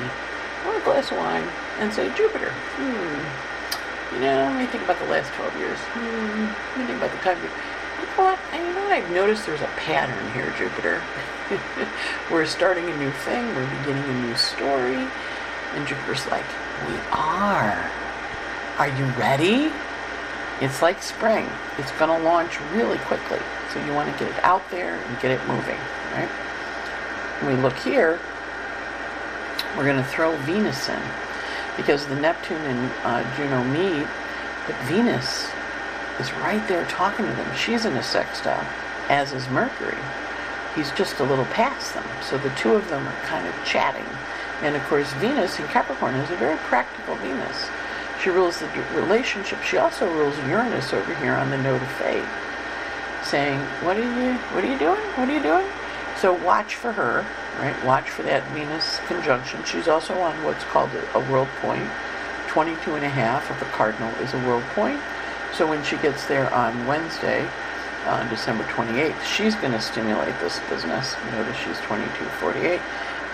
or 0.66 0.76
a 0.76 0.84
glass 0.84 1.10
of 1.10 1.18
wine, 1.18 1.46
and 1.78 1.92
say, 1.92 2.08
Jupiter, 2.16 2.50
hmm, 2.76 4.14
you 4.14 4.20
know, 4.20 4.48
let 4.48 4.58
me 4.58 4.66
think 4.66 4.84
about 4.84 4.98
the 4.98 5.06
last 5.06 5.32
12 5.34 5.58
years. 5.58 5.78
Hmm, 5.92 6.46
let 6.46 6.78
me 6.78 6.86
think 6.86 6.98
about 6.98 7.12
the 7.12 7.18
time. 7.18 7.38
You 7.42 7.48
know 7.48 8.16
what? 8.16 8.38
And 8.52 8.66
you 8.66 8.72
know 8.72 8.82
what? 8.82 8.92
I've 8.92 9.10
noticed 9.10 9.46
there's 9.46 9.60
a 9.60 9.70
pattern 9.76 10.32
here, 10.32 10.54
Jupiter. 10.56 11.02
we're 12.30 12.46
starting 12.46 12.88
a 12.88 12.96
new 12.96 13.10
thing. 13.10 13.44
We're 13.54 13.68
beginning 13.78 14.04
a 14.04 14.26
new 14.26 14.36
story. 14.36 15.06
And 15.74 15.86
Jupiter's 15.86 16.26
like, 16.28 16.46
we 16.88 16.94
are. 17.10 17.90
Are 18.78 18.88
you 18.88 19.04
ready? 19.18 19.72
It's 20.60 20.80
like 20.80 21.02
spring. 21.02 21.48
It's 21.78 21.90
going 21.92 22.10
to 22.10 22.24
launch 22.24 22.60
really 22.72 22.98
quickly. 22.98 23.40
So 23.72 23.84
you 23.84 23.92
want 23.92 24.12
to 24.12 24.24
get 24.24 24.32
it 24.32 24.44
out 24.44 24.62
there 24.70 24.94
and 24.94 25.20
get 25.20 25.32
it 25.32 25.44
moving, 25.46 25.78
right? 26.12 26.30
We 27.42 27.54
look 27.56 27.76
here, 27.78 28.20
we're 29.76 29.84
going 29.84 29.96
to 29.96 30.04
throw 30.04 30.36
Venus 30.38 30.88
in 30.88 31.02
because 31.76 32.06
the 32.06 32.14
Neptune 32.14 32.62
and 32.62 32.92
uh, 33.02 33.36
Juno 33.36 33.64
meet, 33.64 34.06
but 34.66 34.76
Venus 34.84 35.48
is 36.20 36.32
right 36.34 36.66
there 36.68 36.84
talking 36.86 37.26
to 37.26 37.32
them. 37.32 37.56
She's 37.56 37.84
in 37.84 37.94
a 37.94 38.02
sextile, 38.02 38.64
as 39.08 39.32
is 39.32 39.48
Mercury. 39.48 39.98
He's 40.74 40.92
just 40.92 41.20
a 41.20 41.24
little 41.24 41.44
past 41.46 41.94
them. 41.94 42.04
So 42.22 42.38
the 42.38 42.50
two 42.50 42.74
of 42.74 42.88
them 42.88 43.06
are 43.06 43.20
kind 43.22 43.46
of 43.46 43.54
chatting. 43.64 44.06
And 44.62 44.76
of 44.76 44.82
course, 44.84 45.12
Venus 45.14 45.58
in 45.58 45.66
Capricorn 45.66 46.14
is 46.14 46.30
a 46.30 46.36
very 46.36 46.56
practical 46.58 47.16
Venus. 47.16 47.68
She 48.22 48.30
rules 48.30 48.60
the 48.60 48.68
relationship. 48.94 49.62
She 49.62 49.76
also 49.76 50.10
rules 50.14 50.38
Uranus 50.48 50.92
over 50.92 51.14
here 51.16 51.34
on 51.34 51.50
the 51.50 51.58
node 51.58 51.82
of 51.82 51.90
fate, 51.92 52.24
saying, 53.24 53.58
"What 53.82 53.98
are 53.98 54.02
you? 54.02 54.34
What 54.54 54.64
are 54.64 54.70
you 54.70 54.78
doing? 54.78 55.00
What 55.16 55.28
are 55.28 55.32
you 55.32 55.42
doing?" 55.42 55.66
So 56.24 56.32
watch 56.32 56.76
for 56.76 56.92
her 56.92 57.26
right? 57.58 57.84
Watch 57.84 58.08
for 58.10 58.22
that 58.22 58.48
Venus 58.52 58.98
conjunction. 59.06 59.62
She's 59.64 59.88
also 59.88 60.18
on 60.20 60.42
what's 60.42 60.64
called 60.64 60.90
a, 61.14 61.20
world 61.30 61.48
point. 61.60 61.88
22 62.48 62.94
and 62.94 63.04
a 63.04 63.08
half 63.08 63.50
of 63.50 63.58
the 63.58 63.64
cardinal 63.66 64.08
is 64.22 64.32
a 64.32 64.38
world 64.46 64.64
point. 64.74 65.00
So 65.52 65.68
when 65.68 65.84
she 65.84 65.96
gets 65.98 66.26
there 66.26 66.52
on 66.52 66.86
Wednesday, 66.86 67.46
on 68.06 68.28
December 68.28 68.64
28th, 68.64 69.22
she's 69.24 69.54
going 69.56 69.72
to 69.72 69.80
stimulate 69.80 70.34
this 70.40 70.60
business. 70.70 71.14
Notice 71.32 71.56
she's 71.58 71.78
2248. 71.80 72.80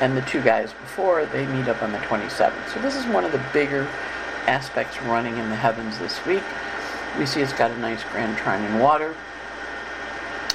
And 0.00 0.16
the 0.16 0.22
two 0.22 0.42
guys 0.42 0.72
before, 0.72 1.26
they 1.26 1.46
meet 1.46 1.68
up 1.68 1.82
on 1.82 1.92
the 1.92 1.98
27th. 1.98 2.72
So 2.72 2.80
this 2.80 2.96
is 2.96 3.06
one 3.06 3.24
of 3.24 3.32
the 3.32 3.42
bigger 3.52 3.86
aspects 4.46 5.00
running 5.02 5.36
in 5.38 5.48
the 5.48 5.56
heavens 5.56 5.98
this 5.98 6.24
week. 6.24 6.42
We 7.18 7.26
see 7.26 7.40
it's 7.40 7.52
got 7.52 7.70
a 7.70 7.78
nice 7.78 8.02
grand 8.04 8.36
trine 8.38 8.64
in 8.64 8.78
water. 8.78 9.14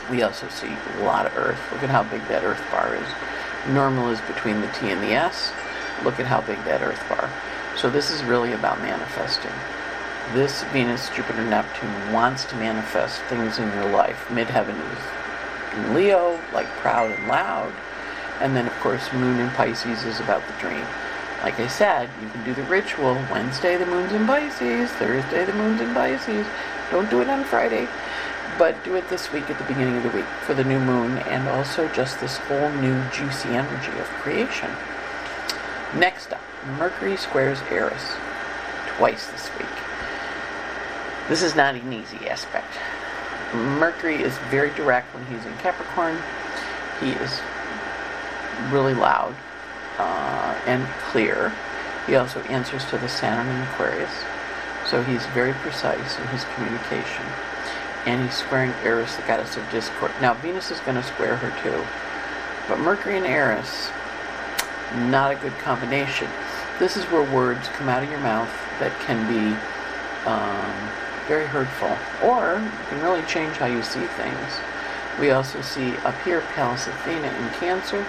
We 0.10 0.22
also 0.22 0.48
see 0.50 0.76
a 1.00 1.04
lot 1.04 1.26
of 1.26 1.36
Earth. 1.36 1.60
Look 1.72 1.84
at 1.84 1.90
how 1.90 2.04
big 2.04 2.28
that 2.28 2.44
Earth 2.44 2.62
bar 2.72 2.96
is. 2.96 3.08
Normal 3.74 4.12
is 4.12 4.22
between 4.22 4.62
the 4.62 4.68
T 4.68 4.92
and 4.92 5.02
the 5.02 5.14
S. 5.14 5.52
Look 6.04 6.20
at 6.20 6.28
how 6.28 6.42
big 6.42 6.64
that 6.66 6.84
Earth 6.84 7.04
bar. 7.10 7.30
So 7.76 7.90
this 7.90 8.12
is 8.12 8.24
really 8.24 8.54
about 8.54 8.80
manifesting. 8.82 9.52
This 10.34 10.64
Venus, 10.66 11.10
Jupiter, 11.10 11.44
Neptune 11.44 12.14
wants 12.14 12.46
to 12.46 12.56
manifest 12.56 13.22
things 13.24 13.58
in 13.58 13.72
your 13.74 13.90
life. 13.90 14.28
Midheaven 14.30 14.78
is 14.94 15.78
in 15.78 15.94
Leo, 15.94 16.40
like 16.54 16.68
proud 16.78 17.12
and 17.12 17.28
loud. 17.28 17.74
And 18.42 18.56
then, 18.56 18.68
of 18.68 18.74
course, 18.80 19.12
Moon 19.14 19.40
in 19.40 19.50
Pisces 19.52 20.04
is 20.04 20.20
about 20.20 20.46
the 20.48 20.54
dream. 20.60 20.86
Like 21.44 21.60
I 21.60 21.68
said, 21.68 22.10
you 22.22 22.30
can 22.30 22.44
do 22.44 22.54
the 22.54 22.64
ritual. 22.64 23.16
Wednesday, 23.32 23.78
the 23.78 23.86
moon's 23.86 24.12
in 24.12 24.26
Pisces. 24.26 24.90
Thursday, 24.92 25.46
the 25.46 25.54
moon's 25.54 25.82
in 25.82 25.94
Pisces. 25.94 26.46
Don't 26.92 27.10
do 27.10 27.22
it 27.22 27.30
on 27.30 27.44
Friday 27.44 27.88
but 28.58 28.82
do 28.84 28.96
it 28.96 29.10
this 29.10 29.32
week 29.34 29.50
at 29.50 29.58
the 29.58 29.64
beginning 29.66 29.98
of 29.98 30.04
the 30.04 30.10
week 30.10 30.26
for 30.44 30.54
the 30.54 30.64
new 30.64 30.80
moon 30.80 31.18
and 31.20 31.48
also 31.48 31.88
just 31.90 32.20
this 32.20 32.38
whole 32.38 32.70
new 32.72 33.04
juicy 33.10 33.50
energy 33.50 33.92
of 34.00 34.08
creation. 34.22 34.70
Next 35.96 36.32
up, 36.32 36.42
Mercury 36.78 37.18
squares 37.18 37.60
Eris 37.70 38.16
twice 38.98 39.28
this 39.28 39.50
week. 39.58 39.68
This 41.28 41.42
is 41.42 41.56
not 41.56 41.76
an 41.76 41.92
easy 41.92 42.28
aspect. 42.30 42.78
Mercury 43.54 44.22
is 44.22 44.38
very 44.50 44.70
direct 44.72 45.14
when 45.14 45.26
he's 45.26 45.46
in 45.46 45.54
Capricorn. 45.58 46.18
He 47.02 47.12
is 47.12 47.42
really 48.72 48.94
loud 48.94 49.36
uh, 49.98 50.58
and 50.66 50.88
clear. 51.12 51.52
He 52.08 52.16
also 52.16 52.40
answers 52.42 52.86
to 52.86 52.98
the 52.98 53.10
Saturn 53.10 53.48
in 53.48 53.62
Aquarius, 53.64 54.12
so 54.86 55.04
he's 55.04 55.26
very 55.28 55.54
precise 55.54 56.18
in 56.18 56.28
his 56.28 56.46
communication 56.56 57.26
and 58.06 58.32
squaring 58.32 58.72
Eris, 58.84 59.16
the 59.16 59.24
goddess 59.24 59.58
of 59.58 59.70
discord. 59.72 60.12
Now, 60.22 60.34
Venus 60.36 60.72
is 60.72 60.80
going 60.82 60.96
to 60.96 61.04
square 61.04 61.38
her 61.38 61.52
too, 61.62 61.84
but 62.68 62.80
Mercury 62.80 63.18
and 63.18 63.26
Eris, 63.26 63.90
not 65.10 65.32
a 65.32 65.36
good 65.36 65.58
combination. 65.60 66.30
This 66.80 66.98
is 66.98 67.06
where 67.06 67.24
words 67.34 67.68
come 67.70 67.90
out 67.90 68.04
of 68.04 68.10
your 68.10 68.20
mouth 68.20 68.52
that 68.80 68.92
can 69.02 69.26
be 69.28 69.56
um, 70.30 70.92
very 71.28 71.46
hurtful, 71.46 71.98
or 72.28 72.62
can 72.90 73.02
really 73.02 73.24
change 73.24 73.56
how 73.58 73.66
you 73.66 73.82
see 73.82 74.06
things. 74.06 74.52
We 75.20 75.32
also 75.32 75.62
see 75.62 75.96
up 75.98 76.20
here 76.22 76.42
Pallas 76.54 76.88
Athena 76.88 77.28
in 77.28 77.50
Cancer, 77.60 78.06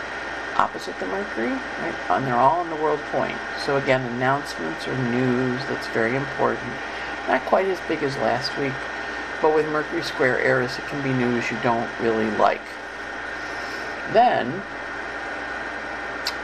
opposite 0.56 0.98
the 0.98 1.06
Mercury, 1.06 1.50
right? 1.50 1.94
And 2.11 2.26
they're 2.26 2.37
all 2.37 2.62
in 2.62 2.70
the 2.70 2.76
world 2.76 3.00
point. 3.12 3.37
So 3.64 3.76
again, 3.76 4.02
announcements 4.12 4.87
or 4.88 4.96
news 5.11 5.61
that's 5.66 5.87
very 5.88 6.16
important. 6.16 6.72
Not 7.28 7.42
quite 7.46 7.66
as 7.66 7.78
big 7.88 8.02
as 8.02 8.16
last 8.16 8.56
week, 8.59 8.72
but 9.42 9.55
with 9.55 9.66
Mercury 9.68 10.03
square 10.03 10.38
Eris, 10.40 10.79
it 10.79 10.87
can 10.87 11.03
be 11.03 11.12
news 11.12 11.51
you 11.51 11.59
don't 11.62 11.88
really 12.01 12.31
like. 12.37 12.62
Then, 14.12 14.62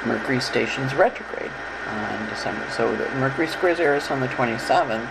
Mercury 0.04 0.40
stations 0.40 0.94
retrograde 0.94 1.50
on 1.86 2.28
December. 2.28 2.68
So 2.70 2.94
Mercury 3.16 3.46
squares 3.46 3.80
Eris 3.80 4.10
on 4.10 4.20
the 4.20 4.28
27th, 4.28 5.08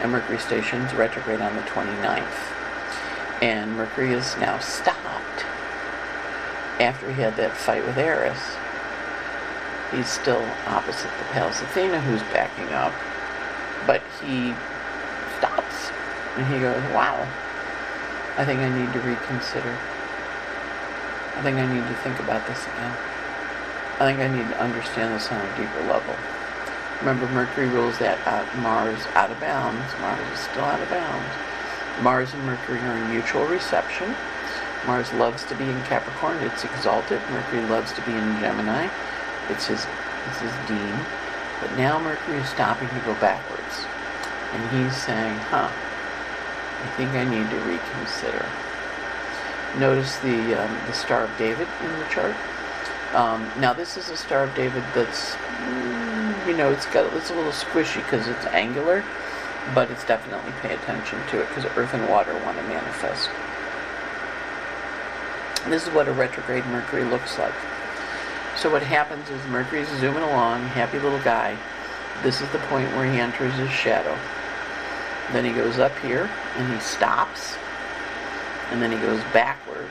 and 0.00 0.12
Mercury 0.12 0.38
stations 0.38 0.92
retrograde 0.94 1.40
on 1.40 1.56
the 1.56 1.62
29th. 1.62 2.52
And 3.42 3.76
Mercury 3.76 4.12
is 4.12 4.36
now 4.38 4.58
stopped 4.58 5.44
after 6.80 7.12
he 7.12 7.22
had 7.22 7.36
that 7.36 7.56
fight 7.56 7.84
with 7.86 7.96
Eris. 7.96 8.38
He's 9.92 10.08
still 10.08 10.44
opposite 10.66 11.10
the 11.18 11.24
Pallas 11.32 11.60
Athena, 11.62 12.00
who's 12.00 12.22
backing 12.32 12.72
up, 12.74 12.92
but 13.86 14.02
he 14.20 14.52
and 16.36 16.46
he 16.46 16.60
goes, 16.60 16.82
"Wow, 16.92 17.26
I 18.36 18.44
think 18.44 18.60
I 18.60 18.68
need 18.68 18.92
to 18.92 19.00
reconsider. 19.00 19.76
I 21.36 21.42
think 21.42 21.58
I 21.58 21.66
need 21.66 21.86
to 21.88 21.94
think 22.02 22.18
about 22.20 22.46
this 22.46 22.62
again." 22.66 22.96
I 23.98 24.04
think 24.04 24.20
I 24.20 24.28
need 24.28 24.46
to 24.52 24.60
understand 24.60 25.14
this 25.14 25.32
on 25.32 25.40
a 25.40 25.56
deeper 25.56 25.80
level. 25.88 26.14
Remember, 27.00 27.26
Mercury 27.28 27.68
rules 27.68 27.98
that 27.98 28.20
out, 28.26 28.44
Mars 28.58 29.00
out 29.14 29.30
of 29.30 29.40
bounds. 29.40 29.88
Mars 30.00 30.20
is 30.34 30.40
still 30.40 30.64
out 30.64 30.80
of 30.80 30.90
bounds. 30.90 31.32
Mars 32.02 32.34
and 32.34 32.44
Mercury 32.44 32.78
are 32.80 32.96
in 32.96 33.08
mutual 33.08 33.46
reception. 33.46 34.14
Mars 34.86 35.10
loves 35.14 35.44
to 35.44 35.54
be 35.54 35.64
in 35.64 35.82
Capricorn. 35.84 36.36
It's 36.44 36.62
exalted. 36.62 37.20
Mercury 37.30 37.64
loves 37.64 37.92
to 37.94 38.02
be 38.02 38.12
in 38.12 38.38
Gemini. 38.38 38.88
It's 39.48 39.66
his, 39.66 39.86
it's 40.28 40.40
his 40.40 40.52
dean. 40.68 40.94
But 41.60 41.72
now 41.76 41.98
Mercury 41.98 42.36
is 42.36 42.48
stopping 42.50 42.88
to 42.88 43.00
go 43.00 43.14
backwards. 43.14 43.86
And 44.52 44.60
he's 44.76 44.94
saying, 44.94 45.36
huh, 45.48 45.72
I 46.82 46.86
think 46.96 47.10
I 47.10 47.24
need 47.24 47.48
to 47.50 47.56
reconsider. 47.60 48.46
Notice 49.78 50.18
the, 50.18 50.62
um, 50.62 50.86
the 50.86 50.92
Star 50.92 51.24
of 51.24 51.38
David 51.38 51.68
in 51.82 51.98
the 51.98 52.06
chart. 52.10 52.36
Um, 53.14 53.50
now 53.58 53.72
this 53.72 53.96
is 53.96 54.10
a 54.10 54.16
Star 54.16 54.44
of 54.44 54.54
David 54.54 54.82
that's, 54.94 55.34
mm, 55.34 56.46
you 56.46 56.56
know, 56.56 56.70
it's 56.70 56.86
got 56.86 57.12
it's 57.14 57.30
a 57.30 57.34
little 57.34 57.52
squishy 57.52 57.96
because 57.96 58.28
it's 58.28 58.46
angular, 58.46 59.04
but 59.74 59.90
it's 59.90 60.04
definitely 60.04 60.52
pay 60.60 60.74
attention 60.74 61.18
to 61.30 61.40
it 61.40 61.48
because 61.48 61.64
Earth 61.76 61.94
and 61.94 62.08
water 62.08 62.34
want 62.44 62.56
to 62.58 62.62
manifest. 62.64 63.30
This 65.68 65.86
is 65.86 65.92
what 65.92 66.08
a 66.08 66.12
retrograde 66.12 66.64
Mercury 66.66 67.04
looks 67.04 67.38
like. 67.38 67.54
So 68.56 68.70
what 68.70 68.82
happens 68.82 69.28
is 69.28 69.44
Mercury's 69.48 69.88
zooming 69.98 70.22
along, 70.22 70.62
happy 70.68 70.98
little 70.98 71.20
guy. 71.20 71.58
This 72.22 72.40
is 72.40 72.48
the 72.50 72.58
point 72.70 72.90
where 72.96 73.10
he 73.10 73.18
enters 73.18 73.52
his 73.54 73.70
shadow. 73.70 74.16
Then 75.32 75.44
he 75.44 75.52
goes 75.52 75.78
up 75.78 75.96
here 75.98 76.30
and 76.56 76.72
he 76.72 76.80
stops, 76.80 77.56
and 78.70 78.80
then 78.80 78.92
he 78.92 78.98
goes 78.98 79.20
backwards 79.32 79.90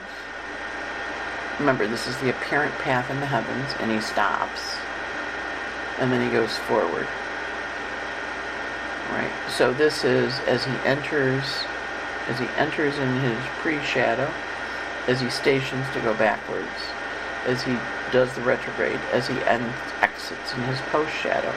Remember, 1.60 1.88
this 1.88 2.06
is 2.06 2.18
the 2.18 2.30
apparent 2.30 2.76
path 2.80 3.10
in 3.10 3.22
the 3.22 3.26
heavens, 3.26 3.74
and 3.80 3.90
he 3.90 4.02
stops. 4.02 4.76
And 6.00 6.12
then 6.12 6.26
he 6.26 6.30
goes 6.30 6.58
forward. 6.58 7.08
Right? 9.12 9.32
So 9.50 9.72
this 9.74 10.04
is 10.04 10.38
as 10.48 10.66
he 10.66 10.74
enters 10.84 11.44
as 12.28 12.40
he 12.40 12.48
enters 12.58 12.98
in 12.98 13.20
his 13.20 13.38
pre-shadow, 13.60 14.28
as 15.08 15.22
he 15.22 15.30
stations 15.30 15.86
to 15.94 16.02
go 16.02 16.12
backwards, 16.16 16.68
as 17.46 17.62
he 17.62 17.78
does 18.12 18.34
the 18.34 18.42
retrograde, 18.42 19.00
as 19.12 19.28
he 19.28 19.36
ends, 19.44 19.72
exits 20.02 20.54
in 20.56 20.64
his 20.64 20.82
post-shadow. 20.90 21.54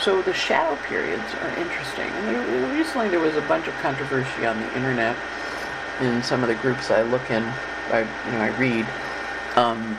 So 0.00 0.22
the 0.22 0.34
shadow 0.34 0.76
periods 0.84 1.24
are 1.40 1.48
interesting. 1.58 2.08
And 2.10 2.72
recently 2.72 3.08
there 3.08 3.20
was 3.20 3.36
a 3.36 3.40
bunch 3.42 3.66
of 3.66 3.74
controversy 3.74 4.46
on 4.46 4.60
the 4.60 4.76
internet 4.76 5.16
in 6.00 6.22
some 6.22 6.42
of 6.42 6.48
the 6.48 6.54
groups 6.56 6.90
I 6.90 7.02
look 7.02 7.30
in, 7.30 7.42
I, 7.90 8.00
you 8.26 8.32
know, 8.32 8.40
I 8.40 8.48
read, 8.58 8.86
um, 9.56 9.96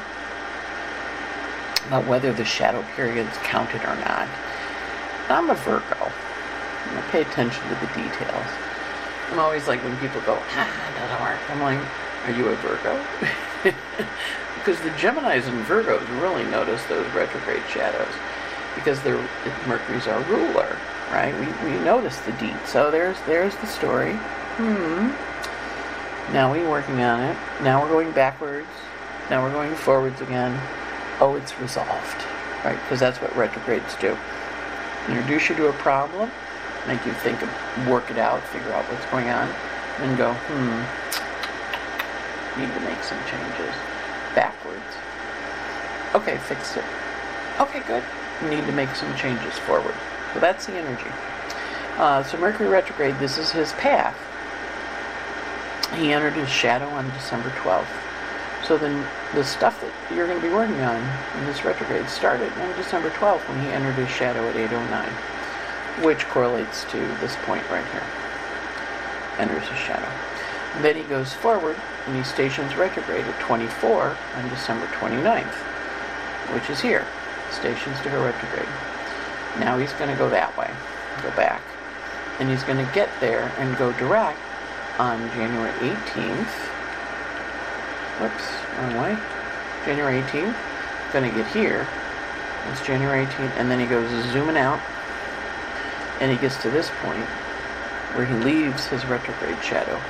about 1.87 2.05
whether 2.05 2.31
the 2.31 2.45
shadow 2.45 2.83
periods 2.95 3.35
counted 3.43 3.81
or 3.83 3.95
not. 3.95 4.27
I'm 5.29 5.49
a 5.49 5.55
Virgo. 5.55 6.11
I 6.95 7.01
pay 7.11 7.21
attention 7.21 7.63
to 7.63 7.75
the 7.75 7.87
details. 7.87 8.47
I'm 9.31 9.39
always 9.39 9.67
like 9.67 9.83
when 9.83 9.97
people 9.97 10.21
go, 10.21 10.37
ah, 10.51 10.93
doesn't 10.99 11.21
work. 11.21 11.49
I'm 11.49 11.61
like, 11.61 11.79
are 12.25 12.31
you 12.31 12.47
a 12.47 12.55
Virgo? 12.57 13.03
because 14.55 14.79
the 14.81 14.89
Geminis 14.91 15.47
and 15.47 15.65
Virgos 15.65 16.05
really 16.21 16.43
notice 16.45 16.83
those 16.85 17.07
retrograde 17.13 17.63
shadows 17.69 18.13
because 18.77 19.01
they're 19.01 19.21
Mercury's 19.67 20.07
our 20.07 20.21
ruler, 20.23 20.77
right? 21.11 21.33
We, 21.33 21.69
we 21.69 21.79
notice 21.83 22.17
the 22.21 22.31
deed. 22.33 22.55
So 22.65 22.91
there's 22.91 23.17
there's 23.25 23.55
the 23.57 23.67
story. 23.67 24.13
Hmm. 24.57 25.11
Now 26.33 26.51
we're 26.51 26.69
working 26.69 27.01
on 27.01 27.21
it. 27.21 27.35
Now 27.63 27.81
we're 27.81 27.89
going 27.89 28.11
backwards. 28.11 28.67
Now 29.29 29.43
we're 29.43 29.51
going 29.51 29.75
forwards 29.75 30.21
again. 30.21 30.59
Oh, 31.19 31.35
it's 31.35 31.57
resolved, 31.59 32.23
right? 32.63 32.79
Because 32.83 32.99
that's 32.99 33.19
what 33.19 33.35
retrogrades 33.35 33.95
do. 33.99 34.17
Introduce 35.07 35.49
you 35.49 35.55
to 35.55 35.67
a 35.69 35.73
problem, 35.73 36.29
make 36.85 37.05
you 37.05 37.13
think, 37.13 37.41
of, 37.41 37.49
work 37.87 38.11
it 38.11 38.17
out, 38.17 38.43
figure 38.47 38.71
out 38.73 38.83
what's 38.91 39.05
going 39.07 39.29
on, 39.29 39.47
and 39.99 40.17
go, 40.17 40.33
hmm, 40.33 40.83
need 42.61 42.73
to 42.73 42.79
make 42.81 43.01
some 43.03 43.19
changes. 43.25 43.75
Backwards. 44.35 44.83
Okay, 46.13 46.37
fixed 46.37 46.77
it. 46.77 46.83
Okay, 47.59 47.81
good. 47.87 48.03
Need 48.43 48.65
to 48.65 48.71
make 48.71 48.93
some 48.95 49.15
changes 49.15 49.57
forward. 49.59 49.95
So 50.33 50.39
that's 50.39 50.65
the 50.67 50.73
energy. 50.73 51.09
Uh, 51.97 52.21
so 52.23 52.37
Mercury 52.37 52.69
retrograde, 52.69 53.17
this 53.17 53.37
is 53.37 53.51
his 53.51 53.73
path. 53.73 54.15
He 55.95 56.13
entered 56.13 56.33
his 56.33 56.49
shadow 56.49 56.87
on 56.89 57.09
December 57.11 57.49
12th. 57.49 57.87
So 58.63 58.77
then 58.77 59.05
the 59.33 59.43
stuff 59.43 59.81
that 59.81 59.91
you're 60.13 60.27
going 60.27 60.39
to 60.39 60.47
be 60.47 60.53
working 60.53 60.81
on 60.81 61.01
in 61.39 61.45
this 61.45 61.63
retrograde 61.63 62.07
started 62.09 62.51
on 62.53 62.75
December 62.75 63.09
12th 63.11 63.47
when 63.49 63.63
he 63.63 63.69
entered 63.69 63.95
his 63.95 64.09
shadow 64.09 64.47
at 64.49 64.55
809, 64.55 65.09
which 66.03 66.27
correlates 66.27 66.83
to 66.91 66.99
this 67.19 67.35
point 67.45 67.63
right 67.71 67.85
here. 67.91 68.03
Enters 69.39 69.67
his 69.67 69.79
shadow. 69.79 70.09
Then 70.81 70.95
he 70.95 71.03
goes 71.03 71.33
forward 71.33 71.77
and 72.05 72.15
he 72.15 72.23
stations 72.23 72.75
retrograde 72.75 73.25
at 73.25 73.39
24 73.39 74.17
on 74.35 74.49
December 74.49 74.85
29th, 74.87 75.55
which 76.53 76.69
is 76.69 76.81
here. 76.81 77.07
Stations 77.51 77.99
to 78.01 78.09
her 78.09 78.23
retrograde. 78.23 78.69
Now 79.59 79.77
he's 79.77 79.93
going 79.93 80.11
to 80.11 80.17
go 80.17 80.29
that 80.29 80.55
way, 80.57 80.69
go 81.23 81.35
back. 81.35 81.61
And 82.39 82.49
he's 82.49 82.63
going 82.63 82.83
to 82.83 82.93
get 82.93 83.09
there 83.19 83.51
and 83.57 83.77
go 83.77 83.91
direct 83.93 84.39
on 84.99 85.19
January 85.31 85.71
18th 85.79 86.77
whoops, 88.19 88.49
wrong 88.77 88.97
way. 88.97 89.17
January 89.85 90.21
18th. 90.21 90.55
Gonna 91.13 91.31
get 91.31 91.47
here. 91.53 91.87
It's 92.69 92.85
January 92.85 93.25
18th, 93.25 93.55
and 93.57 93.71
then 93.71 93.79
he 93.79 93.85
goes 93.85 94.09
zooming 94.33 94.57
out, 94.57 94.79
and 96.19 96.31
he 96.31 96.37
gets 96.37 96.61
to 96.63 96.69
this 96.69 96.91
point 97.01 97.23
where 98.13 98.25
he 98.25 98.33
leaves 98.43 98.87
his 98.87 99.05
retrograde 99.05 99.63
shadow 99.63 100.01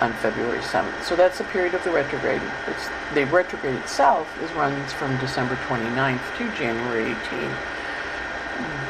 on 0.00 0.12
February 0.14 0.58
7th. 0.58 1.02
So 1.02 1.16
that's 1.16 1.38
the 1.38 1.44
period 1.44 1.74
of 1.74 1.84
the 1.84 1.90
retrograde. 1.90 2.42
It's, 2.66 2.88
the 3.14 3.24
retrograde 3.26 3.76
itself 3.76 4.28
is 4.42 4.50
runs 4.52 4.92
from 4.92 5.16
December 5.18 5.56
29th 5.66 6.36
to 6.38 6.56
January 6.56 7.14
18th. 7.14 7.56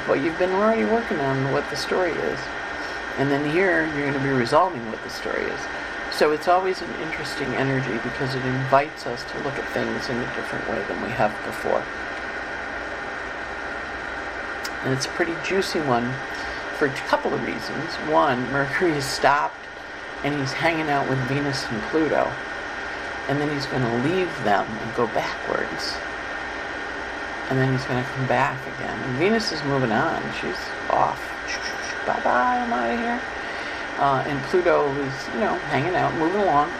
But 0.06 0.14
you've 0.22 0.38
been 0.38 0.52
already 0.52 0.84
working 0.84 1.18
on 1.20 1.52
what 1.52 1.68
the 1.70 1.76
story 1.76 2.12
is. 2.12 2.38
And 3.18 3.30
then 3.30 3.48
here, 3.50 3.86
you're 3.86 4.10
going 4.10 4.14
to 4.14 4.20
be 4.20 4.30
resolving 4.30 4.84
what 4.90 5.02
the 5.02 5.10
story 5.10 5.44
is. 5.44 5.60
So 6.12 6.32
it's 6.32 6.48
always 6.48 6.80
an 6.80 6.90
interesting 7.02 7.48
energy 7.54 7.94
because 8.02 8.34
it 8.34 8.44
invites 8.44 9.06
us 9.06 9.24
to 9.32 9.38
look 9.38 9.54
at 9.54 9.68
things 9.72 10.08
in 10.08 10.16
a 10.16 10.26
different 10.36 10.68
way 10.68 10.82
than 10.88 11.02
we 11.02 11.10
have 11.10 11.32
before. 11.44 11.82
And 14.84 14.92
it's 14.92 15.06
a 15.06 15.10
pretty 15.10 15.34
juicy 15.44 15.80
one 15.80 16.12
for 16.78 16.86
a 16.86 16.94
couple 17.08 17.32
of 17.32 17.42
reasons. 17.42 17.94
One, 18.10 18.42
Mercury 18.52 18.92
has 18.92 19.04
stopped 19.04 19.63
and 20.24 20.40
he's 20.40 20.52
hanging 20.52 20.88
out 20.88 21.08
with 21.08 21.18
Venus 21.28 21.64
and 21.68 21.80
Pluto. 21.84 22.32
And 23.28 23.40
then 23.40 23.52
he's 23.54 23.66
going 23.66 23.82
to 23.82 24.08
leave 24.08 24.32
them 24.42 24.66
and 24.66 24.94
go 24.96 25.06
backwards. 25.08 25.94
And 27.48 27.58
then 27.58 27.72
he's 27.72 27.84
going 27.84 28.02
to 28.02 28.10
come 28.10 28.26
back 28.26 28.58
again. 28.74 28.98
And 28.98 29.18
Venus 29.18 29.52
is 29.52 29.62
moving 29.64 29.92
on. 29.92 30.22
She's 30.40 30.58
off. 30.90 31.20
Bye 32.06 32.20
bye, 32.24 32.58
I'm 32.58 32.72
out 32.72 32.90
of 32.90 32.98
here. 32.98 33.20
Uh, 33.98 34.24
and 34.26 34.42
Pluto 34.44 34.90
is, 34.92 35.28
you 35.34 35.40
know, 35.40 35.54
hanging 35.70 35.94
out, 35.94 36.12
moving 36.14 36.40
along, 36.40 36.70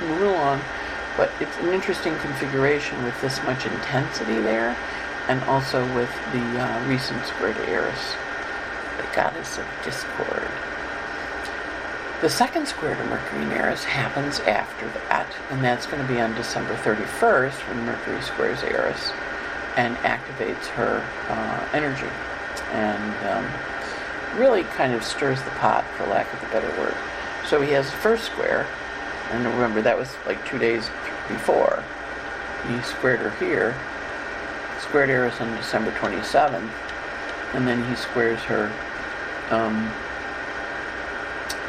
moving 0.00 0.26
along. 0.26 0.60
But 1.16 1.30
it's 1.40 1.56
an 1.58 1.68
interesting 1.68 2.16
configuration 2.18 3.02
with 3.04 3.20
this 3.20 3.42
much 3.44 3.66
intensity 3.66 4.40
there, 4.40 4.76
and 5.28 5.42
also 5.44 5.84
with 5.94 6.10
the 6.32 6.58
uh, 6.58 6.88
recent 6.88 7.24
square 7.26 7.52
to 7.52 7.68
Eris, 7.68 8.14
the 8.96 9.14
goddess 9.14 9.58
of 9.58 9.66
discord. 9.84 10.50
The 12.20 12.28
second 12.28 12.68
square 12.68 12.94
to 12.94 13.04
Mercury 13.04 13.44
and 13.44 13.52
Eris 13.52 13.82
happens 13.82 14.40
after 14.40 14.86
that, 15.08 15.26
and 15.48 15.64
that's 15.64 15.86
going 15.86 16.06
to 16.06 16.12
be 16.12 16.20
on 16.20 16.34
December 16.34 16.74
31st 16.74 17.66
when 17.66 17.86
Mercury 17.86 18.20
squares 18.20 18.62
Eris 18.62 19.10
and 19.78 19.96
activates 19.98 20.66
her 20.66 21.02
uh, 21.30 21.68
energy. 21.72 22.10
And 22.72 23.26
um, 23.26 24.38
really 24.38 24.64
kind 24.64 24.92
of 24.92 25.02
stirs 25.02 25.42
the 25.44 25.50
pot, 25.52 25.86
for 25.96 26.04
lack 26.08 26.30
of 26.34 26.42
a 26.42 26.52
better 26.52 26.68
word. 26.78 26.94
So 27.46 27.62
he 27.62 27.70
has 27.70 27.86
the 27.90 27.96
first 27.96 28.26
square, 28.26 28.66
and 29.30 29.46
remember 29.46 29.80
that 29.80 29.96
was 29.96 30.14
like 30.26 30.44
two 30.46 30.58
days 30.58 30.90
before. 31.26 31.82
He 32.68 32.82
squared 32.82 33.20
her 33.20 33.30
here, 33.42 33.74
squared 34.78 35.08
Eris 35.08 35.40
on 35.40 35.56
December 35.56 35.90
27th, 35.92 36.70
and 37.54 37.66
then 37.66 37.82
he 37.88 37.96
squares 37.96 38.40
her 38.40 38.70
um, 39.48 39.90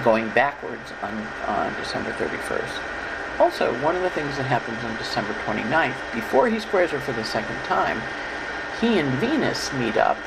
going 0.04 0.30
backwards 0.30 0.92
on, 1.02 1.14
on 1.48 1.74
December 1.76 2.12
31st. 2.14 3.40
Also, 3.40 3.74
one 3.82 3.96
of 3.96 4.04
the 4.04 4.10
things 4.12 4.38
that 4.38 4.44
happens 4.44 4.78
on 4.84 4.96
December 4.98 5.34
29th, 5.46 5.96
before 6.14 6.48
he 6.50 6.60
squares 6.60 6.92
her 6.92 7.00
for 7.00 7.14
the 7.14 7.24
second 7.24 7.56
time, 7.64 8.02
he 8.80 9.00
and 9.00 9.10
Venus 9.20 9.72
meet 9.74 9.98
up. 9.98 10.18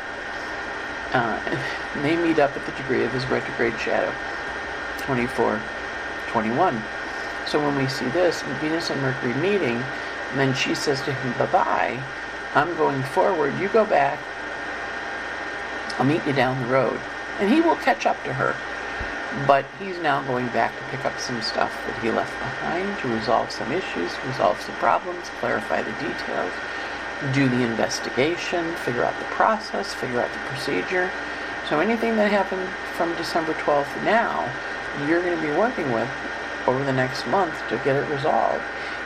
Uh, 1.12 1.38
they 2.03 2.17
meet 2.17 2.38
up 2.38 2.57
at 2.57 2.64
the 2.67 2.73
degree 2.73 3.05
of 3.05 3.12
his 3.12 3.25
retrograde 3.27 3.79
shadow, 3.79 4.12
24, 4.99 5.61
21. 6.29 6.83
So 7.47 7.61
when 7.61 7.77
we 7.77 7.88
see 7.88 8.07
this, 8.07 8.43
Venus 8.61 8.90
and 8.90 9.01
Mercury 9.03 9.35
meeting, 9.35 9.77
and 10.31 10.38
then 10.38 10.55
she 10.55 10.75
says 10.75 11.01
to 11.03 11.12
him, 11.12 11.33
bye 11.38 11.47
bye, 11.47 12.03
I'm 12.55 12.75
going 12.77 13.03
forward, 13.03 13.59
you 13.59 13.69
go 13.69 13.85
back, 13.85 14.19
I'll 15.99 16.07
meet 16.07 16.27
you 16.27 16.33
down 16.33 16.61
the 16.61 16.69
road. 16.69 16.99
And 17.38 17.51
he 17.51 17.61
will 17.61 17.77
catch 17.77 18.07
up 18.07 18.23
to 18.25 18.33
her. 18.33 18.57
But 19.47 19.66
he's 19.79 19.99
now 19.99 20.23
going 20.23 20.47
back 20.49 20.73
to 20.79 20.85
pick 20.97 21.05
up 21.05 21.18
some 21.18 21.42
stuff 21.42 21.73
that 21.87 22.03
he 22.03 22.11
left 22.11 22.33
behind 22.38 22.99
to 23.01 23.09
resolve 23.09 23.51
some 23.51 23.73
issues, 23.73 24.12
resolve 24.27 24.61
some 24.61 24.75
problems, 24.77 25.29
clarify 25.40 25.83
the 25.83 25.92
details, 25.92 26.53
do 27.33 27.49
the 27.49 27.62
investigation, 27.62 28.75
figure 28.77 29.05
out 29.05 29.18
the 29.18 29.27
process, 29.27 29.92
figure 29.92 30.20
out 30.20 30.33
the 30.33 30.38
procedure. 30.51 31.11
So 31.68 31.81
anything 31.81 32.16
that 32.16 32.31
happened 32.31 32.68
from 32.97 33.14
December 33.16 33.55
12th 33.55 34.05
now, 34.05 34.51
you're 35.07 35.23
going 35.23 35.37
to 35.37 35.42
be 35.42 35.53
working 35.59 35.90
with 35.92 36.09
over 36.66 36.85
the 36.85 36.92
next 36.92 37.27
month 37.27 37.55
to 37.68 37.77
get 37.79 37.97
it 37.97 38.09
resolved. 38.09 38.62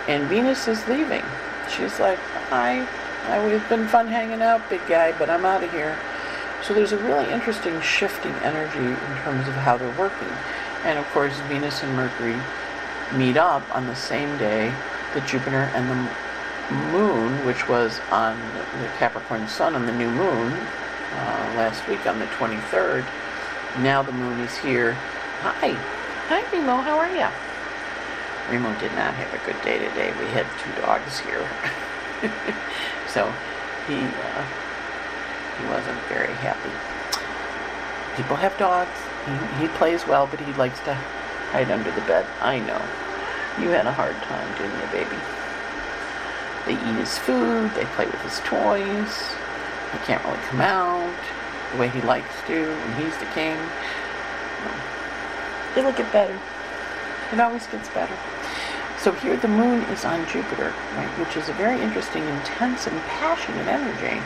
And 0.08 0.28
Venus 0.28 0.68
is 0.68 0.86
leaving. 0.88 1.24
She's 1.68 1.98
like, 1.98 2.18
hi, 2.50 2.86
I, 3.28 3.46
we've 3.46 3.66
been 3.68 3.88
fun 3.88 4.08
hanging 4.08 4.42
out, 4.42 4.68
big 4.70 4.86
guy, 4.86 5.16
but 5.18 5.28
I'm 5.30 5.44
out 5.44 5.64
of 5.64 5.70
here. 5.70 5.98
So 6.62 6.74
there's 6.74 6.92
a 6.92 6.98
really 6.98 7.30
interesting 7.32 7.80
shifting 7.80 8.32
energy 8.42 8.78
in 8.78 9.16
terms 9.22 9.46
of 9.48 9.54
how 9.54 9.76
they're 9.76 9.96
working. 9.96 10.28
And 10.84 10.98
of 10.98 11.06
course, 11.12 11.38
Venus 11.48 11.82
and 11.82 11.94
Mercury 11.94 12.36
meet 13.14 13.36
up 13.36 13.62
on 13.74 13.86
the 13.86 13.94
same 13.94 14.36
day 14.38 14.68
that 15.14 15.26
Jupiter 15.26 15.70
and 15.74 15.88
the 15.88 16.74
moon, 16.92 17.46
which 17.46 17.68
was 17.68 18.00
on 18.10 18.38
the 18.80 18.88
Capricorn 18.98 19.48
sun 19.48 19.74
on 19.74 19.86
the 19.86 19.92
new 19.92 20.10
moon 20.10 20.52
uh, 20.52 21.54
last 21.56 21.86
week 21.88 22.06
on 22.06 22.18
the 22.18 22.26
23rd. 22.26 23.06
Now 23.78 24.02
the 24.02 24.12
moon 24.12 24.40
is 24.40 24.56
here. 24.58 24.92
Hi. 25.40 25.70
Hi, 26.28 26.52
Remo. 26.52 26.76
How 26.82 26.98
are 26.98 27.08
you? 27.08 27.28
Remo 28.50 28.78
did 28.80 28.92
not 28.92 29.14
have 29.14 29.32
a 29.32 29.44
good 29.46 29.60
day 29.62 29.78
today. 29.78 30.12
We 30.18 30.26
had 30.30 30.46
two 30.58 30.72
dogs 30.82 31.20
here. 31.20 31.48
so 33.08 33.32
he. 33.86 34.04
Uh, 34.04 34.44
he 35.58 35.64
wasn't 35.66 36.00
very 36.08 36.32
happy. 36.40 36.70
People 38.16 38.36
have 38.36 38.56
dogs. 38.58 38.98
He, 39.26 39.62
he 39.62 39.68
plays 39.76 40.06
well, 40.06 40.26
but 40.26 40.40
he 40.40 40.52
likes 40.54 40.80
to 40.80 40.94
hide 41.54 41.70
under 41.70 41.90
the 41.90 42.00
bed. 42.02 42.26
I 42.40 42.58
know. 42.58 42.80
You 43.62 43.70
had 43.70 43.86
a 43.86 43.92
hard 43.92 44.16
time, 44.26 44.48
didn't 44.58 44.78
you, 44.78 44.88
baby? 44.90 45.18
They 46.66 46.74
eat 46.74 46.98
his 46.98 47.18
food. 47.18 47.70
They 47.74 47.84
play 47.96 48.06
with 48.06 48.22
his 48.22 48.40
toys. 48.40 49.34
He 49.92 49.98
can't 50.06 50.22
really 50.24 50.38
come 50.46 50.60
out 50.60 51.18
the 51.72 51.78
way 51.78 51.88
he 51.88 52.00
likes 52.02 52.34
to, 52.46 52.72
and 52.72 52.94
he's 53.02 53.16
the 53.18 53.26
king. 53.34 53.56
It'll 55.76 55.92
get 55.92 56.10
better. 56.12 56.38
It 57.32 57.40
always 57.40 57.66
gets 57.66 57.88
better. 57.90 58.16
So 58.98 59.12
here 59.12 59.36
the 59.36 59.48
moon 59.48 59.82
is 59.94 60.04
on 60.04 60.26
Jupiter, 60.26 60.74
right, 60.96 61.18
which 61.18 61.36
is 61.36 61.48
a 61.48 61.52
very 61.52 61.80
interesting, 61.80 62.24
intense, 62.24 62.86
and 62.86 62.98
passionate 63.02 63.68
energy 63.68 64.20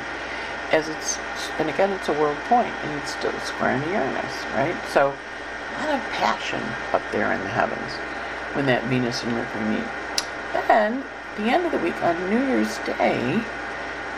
as 0.72 0.88
it's, 0.88 1.18
and 1.58 1.68
again, 1.68 1.92
it's 1.92 2.08
a 2.08 2.12
world 2.14 2.37
point, 2.48 2.72
and 2.82 3.00
it's 3.00 3.12
still 3.12 3.32
square 3.40 3.76
in 3.76 3.82
Uranus, 3.90 4.44
right? 4.54 4.74
So, 4.88 5.08
a 5.08 5.72
lot 5.85 5.94
of 5.94 6.00
passion 6.12 6.62
up 6.92 7.02
there 7.12 7.32
in 7.32 7.40
the 7.40 7.48
heavens 7.48 7.92
when 8.56 8.66
that 8.66 8.85
Venus 8.85 9.22
and 9.22 9.32
Mercury 9.32 9.64
meet. 9.76 9.88
Then, 10.66 11.04
the 11.37 11.44
end 11.44 11.66
of 11.66 11.72
the 11.72 11.78
week 11.78 11.96
on 12.02 12.16
New 12.28 12.44
Year's 12.46 12.78
Day, 12.85 13.40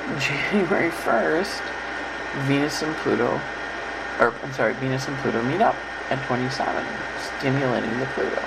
January 0.18 0.90
1st, 0.90 1.62
Venus 2.46 2.82
and 2.82 2.94
Pluto, 2.96 3.40
or 4.20 4.32
I'm 4.42 4.52
sorry, 4.52 4.74
Venus 4.74 5.08
and 5.08 5.16
Pluto 5.18 5.42
meet 5.42 5.60
up 5.60 5.76
at 6.10 6.24
27, 6.26 6.84
stimulating 7.38 7.98
the 7.98 8.06
Pluto, 8.14 8.42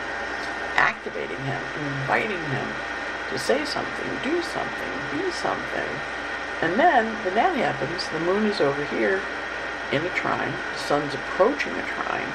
activating 0.75 1.39
him, 1.43 1.61
inviting 1.77 2.39
him 2.51 2.67
to 3.31 3.39
say 3.39 3.65
something, 3.65 4.07
do 4.23 4.41
something, 4.41 4.91
be 5.11 5.31
something. 5.31 5.91
And 6.61 6.79
then, 6.79 7.05
when 7.23 7.35
that 7.35 7.55
happens, 7.55 8.07
the 8.09 8.19
moon 8.19 8.45
is 8.45 8.61
over 8.61 8.83
here 8.85 9.21
in 9.91 10.03
a 10.03 10.09
trine, 10.09 10.51
the 10.73 10.79
sun's 10.79 11.13
approaching 11.13 11.73
a 11.73 11.85
trine. 11.85 12.27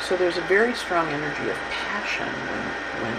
So 0.00 0.16
there's 0.16 0.38
a 0.38 0.46
very 0.48 0.74
strong 0.74 1.08
energy 1.08 1.50
of 1.50 1.56
passion 1.70 2.26
when, 2.26 2.64
when 3.04 3.18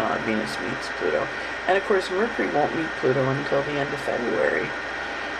uh, 0.00 0.20
Venus 0.26 0.54
meets 0.60 0.88
Pluto. 0.98 1.26
And 1.66 1.78
of 1.78 1.84
course, 1.84 2.10
Mercury 2.10 2.52
won't 2.52 2.76
meet 2.76 2.86
Pluto 3.00 3.24
until 3.30 3.62
the 3.62 3.72
end 3.72 3.92
of 3.92 4.00
February 4.00 4.68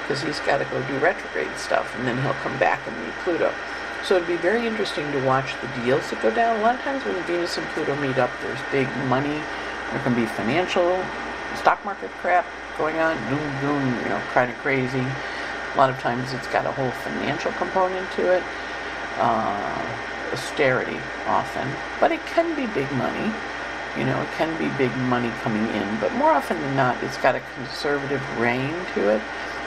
because 0.03 0.23
he's 0.23 0.41
got 0.41 0.59
to 0.59 0.65
go 0.67 0.81
do 0.87 0.97
retrograde 0.99 1.55
stuff 1.59 1.95
and 1.99 2.07
then 2.07 2.21
he'll 2.23 2.41
come 2.41 2.57
back 2.59 2.81
and 2.87 2.97
meet 3.05 3.13
Pluto. 3.23 3.53
So 4.03 4.17
it'd 4.17 4.29
be 4.29 4.37
very 4.37 4.67
interesting 4.67 5.11
to 5.13 5.25
watch 5.25 5.53
the 5.61 5.69
deals 5.83 6.09
that 6.11 6.23
go 6.23 6.33
down. 6.33 6.61
A 6.61 6.63
lot 6.63 6.77
of 6.77 6.81
times 6.83 7.05
when 7.05 7.21
Venus 7.25 7.59
and 7.59 7.67
Pluto 7.69 7.95
meet 7.97 8.17
up, 8.19 8.31
there's 8.41 8.61
big 8.71 8.89
money. 9.09 9.43
There 9.93 10.01
can 10.03 10.15
be 10.15 10.27
financial, 10.27 11.05
stock 11.57 11.85
market 11.85 12.11
crap 12.23 12.47
going 12.79 12.99
on, 12.99 13.17
doom, 13.29 13.61
doom, 13.61 14.03
you 14.03 14.09
know, 14.09 14.21
kind 14.33 14.51
of 14.51 14.57
crazy. 14.59 15.01
A 15.01 15.77
lot 15.77 15.91
of 15.91 15.99
times 15.99 16.33
it's 16.33 16.47
got 16.49 16.67
a 16.67 16.73
whole 16.73 16.91
financial 16.91 17.53
component 17.53 18.11
to 18.13 18.33
it, 18.33 18.43
uh, 19.19 19.97
austerity 20.33 20.99
often, 21.27 21.69
but 22.01 22.13
it 22.13 22.25
can 22.27 22.55
be 22.57 22.67
big 22.73 22.91
money. 22.93 23.33
You 23.99 24.05
know, 24.05 24.21
it 24.21 24.29
can 24.33 24.57
be 24.59 24.69
big 24.77 24.95
money 25.09 25.31
coming 25.43 25.67
in, 25.75 26.01
but 26.01 26.13
more 26.15 26.31
often 26.31 26.61
than 26.61 26.77
not, 26.77 27.03
it's 27.03 27.17
got 27.19 27.35
a 27.35 27.41
conservative 27.55 28.23
reign 28.39 28.75
to 28.95 29.09
it 29.09 29.23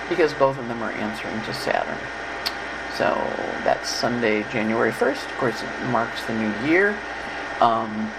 because 0.08 0.34
both 0.34 0.58
of 0.60 0.68
them 0.68 0.84
are 0.84 0.92
answering 0.92 1.42
to 1.44 1.54
Saturn. 1.54 1.98
So 2.96 3.16
that's 3.64 3.90
Sunday, 3.90 4.44
January 4.52 4.92
1st. 4.92 5.26
Of 5.26 5.38
course, 5.38 5.64
it 5.64 5.86
marks 5.86 6.26
the 6.26 6.34
new 6.34 6.70
year. 6.70 6.98
Um, 7.62 8.12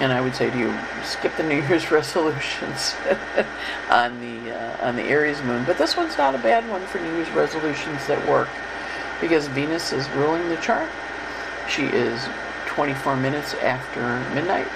and 0.00 0.12
I 0.12 0.20
would 0.20 0.34
say 0.34 0.50
to 0.50 0.58
you, 0.58 0.76
skip 1.02 1.36
the 1.36 1.42
New 1.42 1.62
Year's 1.62 1.90
resolutions 1.90 2.94
on 3.90 4.20
the 4.20 4.56
uh, 4.56 4.86
on 4.86 4.96
the 4.96 5.02
Aries 5.02 5.40
moon. 5.42 5.64
But 5.64 5.78
this 5.78 5.96
one's 5.96 6.18
not 6.18 6.34
a 6.34 6.38
bad 6.38 6.68
one 6.68 6.84
for 6.86 6.98
New 6.98 7.14
Year's 7.14 7.30
resolutions 7.30 8.06
that 8.06 8.26
work, 8.28 8.48
because 9.20 9.46
Venus 9.48 9.92
is 9.92 10.08
ruling 10.10 10.48
the 10.48 10.56
chart. 10.56 10.88
She 11.68 11.84
is 11.84 12.20
24 12.66 13.16
minutes 13.16 13.54
after 13.54 14.18
midnight 14.34 14.66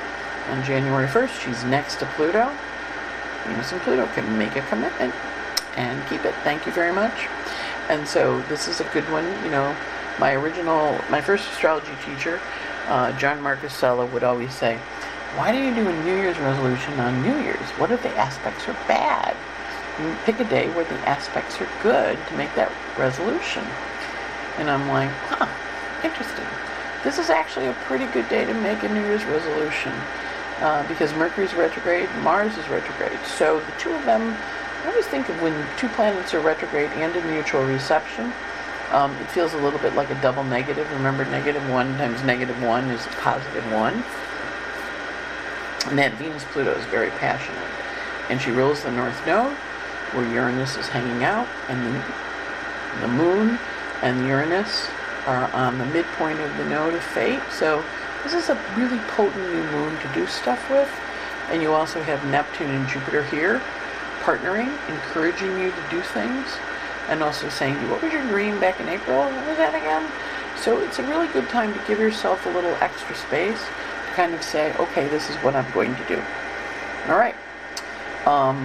on 0.49 0.65
January 0.65 1.07
1st. 1.07 1.45
She's 1.45 1.65
next 1.65 1.97
to 1.97 2.07
Pluto. 2.17 2.51
Venus 3.47 3.73
and 3.73 3.81
Pluto 3.83 4.07
can 4.15 4.39
make 4.39 4.57
a 4.57 4.63
commitment 4.63 5.15
and 5.77 6.07
keep 6.09 6.25
it. 6.25 6.35
Thank 6.45 6.65
you 6.67 6.73
very 6.73 6.93
much. 6.93 7.29
And 7.89 8.07
so 8.07 8.41
this 8.43 8.69
is 8.69 8.81
a 8.81 8.85
good 8.93 9.09
one. 9.11 9.25
You 9.45 9.51
know, 9.51 9.77
my 10.19 10.33
original, 10.33 10.99
my 11.11 11.21
first 11.21 11.49
astrology 11.51 11.93
teacher, 12.05 12.41
uh, 12.87 13.13
John 13.19 13.39
Marchesella, 13.39 14.11
would 14.13 14.25
always 14.25 14.55
say 14.55 14.79
why 15.37 15.53
do 15.53 15.59
you 15.59 15.75
do 15.75 15.89
a 15.89 16.05
New 16.05 16.17
Year's 16.17 16.39
resolution 16.39 16.99
on 17.01 17.23
New 17.23 17.37
Year's? 17.43 17.69
What 17.79 17.91
if 17.91 18.03
the 18.03 18.15
aspects 18.17 18.67
are 18.69 18.77
bad? 18.87 19.37
Pick 20.25 20.41
a 20.41 20.45
day 20.45 20.69
where 20.71 20.85
the 20.85 20.99
aspects 21.09 21.61
are 21.61 21.69
good 21.83 22.19
to 22.29 22.37
make 22.37 22.55
that 22.55 22.73
resolution. 22.97 23.65
And 24.59 24.71
I'm 24.71 24.89
like, 24.89 25.11
huh, 25.29 25.49
interesting. 26.03 26.47
This 27.05 27.19
is 27.19 27.31
actually 27.31 27.67
a 27.67 27.75
pretty 27.85 28.07
good 28.07 28.29
day 28.29 28.45
to 28.45 28.55
make 28.55 28.83
a 28.83 28.89
New 28.89 29.03
Year's 29.03 29.25
resolution 29.25 29.93
uh, 30.61 30.87
because 30.89 31.13
Mercury's 31.15 31.55
retrograde, 31.55 32.09
Mars 32.23 32.57
is 32.57 32.69
retrograde. 32.69 33.19
So 33.25 33.61
the 33.61 33.73
two 33.79 33.93
of 33.93 34.05
them, 34.05 34.37
I 34.85 34.89
always 34.89 35.07
think 35.07 35.29
of 35.29 35.41
when 35.43 35.55
two 35.77 35.89
planets 35.91 36.35
are 36.35 36.41
retrograde 36.41 36.91
and 36.93 37.15
in 37.15 37.31
mutual 37.31 37.65
reception, 37.65 38.33
um, 38.91 39.15
it 39.17 39.31
feels 39.31 39.53
a 39.55 39.59
little 39.59 39.79
bit 39.79 39.95
like 39.95 40.11
a 40.11 40.21
double 40.23 40.43
negative. 40.43 40.91
Remember, 40.93 41.25
negative 41.27 41.69
one 41.69 41.97
times 41.99 42.25
negative 42.25 42.61
one 42.63 42.85
is 42.91 43.07
positive 43.21 43.71
one. 43.73 44.03
And 45.89 45.99
that 45.99 46.15
Venus 46.15 46.45
Pluto 46.53 46.73
is 46.73 46.85
very 46.87 47.11
passionate. 47.11 47.71
And 48.29 48.41
she 48.41 48.51
rules 48.51 48.83
the 48.83 48.93
North 48.93 49.27
Node, 49.27 49.57
where 50.13 50.31
Uranus 50.33 50.77
is 50.77 50.89
hanging 50.89 51.25
out, 51.25 51.49
and 51.69 51.85
the, 51.85 53.01
the 53.01 53.09
Moon 53.09 53.59
and 54.03 54.27
Uranus 54.27 54.89
are 55.27 55.51
on 55.53 55.79
the 55.79 55.87
midpoint 55.87 56.41
of 56.41 56.57
the 56.57 56.65
node 56.67 56.95
of 56.95 57.03
fate. 57.03 57.41
So 57.51 57.85
this 58.23 58.35
is 58.35 58.49
a 58.49 58.55
really 58.77 58.99
potent 59.09 59.49
new 59.53 59.65
moon 59.71 59.99
to 60.01 60.09
do 60.15 60.27
stuff 60.27 60.71
with. 60.71 60.91
And 61.51 61.63
you 61.63 61.73
also 61.73 62.03
have 62.03 62.25
Neptune 62.27 62.71
and 62.71 62.89
Jupiter 62.89 63.25
here 63.25 63.61
partnering, 64.21 64.69
encouraging 64.89 65.59
you 65.59 65.71
to 65.71 65.85
do 65.91 66.03
things, 66.03 66.47
and 67.09 67.23
also 67.23 67.49
saying, 67.49 67.77
what 67.89 68.03
was 68.03 68.13
your 68.13 68.27
dream 68.29 68.61
back 68.61 68.79
in 68.81 68.89
April? 68.89 69.21
What 69.21 69.47
was 69.47 69.57
that 69.57 69.75
again? 69.75 70.07
So 70.59 70.79
it's 70.81 70.99
a 70.99 71.03
really 71.05 71.29
good 71.29 71.49
time 71.49 71.73
to 71.73 71.81
give 71.87 71.99
yourself 71.99 72.45
a 72.45 72.51
little 72.51 72.75
extra 72.81 73.15
space 73.15 73.65
kind 74.19 74.35
of 74.35 74.43
say, 74.43 74.75
okay, 74.79 75.07
this 75.07 75.31
is 75.31 75.37
what 75.45 75.55
I'm 75.55 75.71
going 75.71 75.95
to 75.95 76.05
do. 76.09 76.21
All 77.07 77.17
right. 77.17 77.37
Um, 78.27 78.59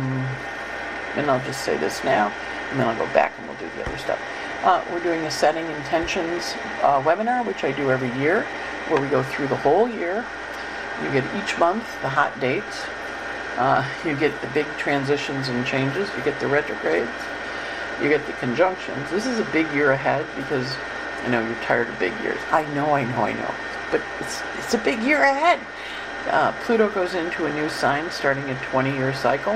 and 1.15 1.29
I'll 1.29 1.45
just 1.45 1.63
say 1.63 1.77
this 1.77 2.03
now, 2.03 2.33
and 2.71 2.79
then 2.79 2.87
I'll 2.87 2.97
go 2.97 3.05
back 3.13 3.33
and 3.37 3.47
we'll 3.47 3.59
do 3.59 3.69
the 3.77 3.85
other 3.87 3.97
stuff. 3.99 4.19
Uh, 4.63 4.83
we're 4.91 5.03
doing 5.03 5.21
a 5.25 5.29
setting 5.29 5.63
intentions 5.67 6.55
uh, 6.81 6.99
webinar, 7.03 7.45
which 7.45 7.63
I 7.63 7.71
do 7.71 7.91
every 7.91 8.11
year, 8.19 8.47
where 8.87 8.99
we 8.99 9.07
go 9.09 9.21
through 9.21 9.47
the 9.47 9.55
whole 9.57 9.87
year. 9.87 10.25
You 11.03 11.11
get 11.11 11.23
each 11.35 11.59
month 11.59 11.85
the 12.01 12.09
hot 12.09 12.33
dates. 12.39 12.81
Uh, 13.55 13.87
you 14.07 14.15
get 14.15 14.33
the 14.41 14.47
big 14.55 14.65
transitions 14.79 15.49
and 15.49 15.63
changes. 15.67 16.09
You 16.17 16.23
get 16.23 16.39
the 16.39 16.47
retrogrades. 16.47 17.11
You 18.01 18.09
get 18.09 18.25
the 18.25 18.33
conjunctions. 18.33 19.07
This 19.11 19.27
is 19.27 19.37
a 19.37 19.45
big 19.51 19.71
year 19.71 19.91
ahead 19.91 20.25
because 20.35 20.75
I 21.25 21.29
know 21.29 21.45
you're 21.45 21.61
tired 21.61 21.89
of 21.89 21.99
big 21.99 22.19
years. 22.23 22.39
I 22.49 22.65
know, 22.73 22.95
I 22.95 23.03
know, 23.03 23.23
I 23.23 23.33
know. 23.33 23.53
But 23.93 24.01
it's, 24.19 24.41
it's 24.57 24.73
a 24.73 24.79
big 24.79 25.03
year 25.03 25.21
ahead. 25.21 25.59
Uh, 26.25 26.51
Pluto 26.63 26.89
goes 26.89 27.13
into 27.13 27.45
a 27.45 27.53
new 27.53 27.69
sign 27.69 28.09
starting 28.09 28.49
a 28.49 28.55
20 28.71 28.91
year 28.91 29.13
cycle. 29.13 29.53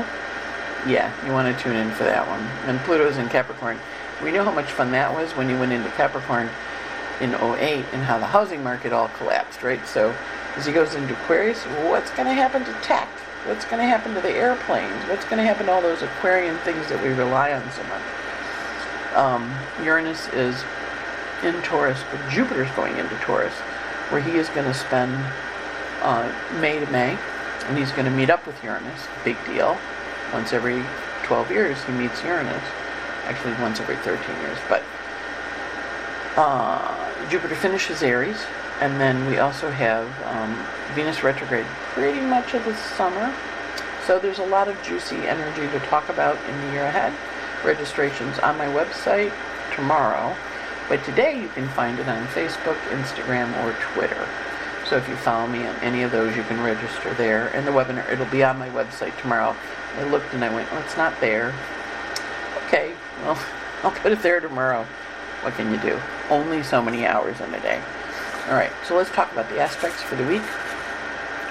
Yeah, 0.85 1.11
you 1.25 1.31
want 1.31 1.57
to 1.57 1.63
tune 1.63 1.75
in 1.75 1.89
for 1.89 2.03
that 2.03 2.27
one. 2.27 2.41
And 2.69 2.79
Pluto's 2.81 3.17
in 3.17 3.29
Capricorn. 3.29 3.79
We 4.23 4.31
know 4.31 4.43
how 4.43 4.51
much 4.51 4.71
fun 4.71 4.91
that 4.91 5.11
was 5.11 5.31
when 5.31 5.49
you 5.49 5.57
went 5.57 5.71
into 5.71 5.89
Capricorn 5.89 6.51
in 7.19 7.33
08 7.33 7.83
and 7.93 8.03
how 8.03 8.19
the 8.19 8.27
housing 8.27 8.63
market 8.63 8.93
all 8.93 9.07
collapsed, 9.17 9.63
right? 9.63 9.83
So 9.87 10.13
as 10.55 10.67
he 10.67 10.71
goes 10.71 10.93
into 10.93 11.15
Aquarius, 11.23 11.63
what's 11.89 12.11
going 12.11 12.27
to 12.27 12.33
happen 12.33 12.63
to 12.63 12.73
tech? 12.83 13.07
What's 13.47 13.65
going 13.65 13.79
to 13.79 13.87
happen 13.87 14.13
to 14.13 14.21
the 14.21 14.31
airplanes? 14.31 15.03
What's 15.09 15.25
going 15.25 15.37
to 15.37 15.43
happen 15.43 15.65
to 15.65 15.71
all 15.71 15.81
those 15.81 16.03
Aquarian 16.03 16.57
things 16.59 16.87
that 16.89 17.01
we 17.01 17.09
rely 17.09 17.53
on 17.53 17.63
so 17.71 17.81
much? 17.85 18.03
Um, 19.15 19.51
Uranus 19.83 20.27
is 20.29 20.63
in 21.43 21.59
Taurus, 21.63 21.99
but 22.11 22.29
Jupiter's 22.29 22.69
going 22.75 22.97
into 22.97 23.15
Taurus, 23.17 23.53
where 24.09 24.21
he 24.21 24.37
is 24.37 24.49
going 24.49 24.65
to 24.65 24.73
spend 24.73 25.13
uh, 26.01 26.31
May 26.59 26.79
to 26.79 26.89
May, 26.91 27.17
and 27.65 27.77
he's 27.77 27.91
going 27.91 28.05
to 28.05 28.11
meet 28.11 28.29
up 28.29 28.45
with 28.47 28.61
Uranus. 28.63 29.07
Big 29.23 29.37
deal. 29.45 29.77
Once 30.33 30.53
every 30.53 30.83
12 31.23 31.51
years, 31.51 31.83
he 31.83 31.91
meets 31.93 32.23
Uranus. 32.23 32.63
Actually, 33.25 33.53
once 33.61 33.79
every 33.79 33.97
13 33.97 34.35
years. 34.41 34.57
But 34.69 34.83
uh, 36.37 37.29
Jupiter 37.29 37.55
finishes 37.55 38.03
Aries, 38.03 38.45
and 38.79 39.01
then 39.01 39.25
we 39.29 39.39
also 39.39 39.69
have 39.71 40.07
um, 40.25 40.55
Venus 40.93 41.23
retrograde 41.23 41.65
pretty 41.93 42.21
much 42.21 42.53
of 42.53 42.63
the 42.65 42.75
summer. 42.75 43.33
So 44.05 44.19
there's 44.19 44.39
a 44.39 44.45
lot 44.45 44.67
of 44.67 44.81
juicy 44.83 45.17
energy 45.17 45.67
to 45.71 45.79
talk 45.87 46.07
about 46.09 46.37
in 46.47 46.61
the 46.61 46.73
year 46.73 46.85
ahead. 46.85 47.11
Registrations 47.65 48.39
on 48.39 48.57
my 48.57 48.67
website 48.67 49.33
tomorrow, 49.75 50.35
but 50.89 51.03
today 51.03 51.41
you 51.41 51.49
can 51.49 51.67
find 51.69 51.99
it 51.99 52.07
on 52.07 52.25
Facebook, 52.27 52.77
Instagram, 52.89 53.51
or 53.63 53.73
Twitter. 53.93 54.27
So 54.89 54.95
if 54.95 55.07
you 55.09 55.17
follow 55.17 55.47
me 55.47 55.65
on 55.67 55.75
any 55.77 56.03
of 56.03 56.11
those, 56.11 56.35
you 56.35 56.43
can 56.43 56.61
register 56.61 57.13
there. 57.15 57.49
And 57.49 57.67
the 57.67 57.71
webinar, 57.71 58.09
it'll 58.09 58.25
be 58.27 58.43
on 58.43 58.57
my 58.57 58.69
website 58.69 59.19
tomorrow. 59.19 59.55
I 59.97 60.03
looked 60.03 60.33
and 60.33 60.45
I 60.45 60.53
went, 60.53 60.69
oh, 60.71 60.77
it's 60.79 60.95
not 60.95 61.19
there. 61.19 61.53
Okay, 62.65 62.93
well, 63.23 63.37
I'll 63.83 63.91
put 63.91 64.13
it 64.13 64.21
there 64.21 64.39
tomorrow. 64.39 64.85
What 65.41 65.55
can 65.55 65.71
you 65.71 65.79
do? 65.81 65.99
Only 66.29 66.63
so 66.63 66.81
many 66.81 67.05
hours 67.05 67.41
in 67.41 67.53
a 67.53 67.59
day. 67.59 67.81
All 68.47 68.55
right, 68.55 68.71
so 68.87 68.95
let's 68.95 69.11
talk 69.11 69.31
about 69.33 69.49
the 69.49 69.59
aspects 69.59 70.01
for 70.01 70.15
the 70.15 70.25
week 70.25 70.41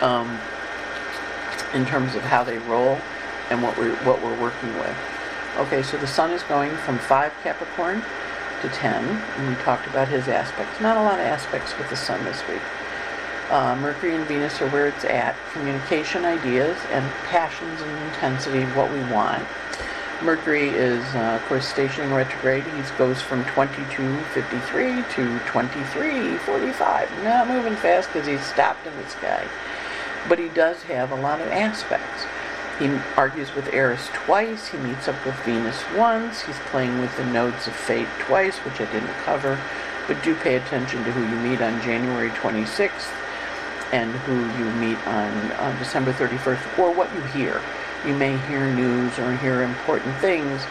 um, 0.02 0.38
in 1.74 1.84
terms 1.84 2.14
of 2.14 2.22
how 2.22 2.42
they 2.42 2.56
roll 2.58 2.98
and 3.50 3.62
what 3.62 3.76
we're, 3.76 3.94
what 3.96 4.22
we're 4.22 4.40
working 4.40 4.72
with. 4.78 4.96
Okay, 5.58 5.82
so 5.82 5.98
the 5.98 6.06
sun 6.06 6.30
is 6.30 6.42
going 6.44 6.74
from 6.78 6.98
5 6.98 7.32
Capricorn 7.42 8.02
to 8.68 8.74
10, 8.74 9.04
and 9.04 9.48
we 9.48 9.54
talked 9.62 9.86
about 9.86 10.08
his 10.08 10.28
aspects. 10.28 10.80
Not 10.80 10.96
a 10.96 11.02
lot 11.02 11.20
of 11.20 11.26
aspects 11.26 11.76
with 11.78 11.88
the 11.88 11.96
sun 11.96 12.24
this 12.24 12.46
week. 12.48 12.62
Uh, 13.50 13.76
Mercury 13.76 14.14
and 14.16 14.26
Venus 14.26 14.60
are 14.60 14.68
where 14.70 14.88
it's 14.88 15.04
at. 15.04 15.36
Communication, 15.52 16.24
ideas, 16.24 16.76
and 16.90 17.08
passions 17.26 17.80
and 17.80 17.90
intensity 18.08 18.62
of 18.62 18.76
what 18.76 18.92
we 18.92 19.00
want. 19.04 19.46
Mercury 20.22 20.70
is, 20.70 21.04
uh, 21.14 21.38
of 21.40 21.48
course, 21.48 21.66
stationing 21.68 22.12
retrograde. 22.12 22.64
He 22.64 22.82
goes 22.96 23.20
from 23.20 23.44
22.53 23.44 25.08
to 25.12 25.38
23.45. 25.38 27.22
Not 27.22 27.48
moving 27.48 27.76
fast 27.76 28.08
because 28.12 28.26
he's 28.26 28.44
stopped 28.44 28.86
in 28.86 28.96
the 28.96 29.08
sky. 29.08 29.46
But 30.28 30.38
he 30.38 30.48
does 30.48 30.82
have 30.84 31.12
a 31.12 31.16
lot 31.16 31.40
of 31.40 31.48
aspects. 31.48 32.24
He 32.78 32.90
argues 33.16 33.54
with 33.54 33.72
Eris 33.72 34.08
twice. 34.12 34.68
He 34.68 34.76
meets 34.78 35.08
up 35.08 35.24
with 35.24 35.34
Venus 35.44 35.82
once. 35.96 36.42
He's 36.42 36.58
playing 36.70 37.00
with 37.00 37.16
the 37.16 37.24
nodes 37.24 37.66
of 37.66 37.74
fate 37.74 38.08
twice, 38.18 38.58
which 38.58 38.80
I 38.80 38.92
didn't 38.92 39.14
cover. 39.24 39.58
But 40.06 40.22
do 40.22 40.34
pay 40.34 40.56
attention 40.56 41.02
to 41.04 41.12
who 41.12 41.22
you 41.22 41.50
meet 41.50 41.62
on 41.62 41.80
January 41.80 42.30
26th 42.30 43.12
and 43.92 44.10
who 44.10 44.36
you 44.58 44.70
meet 44.74 44.98
on, 45.06 45.52
on 45.52 45.78
December 45.78 46.12
31st, 46.12 46.78
or 46.78 46.92
what 46.92 47.12
you 47.14 47.22
hear. 47.22 47.62
You 48.06 48.14
may 48.14 48.36
hear 48.46 48.66
news 48.74 49.18
or 49.18 49.34
hear 49.38 49.62
important 49.62 50.14
things 50.18 50.62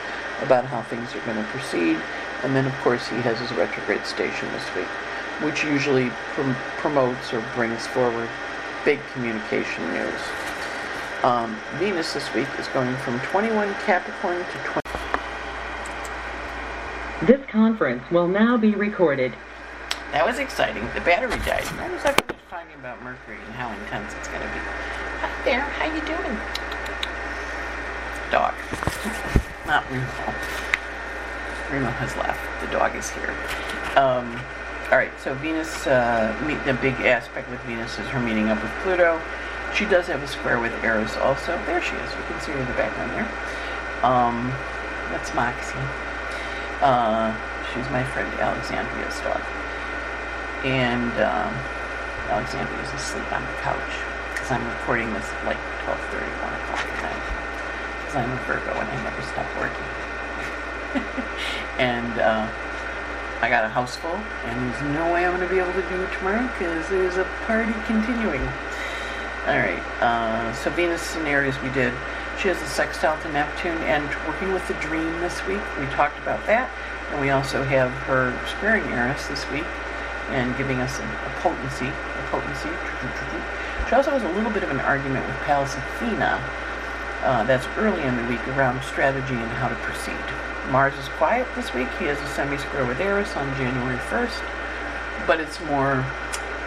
about 0.41 0.65
how 0.65 0.83
things 0.83 1.15
are 1.15 1.21
going 1.21 1.37
to 1.37 1.49
proceed. 1.49 1.97
And 2.43 2.55
then, 2.55 2.67
of 2.67 2.73
course, 2.81 3.07
he 3.07 3.17
has 3.17 3.39
his 3.39 3.51
retrograde 3.53 4.05
station 4.05 4.51
this 4.51 4.75
week, 4.75 4.87
which 5.41 5.63
usually 5.63 6.11
prom- 6.33 6.55
promotes 6.77 7.33
or 7.33 7.43
brings 7.55 7.87
forward 7.87 8.29
big 8.83 8.99
communication 9.13 9.91
news. 9.93 10.21
Um, 11.25 11.57
Venus 11.77 12.13
this 12.13 12.31
week 12.35 12.47
is 12.59 12.67
going 12.67 12.95
from 12.97 13.19
21 13.21 13.73
Capricorn 13.83 14.37
to 14.37 14.57
20. 17.25 17.25
This 17.25 17.41
conference 17.49 18.03
will 18.11 18.27
now 18.27 18.57
be 18.57 18.75
recorded. 18.75 19.33
That 20.11 20.23
was 20.23 20.37
exciting. 20.37 20.87
The 20.93 21.01
battery 21.01 21.39
died. 21.39 21.65
I 21.79 21.89
was 21.89 22.05
like 22.05 22.17
talking 22.47 22.75
about 22.79 23.01
Mercury 23.01 23.39
and 23.43 23.55
how 23.55 23.71
intense 23.73 24.13
it's 24.13 24.27
going 24.27 24.41
to 24.41 24.47
be. 24.49 24.59
Hi 24.59 25.43
there. 25.45 25.61
How 25.61 25.85
you 25.85 26.01
doing? 26.05 26.37
Dog. 28.29 28.53
Not 29.65 29.83
Remo. 29.89 30.05
Remo 31.71 31.89
has 31.97 32.15
left. 32.17 32.61
The 32.61 32.67
dog 32.67 32.95
is 32.95 33.09
here. 33.09 33.33
Um, 33.97 34.39
all 34.91 34.97
right. 34.99 35.09
So 35.19 35.33
Venus, 35.33 35.87
uh, 35.87 36.39
meet, 36.45 36.63
the 36.65 36.75
big 36.75 36.93
aspect 37.01 37.49
with 37.49 37.59
Venus 37.61 37.97
is 37.97 38.05
her 38.09 38.19
meeting 38.19 38.49
up 38.49 38.61
with 38.61 38.71
Pluto. 38.83 39.19
She 39.75 39.83
does 39.83 40.07
have 40.07 40.23
a 40.23 40.27
square 40.27 40.59
with 40.59 40.71
Eris 40.85 41.17
also. 41.17 41.59
There 41.65 41.81
she 41.83 41.95
is. 41.95 42.11
You 42.15 42.23
can 42.31 42.39
see 42.39 42.53
her 42.53 42.59
in 42.59 42.65
the 42.65 42.79
background 42.79 43.11
there. 43.11 43.27
Um, 44.07 44.47
that's 45.11 45.35
Moxie. 45.35 45.75
Uh, 46.79 47.35
she's 47.73 47.83
my 47.91 48.03
friend 48.15 48.31
Alexandria's 48.39 49.19
dog. 49.19 49.43
And 50.63 51.11
um, 51.19 51.51
Alexandria 52.31 52.79
is 52.87 52.93
asleep 52.95 53.27
on 53.35 53.43
the 53.43 53.57
couch 53.59 53.91
because 54.31 54.49
I'm 54.49 54.63
recording 54.79 55.11
this 55.11 55.27
at 55.27 55.43
like 55.43 55.59
12:30, 55.83 56.23
1 56.23 56.53
o'clock 56.55 56.87
at 56.87 57.11
night. 57.11 57.25
Because 57.99 58.15
I'm 58.15 58.31
a 58.31 58.39
Virgo 58.47 58.71
and 58.79 58.87
I 58.87 58.97
never 59.03 59.21
stop 59.27 59.49
working. 59.59 59.91
and 61.83 62.15
uh, 62.23 62.47
I 63.43 63.49
got 63.49 63.65
a 63.65 63.69
house 63.69 63.97
full, 63.97 64.15
and 64.47 64.71
there's 64.71 64.81
no 64.95 65.11
way 65.11 65.27
I'm 65.27 65.35
going 65.35 65.45
to 65.45 65.53
be 65.53 65.59
able 65.59 65.75
to 65.75 65.83
do 65.89 66.01
it 66.01 66.11
tomorrow 66.13 66.47
because 66.55 66.87
there's 66.87 67.17
a 67.17 67.27
party 67.43 67.75
continuing. 67.85 68.47
All 69.45 69.53
right, 69.53 69.83
uh, 70.01 70.51
so 70.53 70.71
Venus 70.71 71.15
Aries 71.17 71.53
we 71.61 71.69
did. 71.69 71.93
She 72.41 72.47
has 72.47 72.59
a 72.63 72.65
sextile 72.65 73.21
to 73.21 73.31
Neptune 73.31 73.77
and 73.85 74.03
working 74.25 74.51
with 74.53 74.67
the 74.67 74.73
dream 74.81 75.19
this 75.19 75.45
week. 75.45 75.61
We 75.77 75.85
talked 75.93 76.17
about 76.17 76.43
that. 76.47 76.67
And 77.11 77.21
we 77.21 77.29
also 77.29 77.61
have 77.61 77.91
her 78.09 78.33
squaring 78.49 78.83
Eris 78.85 79.27
this 79.27 79.47
week 79.51 79.69
and 80.33 80.57
giving 80.57 80.81
us 80.81 80.97
a, 80.97 81.03
a 81.05 81.31
potency. 81.45 81.85
A 81.85 82.27
potency. 82.33 82.73
She 83.87 83.93
also 83.93 84.09
has 84.09 84.23
a 84.23 84.33
little 84.33 84.49
bit 84.49 84.63
of 84.63 84.71
an 84.71 84.79
argument 84.79 85.27
with 85.27 85.37
Pallas 85.45 85.75
Athena. 85.75 86.41
Uh, 87.21 87.43
that's 87.43 87.67
early 87.77 88.01
in 88.01 88.17
the 88.17 88.25
week 88.25 88.41
around 88.57 88.81
strategy 88.81 89.35
and 89.35 89.51
how 89.61 89.69
to 89.69 89.75
proceed. 89.85 90.17
Mars 90.71 90.97
is 90.97 91.07
quiet 91.21 91.45
this 91.53 91.71
week. 91.75 91.87
He 91.99 92.05
has 92.05 92.19
a 92.19 92.27
semi-square 92.33 92.87
with 92.87 92.99
Eris 92.99 93.35
on 93.35 93.45
January 93.57 93.97
1st, 94.09 94.41
but 95.27 95.39
it's 95.39 95.61
more 95.69 96.03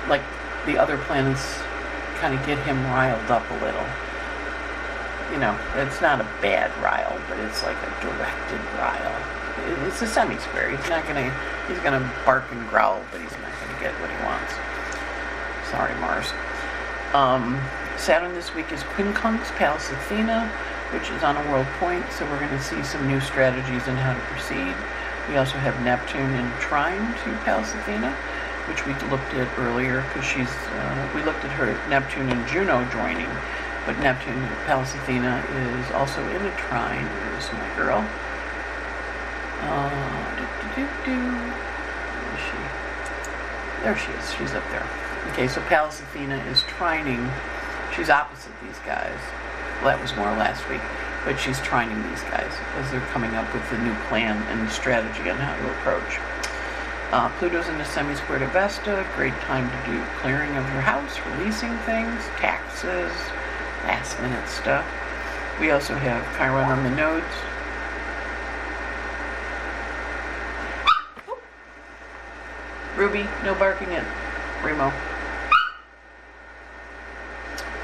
like 0.07 0.23
the 0.65 0.79
other 0.79 0.97
planets 0.97 1.59
kind 2.19 2.35
of 2.35 2.45
get 2.47 2.59
him 2.67 2.83
riled 2.87 3.31
up 3.31 3.49
a 3.51 3.55
little. 3.65 3.87
You 5.33 5.39
know, 5.39 5.59
it's 5.77 6.01
not 6.01 6.21
a 6.21 6.27
bad 6.41 6.71
rile, 6.83 7.19
but 7.29 7.39
it's 7.41 7.63
like 7.63 7.77
a 7.77 7.91
directed 8.01 8.63
rile. 8.79 9.17
It's 9.87 10.01
a 10.03 10.07
semi-square. 10.07 10.77
He's 10.77 10.89
not 10.89 11.07
gonna. 11.07 11.31
He's 11.67 11.79
gonna 11.81 12.01
bark 12.25 12.45
and 12.53 12.69
growl, 12.71 13.03
but 13.11 13.21
he's 13.21 13.33
not 13.33 13.53
gonna 13.61 13.81
get 13.81 13.93
what 14.01 14.11
he 14.11 14.17
wants. 14.25 14.55
Sorry, 15.71 15.95
Mars. 16.01 16.33
Um, 17.13 17.61
Saturn 17.99 18.33
this 18.33 18.55
week 18.55 18.71
is 18.73 18.81
quincunx 18.95 19.51
Pallas 19.57 19.91
Athena, 19.91 20.49
which 20.93 21.11
is 21.11 21.23
on 21.23 21.37
a 21.37 21.51
world 21.51 21.67
point, 21.81 22.05
so 22.13 22.25
we're 22.25 22.39
going 22.39 22.51
to 22.51 22.63
see 22.63 22.83
some 22.85 23.07
new 23.09 23.21
strategies 23.21 23.87
in 23.89 23.97
how 23.97 24.15
to 24.15 24.21
proceed. 24.33 24.73
We 25.29 25.37
also 25.37 25.59
have 25.59 25.75
Neptune 25.85 26.33
in 26.33 26.51
trine 26.61 27.13
to 27.25 27.29
Pallas 27.45 27.75
Athena, 27.75 28.17
which 28.69 28.87
we 28.87 28.93
looked 29.09 29.33
at 29.35 29.49
earlier 29.59 30.03
because 30.09 30.25
she's. 30.25 30.49
Uh, 30.49 31.11
we 31.15 31.23
looked 31.23 31.45
at 31.45 31.51
her 31.53 31.73
Neptune 31.89 32.29
and 32.31 32.47
Juno 32.47 32.85
joining, 32.93 33.29
but 33.87 33.99
Neptune, 33.99 34.47
Pallas 34.67 34.95
Athena, 34.95 35.43
is 35.81 35.91
also 35.93 36.23
in 36.29 36.45
a 36.45 36.55
trine. 36.57 37.05
There's 37.05 37.53
my 37.53 37.75
girl. 37.77 38.05
Uh, 39.61 40.37
do, 40.37 40.45
do, 40.77 40.89
do, 41.05 41.17
Where 41.19 42.35
is 42.37 42.45
she? 42.45 42.59
There 43.83 43.97
she 43.99 44.11
is. 44.13 44.35
She's 44.35 44.55
up 44.55 44.65
there. 44.71 44.87
Okay, 45.33 45.49
so 45.49 45.61
Pallas 45.63 46.01
Athena 46.01 46.37
is 46.47 46.63
trining. 46.63 47.31
She's 47.95 48.11
opposite 48.11 48.53
these 48.63 48.79
guys. 48.87 49.19
Well, 49.83 49.91
that 49.91 50.01
was 50.01 50.15
more 50.17 50.31
last 50.37 50.69
week. 50.69 50.83
but 51.25 51.39
she's 51.39 51.59
trining 51.59 52.09
these 52.09 52.23
guys 52.23 52.53
as 52.77 52.91
they're 52.91 53.01
coming 53.13 53.35
up 53.35 53.53
with 53.53 53.69
the 53.71 53.79
new 53.79 53.95
plan 54.09 54.37
and 54.49 54.71
strategy 54.71 55.29
on 55.31 55.37
how 55.37 55.55
to 55.57 55.71
approach. 55.79 56.19
Uh, 57.11 57.31
Pluto's 57.39 57.69
in 57.69 57.79
the 57.79 57.85
semi-square 57.87 58.39
to 58.41 58.47
Vesta. 58.49 59.07
Great 59.17 59.33
time 59.41 59.71
to 59.71 59.91
do 59.91 60.05
clearing 60.21 60.55
of 60.59 60.65
your 60.73 60.83
house, 60.83 61.19
releasing 61.33 61.75
things, 61.79 62.23
taxes, 62.37 63.11
last 63.85 64.21
minute 64.21 64.47
stuff. 64.47 64.85
We 65.59 65.71
also 65.71 65.95
have 65.95 66.23
Chiron 66.37 66.69
on 66.69 66.85
the 66.85 66.91
nodes. 66.91 67.25
Ruby, 72.95 73.27
no 73.43 73.55
barking 73.55 73.89
at 73.89 74.05
Remo. 74.63 74.93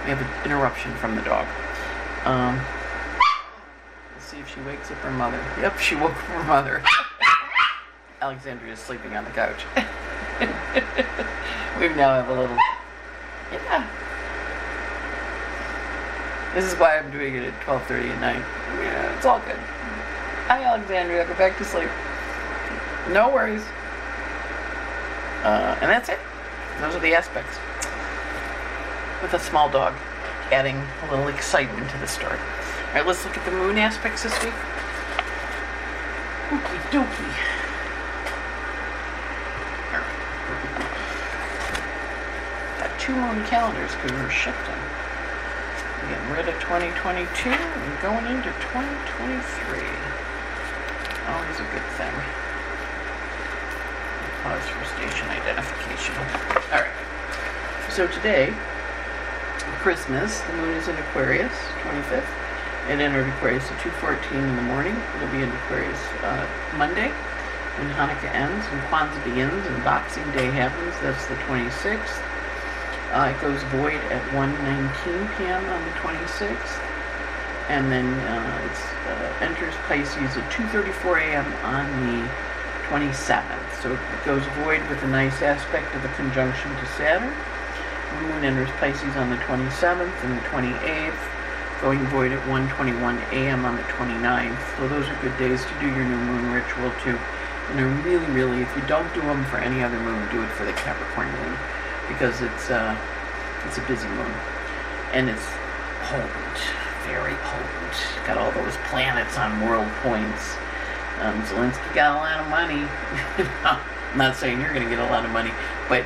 We 0.04 0.10
have 0.10 0.20
an 0.20 0.44
interruption 0.44 0.94
from 0.96 1.16
the 1.16 1.22
dog. 1.22 1.46
Um, 2.26 2.60
let's 4.12 4.26
see 4.26 4.38
if 4.38 4.54
she 4.54 4.60
wakes 4.60 4.90
up 4.90 4.98
her 4.98 5.10
mother. 5.10 5.42
Yep, 5.60 5.78
she 5.78 5.94
woke 5.94 6.12
up 6.12 6.18
her 6.18 6.44
mother. 6.44 6.82
Alexandria 8.24 8.72
is 8.72 8.78
sleeping 8.78 9.14
on 9.18 9.24
the 9.26 9.30
couch. 9.32 9.66
we 11.78 11.88
now 11.94 12.14
have 12.14 12.30
a 12.30 12.32
little. 12.32 12.56
Yeah. 13.52 13.86
This 16.54 16.64
is 16.64 16.72
why 16.78 16.96
I'm 16.96 17.10
doing 17.10 17.34
it 17.34 17.44
at 17.44 17.52
12:30 17.60 18.12
at 18.12 18.20
night. 18.22 18.44
Yeah, 18.80 19.14
it's 19.14 19.26
all 19.26 19.40
good. 19.40 19.58
Hi, 20.48 20.64
Alexandria. 20.64 21.26
Go 21.26 21.34
back 21.34 21.58
to 21.58 21.66
sleep. 21.66 21.90
No 23.12 23.28
worries. 23.28 23.60
Uh, 25.44 25.76
and 25.82 25.90
that's 25.90 26.08
it. 26.08 26.18
Those 26.80 26.94
are 26.94 27.00
the 27.00 27.14
aspects. 27.14 27.58
With 29.20 29.34
a 29.34 29.38
small 29.38 29.68
dog, 29.68 29.92
adding 30.50 30.82
a 31.02 31.10
little 31.10 31.28
excitement 31.28 31.90
to 31.90 31.98
the 31.98 32.08
story. 32.08 32.38
All 32.38 32.94
right, 32.94 33.06
let's 33.06 33.22
look 33.26 33.36
at 33.36 33.44
the 33.44 33.50
moon 33.50 33.76
aspects 33.76 34.22
this 34.22 34.32
week. 34.42 34.54
Okie 36.48 36.80
dokie. 36.90 37.53
Two 43.04 43.14
moon 43.14 43.44
calendars 43.44 43.92
because 43.96 44.12
we're 44.12 44.30
shifting. 44.30 44.80
We're 46.00 46.08
getting 46.08 46.30
rid 46.32 46.48
of 46.48 46.56
2022 46.64 47.52
and 47.52 48.00
going 48.00 48.24
into 48.24 48.48
2023. 48.72 49.44
Always 51.28 51.60
a 51.60 51.68
good 51.68 51.84
thing. 52.00 52.16
Pause 54.40 54.64
for 54.72 54.84
station 54.96 55.28
identification. 55.28 56.16
All 56.72 56.80
right. 56.80 56.96
So 57.92 58.08
today, 58.08 58.54
Christmas, 59.84 60.40
the 60.40 60.54
moon 60.54 60.72
is 60.72 60.88
in 60.88 60.96
Aquarius, 60.96 61.52
25th. 61.84 62.24
It 62.88 63.00
entered 63.04 63.28
Aquarius 63.36 63.70
at 63.70 63.78
2.14 63.80 64.32
in 64.32 64.56
the 64.56 64.62
morning. 64.62 64.96
It'll 65.16 65.28
be 65.28 65.42
in 65.42 65.52
Aquarius 65.68 66.00
uh, 66.24 66.48
Monday 66.78 67.12
when 67.76 67.90
Hanukkah 68.00 68.32
ends 68.32 68.64
and 68.72 68.80
Kwanzaa 68.88 69.22
begins 69.24 69.66
and 69.66 69.84
Boxing 69.84 70.24
Day 70.32 70.48
happens. 70.48 70.94
That's 71.02 71.26
the 71.26 71.34
26th. 71.44 72.33
Uh, 73.12 73.32
it 73.34 73.40
goes 73.40 73.62
void 73.64 74.00
at 74.10 74.22
1.19 74.32 75.38
p.m. 75.38 75.64
on 75.68 75.84
the 75.84 75.94
26th. 76.00 76.80
And 77.68 77.90
then 77.90 78.06
uh, 78.28 78.68
it 78.68 78.76
uh, 79.08 79.44
enters 79.44 79.74
Pisces 79.86 80.36
at 80.36 80.50
2.34 80.50 81.22
a.m. 81.22 81.46
on 81.64 81.86
the 82.04 82.28
27th. 82.88 83.82
So 83.82 83.92
it 83.92 84.24
goes 84.24 84.42
void 84.64 84.86
with 84.88 85.02
a 85.02 85.06
nice 85.08 85.40
aspect 85.42 85.94
of 85.94 86.04
a 86.04 86.08
conjunction 86.14 86.70
to 86.74 86.86
Saturn. 86.98 87.32
The 88.10 88.20
moon 88.28 88.44
enters 88.44 88.70
Pisces 88.80 89.16
on 89.16 89.30
the 89.30 89.36
27th 89.36 90.24
and 90.24 90.36
the 90.36 90.42
28th, 90.48 91.80
going 91.80 92.00
void 92.06 92.32
at 92.32 92.40
1:21 92.46 93.18
a.m. 93.32 93.64
on 93.64 93.76
the 93.76 93.82
29th. 93.82 94.76
So 94.76 94.88
those 94.88 95.08
are 95.08 95.16
good 95.22 95.36
days 95.38 95.64
to 95.64 95.80
do 95.80 95.86
your 95.86 96.04
new 96.04 96.18
moon 96.18 96.52
ritual 96.52 96.92
too. 97.02 97.18
And 97.70 97.78
they're 97.78 97.88
really, 98.04 98.26
really, 98.26 98.60
if 98.60 98.76
you 98.76 98.82
don't 98.86 99.12
do 99.14 99.20
them 99.22 99.44
for 99.46 99.56
any 99.56 99.82
other 99.82 99.98
moon, 100.00 100.28
do 100.30 100.42
it 100.42 100.50
for 100.50 100.64
the 100.64 100.72
Capricorn 100.72 101.30
moon 101.32 101.56
because 102.08 102.40
it's 102.42 102.70
uh, 102.70 102.96
it's 103.66 103.78
a 103.78 103.82
busy 103.82 104.08
moon 104.08 104.32
and 105.12 105.30
it's 105.30 105.46
potent, 106.02 106.58
very 107.06 107.34
potent. 107.34 107.94
Got 108.26 108.38
all 108.38 108.50
those 108.52 108.76
planets 108.90 109.38
on 109.38 109.60
world 109.62 109.88
points. 110.02 110.56
Um, 111.20 111.40
Zelensky 111.42 111.94
got 111.94 112.16
a 112.16 112.18
lot 112.18 112.40
of 112.40 112.48
money. 112.48 112.82
I'm 113.64 114.18
not 114.18 114.36
saying 114.36 114.60
you're 114.60 114.74
going 114.74 114.82
to 114.84 114.90
get 114.90 114.98
a 114.98 115.10
lot 115.10 115.24
of 115.24 115.30
money, 115.30 115.52
but 115.88 116.02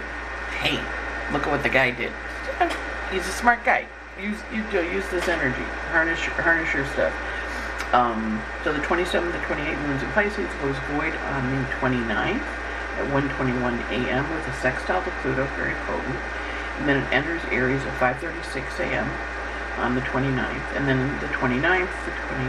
hey, 0.60 0.76
look 1.32 1.46
at 1.46 1.50
what 1.50 1.62
the 1.62 1.68
guy 1.68 1.90
did. 1.90 2.12
He's 3.10 3.26
a 3.26 3.32
smart 3.32 3.64
guy. 3.64 3.86
Use 4.20 4.38
you 4.52 4.62
use 4.80 5.08
this 5.08 5.28
energy. 5.28 5.62
Harness 5.90 6.18
harness 6.18 6.74
your 6.74 6.86
stuff. 6.86 7.14
Um, 7.94 8.42
so 8.64 8.72
the 8.72 8.80
27th 8.80 9.32
to 9.32 9.38
28th 9.38 9.86
moons 9.86 10.02
in 10.02 10.10
Pisces 10.10 10.50
goes 10.60 10.76
void 10.92 11.14
on 11.32 11.50
the 11.50 11.70
29th 11.80 12.44
at 12.98 13.06
1:21 13.10 13.78
a.m. 13.90 14.28
with 14.34 14.46
a 14.46 14.52
sextile 14.60 15.02
to 15.02 15.10
Pluto, 15.22 15.46
very 15.56 15.74
potent. 15.86 16.18
And 16.78 16.88
then 16.88 17.02
it 17.02 17.12
enters 17.12 17.42
Aries 17.50 17.82
at 17.82 17.94
5:36 17.98 18.80
a.m. 18.80 19.08
on 19.78 19.94
the 19.94 20.02
29th, 20.02 20.76
and 20.76 20.86
then 20.86 21.08
the 21.20 21.28
29th, 21.28 21.94
the 22.04 22.14
20, 22.28 22.44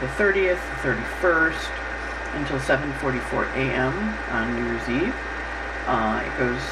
the 0.00 0.10
30th, 0.18 0.62
the 0.70 0.78
31st, 0.82 1.70
until 2.34 2.58
7:44 2.58 3.54
a.m. 3.54 3.92
on 4.30 4.54
New 4.54 4.64
Year's 4.66 4.88
Eve. 4.88 5.14
Uh, 5.86 6.22
it 6.24 6.38
goes 6.38 6.62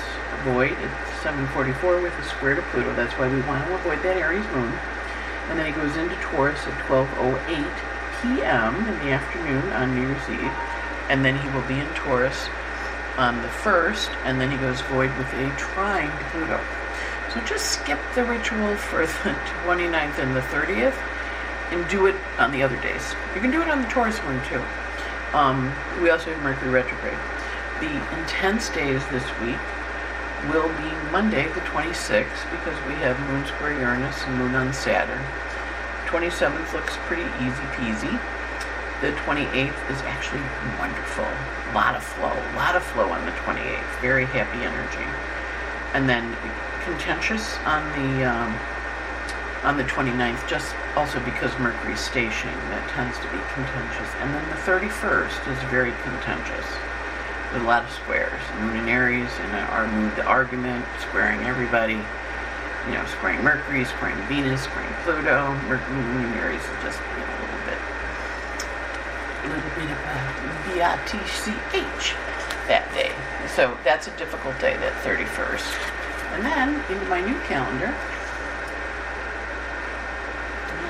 void 0.45 0.73
at 0.73 0.91
7:44 1.23 2.03
with 2.03 2.19
a 2.19 2.25
square 2.25 2.57
to 2.57 2.63
Pluto. 2.63 2.95
That's 2.95 3.13
why 3.15 3.29
we 3.29 3.41
want 3.43 3.65
to 3.67 3.75
avoid 3.75 4.03
that 4.03 4.17
Aries 4.17 4.47
moon. 4.55 4.73
And 5.49 5.59
then 5.59 5.67
it 5.67 5.75
goes 5.75 5.97
into 5.97 6.17
Taurus 6.17 6.67
at 6.67 6.75
12:08 6.87 7.93
p.m. 8.23 8.75
in 8.87 8.99
the 9.01 9.13
afternoon 9.13 9.73
on 9.73 9.95
New 9.95 10.03
Year's 10.03 10.29
Eve. 10.29 10.53
And 11.09 11.25
then 11.25 11.39
he 11.39 11.49
will 11.51 11.67
be 11.69 11.79
in 11.79 11.87
Taurus 11.95 12.49
on 13.19 13.41
the 13.43 13.49
1st, 13.49 14.09
and 14.25 14.41
then 14.41 14.51
he 14.51 14.57
goes 14.57 14.81
void 14.83 15.17
with 15.19 15.33
a 15.35 15.55
trine 15.57 16.11
to 16.11 16.25
Pluto. 16.31 16.61
So 17.33 17.41
just 17.41 17.73
skip 17.73 17.99
the 18.15 18.25
ritual 18.25 18.77
for 18.77 19.07
the 19.07 19.31
29th 19.65 20.19
and 20.19 20.37
the 20.37 20.41
30th 20.41 20.97
and 21.73 21.89
do 21.89 22.07
it 22.07 22.17
on 22.39 22.53
the 22.53 22.63
other 22.63 22.81
days. 22.83 23.15
You 23.35 23.41
can 23.41 23.51
do 23.51 23.63
it 23.63 23.69
on 23.69 23.83
the 23.83 23.89
Taurus 23.89 24.23
moon 24.25 24.41
too. 24.45 24.63
Um, 25.33 25.73
we 26.03 26.11
also 26.11 26.33
have 26.33 26.43
Mercury 26.43 26.71
retrograde. 26.71 27.19
The 27.81 27.91
intense 28.21 28.69
days 28.69 29.01
this 29.09 29.25
week 29.41 29.59
will 30.53 30.69
be 30.69 30.91
Monday 31.11 31.49
the 31.49 31.61
26th 31.73 32.51
because 32.51 32.77
we 32.87 32.95
have 33.01 33.19
Moon 33.31 33.47
square 33.47 33.73
Uranus 33.79 34.23
and 34.25 34.37
Moon 34.39 34.55
on 34.55 34.73
Saturn. 34.73 35.23
27th 36.07 36.73
looks 36.75 36.97
pretty 37.07 37.25
easy 37.41 37.65
peasy. 37.73 38.21
The 39.01 39.13
28th 39.23 39.91
is 39.91 40.03
actually 40.03 40.43
wonderful. 40.79 41.27
A 41.73 41.75
lot 41.75 41.97
of 41.97 42.05
flow, 42.05 42.29
a 42.29 42.57
lot 42.57 42.77
of 42.77 42.83
flow 42.83 43.09
on 43.09 43.25
the 43.25 43.33
28th. 43.33 44.01
Very 44.01 44.27
happy 44.27 44.61
energy. 44.61 45.09
And 45.95 46.09
then 46.09 46.37
contentious 46.85 47.57
on 47.65 47.81
the 47.97 48.25
um, 48.25 48.53
on 49.65 49.77
the 49.77 49.85
29th, 49.85 50.47
just 50.49 50.75
also 50.97 51.21
because 51.25 51.57
Mercury's 51.59 52.01
stationing, 52.01 52.57
that 52.75 52.83
tends 52.91 53.17
to 53.19 53.29
be 53.31 53.39
contentious. 53.55 54.11
And 54.19 54.35
then 54.35 54.45
the 54.51 54.61
31st 54.67 55.39
is 55.49 55.59
very 55.71 55.93
contentious 56.03 56.67
with 57.53 57.63
a 57.63 57.67
lot 57.67 57.85
of 57.85 57.91
squares. 57.93 58.41
Moon 58.59 58.77
in 58.77 58.89
Aries 58.89 59.31
and 59.41 59.53
our 59.71 59.87
moon, 59.87 60.13
the 60.17 60.25
argument, 60.25 60.85
squaring 61.01 61.41
everybody. 61.47 62.01
You 62.91 62.95
know, 62.99 63.07
squaring 63.07 63.43
Mercury, 63.45 63.85
squaring 63.85 64.19
Venus, 64.27 64.63
squaring 64.65 64.93
Pluto. 65.05 65.55
Mercury, 65.69 65.95
moon 65.95 66.25
in 66.27 66.35
Aries 66.35 66.61
is 66.61 66.83
just 66.83 66.99
you 66.99 67.23
know, 67.23 67.31
a 67.31 67.41
little 67.41 67.63
bit, 67.65 67.81
a 69.39 69.47
little 69.47 69.63
bit 69.63 69.65
of 69.65 69.67
a 69.71 69.72
B-I-T-C-H 70.67 72.15
that 72.69 72.87
day. 72.95 73.13
So 73.55 73.77
that's 73.85 74.09
a 74.09 74.17
difficult 74.17 74.59
day, 74.61 74.77
that 74.77 74.93
31st. 75.05 75.67
And 76.35 76.45
then 76.45 76.69
into 76.91 77.07
my 77.07 77.21
new 77.21 77.39
calendar. 77.45 77.93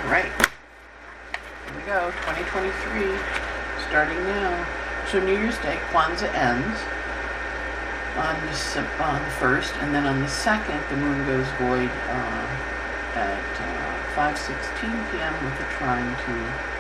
All 0.05 0.11
right. 0.11 0.30
Here 0.30 1.74
we 1.76 1.82
go, 1.86 2.11
2023, 2.28 3.18
starting 3.88 4.18
now. 4.24 4.66
So 5.11 5.18
New 5.18 5.32
Year's 5.32 5.59
Day, 5.59 5.78
Kwanzaa 5.90 6.32
ends 6.34 6.78
on 8.16 8.36
the, 8.47 9.03
on 9.03 9.22
the 9.22 9.30
first, 9.40 9.74
and 9.80 9.95
then 9.95 10.07
on 10.07 10.20
the 10.20 10.28
second, 10.28 10.80
the 10.90 10.97
moon 10.97 11.26
goes 11.26 11.47
void 11.59 11.90
uh, 11.90 12.47
at 13.16 13.61
uh, 13.61 13.82
5:16 14.14 15.11
p.m. 15.11 15.32
with 15.45 15.61
a 15.61 15.68
trine 15.76 16.14
to 16.26 16.72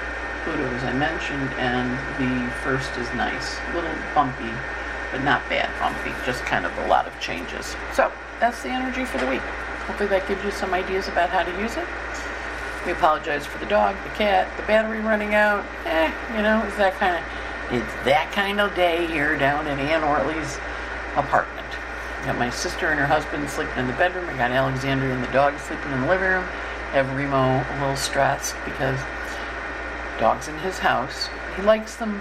Pluto, 0.44 0.66
as 0.74 0.84
I 0.84 0.92
mentioned, 0.92 1.48
and 1.58 1.90
the 2.18 2.50
first 2.62 2.90
is 2.98 3.06
nice, 3.14 3.58
a 3.70 3.74
little 3.74 3.94
bumpy, 4.14 4.50
but 5.10 5.22
not 5.22 5.48
bad 5.48 5.70
bumpy, 5.78 6.12
just 6.26 6.42
kind 6.44 6.66
of 6.66 6.76
a 6.78 6.86
lot 6.86 7.06
of 7.06 7.18
changes. 7.20 7.76
So 7.92 8.10
that's 8.40 8.62
the 8.62 8.70
energy 8.70 9.04
for 9.04 9.18
the 9.18 9.26
week. 9.26 9.42
Hopefully 9.86 10.08
that 10.10 10.26
gives 10.28 10.42
you 10.44 10.50
some 10.50 10.74
ideas 10.74 11.08
about 11.08 11.30
how 11.30 11.42
to 11.42 11.60
use 11.60 11.76
it. 11.76 11.86
We 12.86 12.92
apologize 12.92 13.46
for 13.46 13.58
the 13.58 13.66
dog, 13.66 13.94
the 14.02 14.10
cat, 14.16 14.48
the 14.56 14.62
battery 14.64 15.00
running 15.00 15.34
out. 15.34 15.64
Eh, 15.86 16.12
you 16.36 16.42
know, 16.42 16.62
it's 16.66 16.76
that 16.76 16.94
kind 16.94 17.16
of 17.16 17.22
it's 17.72 18.04
that 18.04 18.30
kind 18.32 18.60
of 18.60 18.74
day 18.74 19.06
here 19.06 19.38
down 19.38 19.66
in 19.66 19.78
Anne 19.78 20.02
Ortelee's 20.02 20.58
apartment. 21.16 21.66
Got 22.26 22.38
my 22.38 22.50
sister 22.50 22.90
and 22.90 23.00
her 23.00 23.06
husband 23.06 23.48
sleeping 23.48 23.78
in 23.78 23.86
the 23.86 23.94
bedroom. 23.94 24.28
I 24.28 24.36
got 24.36 24.50
Alexandria 24.50 25.14
and 25.14 25.22
the 25.22 25.32
dog 25.32 25.58
sleeping 25.58 25.90
in 25.92 26.02
the 26.02 26.06
living 26.08 26.28
room. 26.28 26.44
Have 26.92 27.10
Remo 27.16 27.38
a 27.38 27.74
little 27.80 27.96
stressed 27.96 28.54
because 28.64 28.98
dogs 30.22 30.46
in 30.46 30.56
his 30.58 30.78
house. 30.78 31.28
He 31.56 31.62
likes 31.62 31.96
them, 31.96 32.20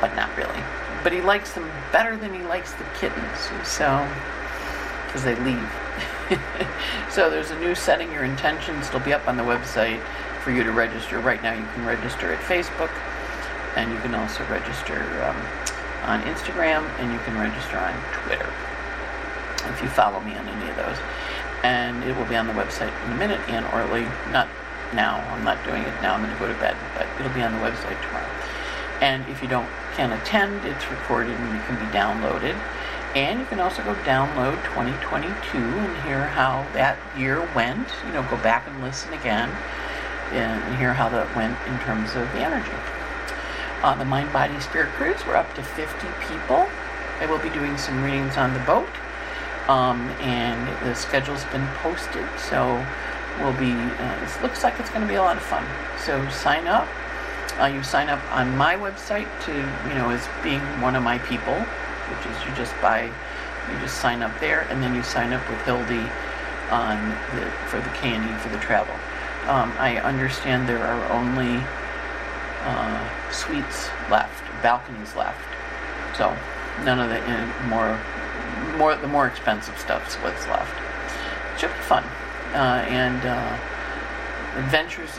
but 0.00 0.16
not 0.16 0.34
really. 0.38 0.62
But 1.02 1.12
he 1.12 1.20
likes 1.20 1.52
them 1.52 1.70
better 1.92 2.16
than 2.16 2.32
he 2.32 2.40
likes 2.44 2.72
the 2.72 2.84
kittens. 2.98 3.38
So, 3.62 4.08
because 5.04 5.22
they 5.22 5.36
leave. 5.44 5.70
so 7.10 7.28
there's 7.28 7.50
a 7.50 7.60
new 7.60 7.74
setting 7.74 8.10
your 8.10 8.24
intentions. 8.24 8.88
It'll 8.88 9.00
be 9.00 9.12
up 9.12 9.28
on 9.28 9.36
the 9.36 9.42
website 9.42 10.00
for 10.42 10.50
you 10.50 10.64
to 10.64 10.72
register. 10.72 11.20
Right 11.20 11.42
now, 11.42 11.52
you 11.52 11.66
can 11.74 11.84
register 11.84 12.32
at 12.32 12.40
Facebook, 12.40 12.90
and 13.76 13.92
you 13.92 13.98
can 13.98 14.14
also 14.14 14.42
register 14.46 15.04
um, 15.28 15.36
on 16.08 16.22
Instagram, 16.22 16.88
and 17.00 17.12
you 17.12 17.18
can 17.28 17.36
register 17.36 17.76
on 17.76 17.92
Twitter 18.24 18.48
if 19.68 19.82
you 19.82 19.90
follow 19.90 20.20
me 20.20 20.34
on 20.36 20.48
any 20.48 20.70
of 20.70 20.76
those. 20.76 20.96
And 21.64 22.02
it 22.04 22.16
will 22.16 22.24
be 22.24 22.36
on 22.36 22.46
the 22.46 22.54
website 22.54 22.94
in 23.04 23.12
a 23.12 23.16
minute. 23.16 23.46
Anne 23.50 23.64
Ortelee, 23.64 24.08
not 24.32 24.48
now. 24.94 25.18
I'm 25.30 25.44
not 25.44 25.62
doing 25.64 25.82
it 25.82 26.02
now. 26.02 26.14
I'm 26.14 26.22
going 26.22 26.32
to 26.32 26.38
go 26.38 26.48
to 26.48 26.58
bed, 26.58 26.76
but 26.96 27.06
it'll 27.18 27.34
be 27.34 27.42
on 27.42 27.52
the 27.52 27.58
website 27.58 28.00
tomorrow. 28.02 28.28
And 29.00 29.26
if 29.28 29.42
you 29.42 29.48
don't 29.48 29.68
can 29.94 30.12
attend, 30.12 30.64
it's 30.64 30.90
recorded 30.90 31.34
and 31.34 31.56
it 31.56 31.66
can 31.66 31.76
be 31.76 31.90
downloaded. 31.92 32.54
And 33.14 33.40
you 33.40 33.46
can 33.46 33.58
also 33.58 33.82
go 33.82 33.94
download 34.06 34.62
2022 34.70 35.58
and 35.58 36.02
hear 36.04 36.26
how 36.26 36.66
that 36.74 36.96
year 37.18 37.40
went. 37.54 37.88
You 38.06 38.12
know, 38.12 38.22
go 38.30 38.36
back 38.36 38.68
and 38.68 38.80
listen 38.82 39.12
again 39.14 39.50
and 40.30 40.78
hear 40.78 40.94
how 40.94 41.08
that 41.08 41.34
went 41.34 41.58
in 41.66 41.78
terms 41.80 42.14
of 42.14 42.30
the 42.32 42.40
energy. 42.40 42.70
On 43.82 43.98
the 43.98 44.04
Mind 44.04 44.32
Body 44.32 44.58
Spirit 44.60 44.90
Cruise, 44.90 45.26
we're 45.26 45.36
up 45.36 45.52
to 45.54 45.62
50 45.62 46.06
people. 46.28 46.68
I 47.18 47.26
will 47.26 47.38
be 47.38 47.50
doing 47.50 47.76
some 47.76 48.02
readings 48.04 48.36
on 48.36 48.52
the 48.52 48.60
boat. 48.60 48.88
Um, 49.68 50.00
and 50.20 50.68
the 50.86 50.94
schedule's 50.94 51.44
been 51.46 51.66
posted, 51.82 52.26
so 52.38 52.84
we'll 53.38 53.58
be, 53.58 53.72
uh, 53.72 54.24
it 54.24 54.42
looks 54.42 54.62
like 54.62 54.78
it's 54.80 54.90
going 54.90 55.02
to 55.02 55.08
be 55.08 55.14
a 55.14 55.22
lot 55.22 55.36
of 55.36 55.42
fun. 55.42 55.64
So 56.04 56.28
sign 56.30 56.66
up. 56.66 56.88
Uh, 57.60 57.66
you 57.66 57.82
sign 57.82 58.08
up 58.08 58.20
on 58.32 58.56
my 58.56 58.74
website 58.74 59.28
to, 59.44 59.52
you 59.52 59.94
know, 59.94 60.10
as 60.10 60.26
being 60.42 60.60
one 60.80 60.96
of 60.96 61.02
my 61.02 61.18
people, 61.18 61.54
which 61.54 62.26
is 62.26 62.44
you 62.46 62.54
just 62.54 62.72
buy, 62.80 63.04
you 63.04 63.78
just 63.80 64.00
sign 64.00 64.22
up 64.22 64.32
there, 64.40 64.62
and 64.70 64.82
then 64.82 64.94
you 64.94 65.02
sign 65.02 65.32
up 65.32 65.46
with 65.50 65.60
Hildy 65.62 66.06
on 66.70 67.10
the, 67.34 67.50
for 67.66 67.78
the 67.78 67.90
candy 67.90 68.32
for 68.38 68.48
the 68.48 68.58
travel. 68.58 68.94
Um, 69.48 69.72
I 69.78 69.98
understand 69.98 70.68
there 70.68 70.82
are 70.82 71.12
only 71.12 71.62
uh, 72.62 73.30
suites 73.32 73.88
left, 74.10 74.44
balconies 74.62 75.14
left, 75.16 75.44
so 76.16 76.36
none 76.84 77.00
of 77.00 77.08
the 77.10 77.20
uh, 77.20 77.66
more, 77.66 77.98
more 78.78 78.94
the 78.96 79.08
more 79.08 79.26
expensive 79.26 79.76
stuff's 79.78 80.14
what's 80.16 80.46
left. 80.46 80.72
Should 81.58 81.72
be 81.72 81.80
fun, 81.80 82.04
uh, 82.52 82.84
and 82.88 83.20
uh, 83.26 83.58
adventures 84.58 85.10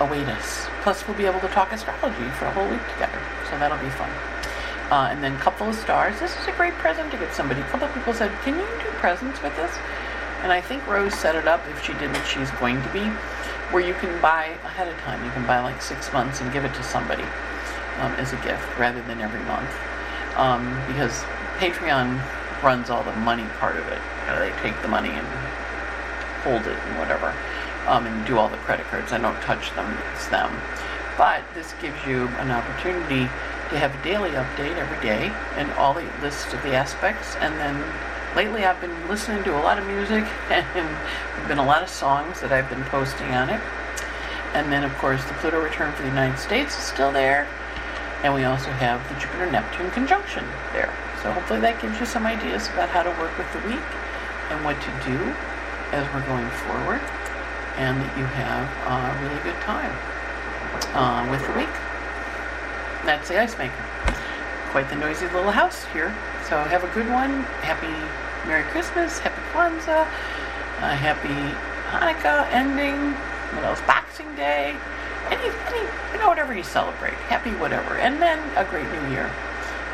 await 0.00 0.26
us. 0.28 0.66
Plus, 0.82 1.06
we'll 1.06 1.16
be 1.16 1.26
able 1.26 1.40
to 1.40 1.48
talk 1.48 1.72
astrology 1.72 2.28
for 2.38 2.46
a 2.46 2.52
whole 2.52 2.68
week 2.68 2.82
together, 2.94 3.20
so 3.48 3.58
that'll 3.58 3.78
be 3.78 3.90
fun. 3.90 4.10
Uh, 4.90 5.08
and 5.10 5.22
then 5.22 5.36
couple 5.38 5.68
of 5.68 5.74
stars. 5.74 6.18
This 6.18 6.36
is 6.38 6.48
a 6.48 6.52
great 6.52 6.74
present 6.74 7.10
to 7.12 7.16
get 7.16 7.32
somebody. 7.32 7.60
A 7.60 7.64
couple 7.64 7.86
of 7.86 7.94
people 7.94 8.12
said, 8.12 8.32
"Can 8.42 8.58
you 8.58 8.66
do 8.82 8.90
presents 8.98 9.40
with 9.42 9.54
this?" 9.56 9.72
And 10.42 10.50
I 10.50 10.60
think 10.60 10.86
Rose 10.88 11.14
set 11.14 11.36
it 11.36 11.46
up. 11.46 11.60
If 11.68 11.84
she 11.84 11.92
didn't, 11.94 12.24
she's 12.26 12.50
going 12.52 12.82
to 12.82 12.88
be 12.88 13.04
where 13.70 13.86
you 13.86 13.94
can 13.94 14.20
buy 14.20 14.46
ahead 14.64 14.88
of 14.88 14.96
time. 15.00 15.24
You 15.24 15.30
can 15.30 15.46
buy 15.46 15.60
like 15.60 15.80
six 15.80 16.12
months 16.12 16.40
and 16.40 16.52
give 16.52 16.64
it 16.64 16.74
to 16.74 16.82
somebody 16.82 17.22
um, 18.00 18.12
as 18.14 18.32
a 18.32 18.36
gift 18.36 18.66
rather 18.78 19.00
than 19.02 19.20
every 19.20 19.42
month. 19.44 19.70
Um, 20.36 20.74
because 20.88 21.22
Patreon 21.58 22.18
runs 22.62 22.90
all 22.90 23.04
the 23.04 23.14
money 23.16 23.44
part 23.58 23.76
of 23.76 23.86
it. 23.88 24.00
You 24.22 24.26
know, 24.32 24.40
they 24.40 24.50
take 24.62 24.80
the 24.82 24.88
money 24.88 25.10
and 25.10 25.26
hold 26.42 26.62
it 26.66 26.78
and 26.78 26.98
whatever, 26.98 27.34
um, 27.86 28.06
and 28.06 28.26
do 28.26 28.38
all 28.38 28.48
the 28.48 28.56
credit 28.58 28.86
cards. 28.86 29.12
I 29.12 29.18
don't 29.18 29.40
touch 29.42 29.74
them, 29.74 29.96
it's 30.12 30.28
them. 30.28 30.50
But 31.16 31.42
this 31.54 31.74
gives 31.82 31.98
you 32.06 32.28
an 32.38 32.50
opportunity 32.50 33.28
to 33.70 33.78
have 33.78 33.94
a 33.94 34.02
daily 34.02 34.30
update 34.30 34.76
every 34.76 35.00
day 35.00 35.32
and 35.56 35.70
all 35.72 35.94
the 35.94 36.06
lists 36.22 36.52
of 36.52 36.62
the 36.62 36.74
aspects. 36.74 37.36
And 37.36 37.54
then 37.58 37.76
lately 38.34 38.64
I've 38.64 38.80
been 38.80 39.08
listening 39.08 39.44
to 39.44 39.58
a 39.58 39.62
lot 39.62 39.78
of 39.78 39.86
music 39.86 40.24
and 40.50 40.88
there've 41.36 41.48
been 41.48 41.58
a 41.58 41.66
lot 41.66 41.82
of 41.82 41.88
songs 41.88 42.40
that 42.40 42.52
I've 42.52 42.68
been 42.68 42.84
posting 42.84 43.28
on 43.28 43.50
it. 43.50 43.60
And 44.54 44.72
then, 44.72 44.82
of 44.82 44.92
course, 44.98 45.24
the 45.24 45.34
Pluto 45.34 45.62
return 45.62 45.92
for 45.92 46.02
the 46.02 46.08
United 46.08 46.38
States 46.38 46.76
is 46.76 46.82
still 46.82 47.12
there. 47.12 47.46
And 48.24 48.34
we 48.34 48.44
also 48.44 48.70
have 48.70 49.06
the 49.08 49.14
Jupiter 49.20 49.50
Neptune 49.50 49.90
conjunction 49.92 50.44
there. 50.72 50.92
So 51.22 51.30
hopefully 51.30 51.60
that 51.60 51.80
gives 51.80 52.00
you 52.00 52.06
some 52.06 52.26
ideas 52.26 52.68
about 52.68 52.88
how 52.88 53.02
to 53.02 53.10
work 53.10 53.36
with 53.38 53.50
the 53.52 53.60
week 53.68 53.86
and 54.50 54.64
what 54.64 54.80
to 54.82 54.90
do 55.06 55.36
as 55.92 56.06
we're 56.14 56.26
going 56.26 56.48
forward. 56.66 57.00
And 57.76 58.00
that 58.00 58.12
you 58.18 58.24
have 58.24 58.66
a 58.86 59.22
really 59.24 59.40
good 59.42 59.56
time 59.62 59.92
uh, 60.94 61.24
with 61.30 61.40
the 61.46 61.54
week. 61.54 61.72
That's 63.06 63.28
the 63.28 63.40
ice 63.40 63.56
maker. 63.56 63.84
Quite 64.70 64.88
the 64.90 64.96
noisy 64.96 65.26
little 65.26 65.50
house 65.50 65.84
here. 65.92 66.14
So 66.48 66.58
have 66.58 66.84
a 66.84 66.92
good 66.94 67.08
one. 67.08 67.42
Happy 67.64 67.90
Merry 68.46 68.64
Christmas. 68.64 69.18
Happy 69.18 69.40
Kwanzaa. 69.52 70.04
Uh, 70.80 70.94
happy 70.94 71.28
Hanukkah 71.90 72.46
ending. 72.52 73.14
What 73.54 73.64
else? 73.64 73.80
Boxing 73.82 74.34
Day. 74.36 74.76
Any, 75.30 75.48
any, 75.66 75.84
you 76.12 76.18
know, 76.18 76.28
whatever 76.28 76.54
you 76.54 76.62
celebrate. 76.62 77.14
Happy 77.30 77.50
whatever. 77.50 77.96
And 77.96 78.20
then 78.20 78.38
a 78.56 78.64
great 78.68 78.86
new 78.92 79.10
year. 79.10 79.30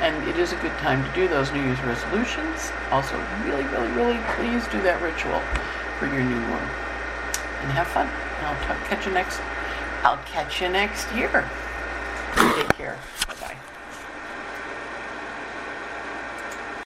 And 0.00 0.28
it 0.28 0.36
is 0.36 0.52
a 0.52 0.56
good 0.56 0.76
time 0.78 1.02
to 1.04 1.12
do 1.14 1.26
those 1.28 1.52
New 1.52 1.62
Year's 1.62 1.80
resolutions. 1.80 2.70
Also, 2.90 3.16
really, 3.44 3.64
really, 3.64 3.88
really 3.92 4.18
please 4.36 4.66
do 4.68 4.80
that 4.82 5.00
ritual 5.00 5.40
your 6.02 6.24
new 6.24 6.40
one. 6.50 6.68
And 7.62 7.72
have 7.72 7.86
fun. 7.88 8.08
I'll 8.42 8.54
catch 8.86 9.06
you 9.06 9.12
next. 9.12 9.40
I'll 10.02 10.18
catch 10.24 10.60
you 10.60 10.68
next 10.68 11.10
year. 11.14 11.48
Take 12.54 12.68
care. 12.76 12.98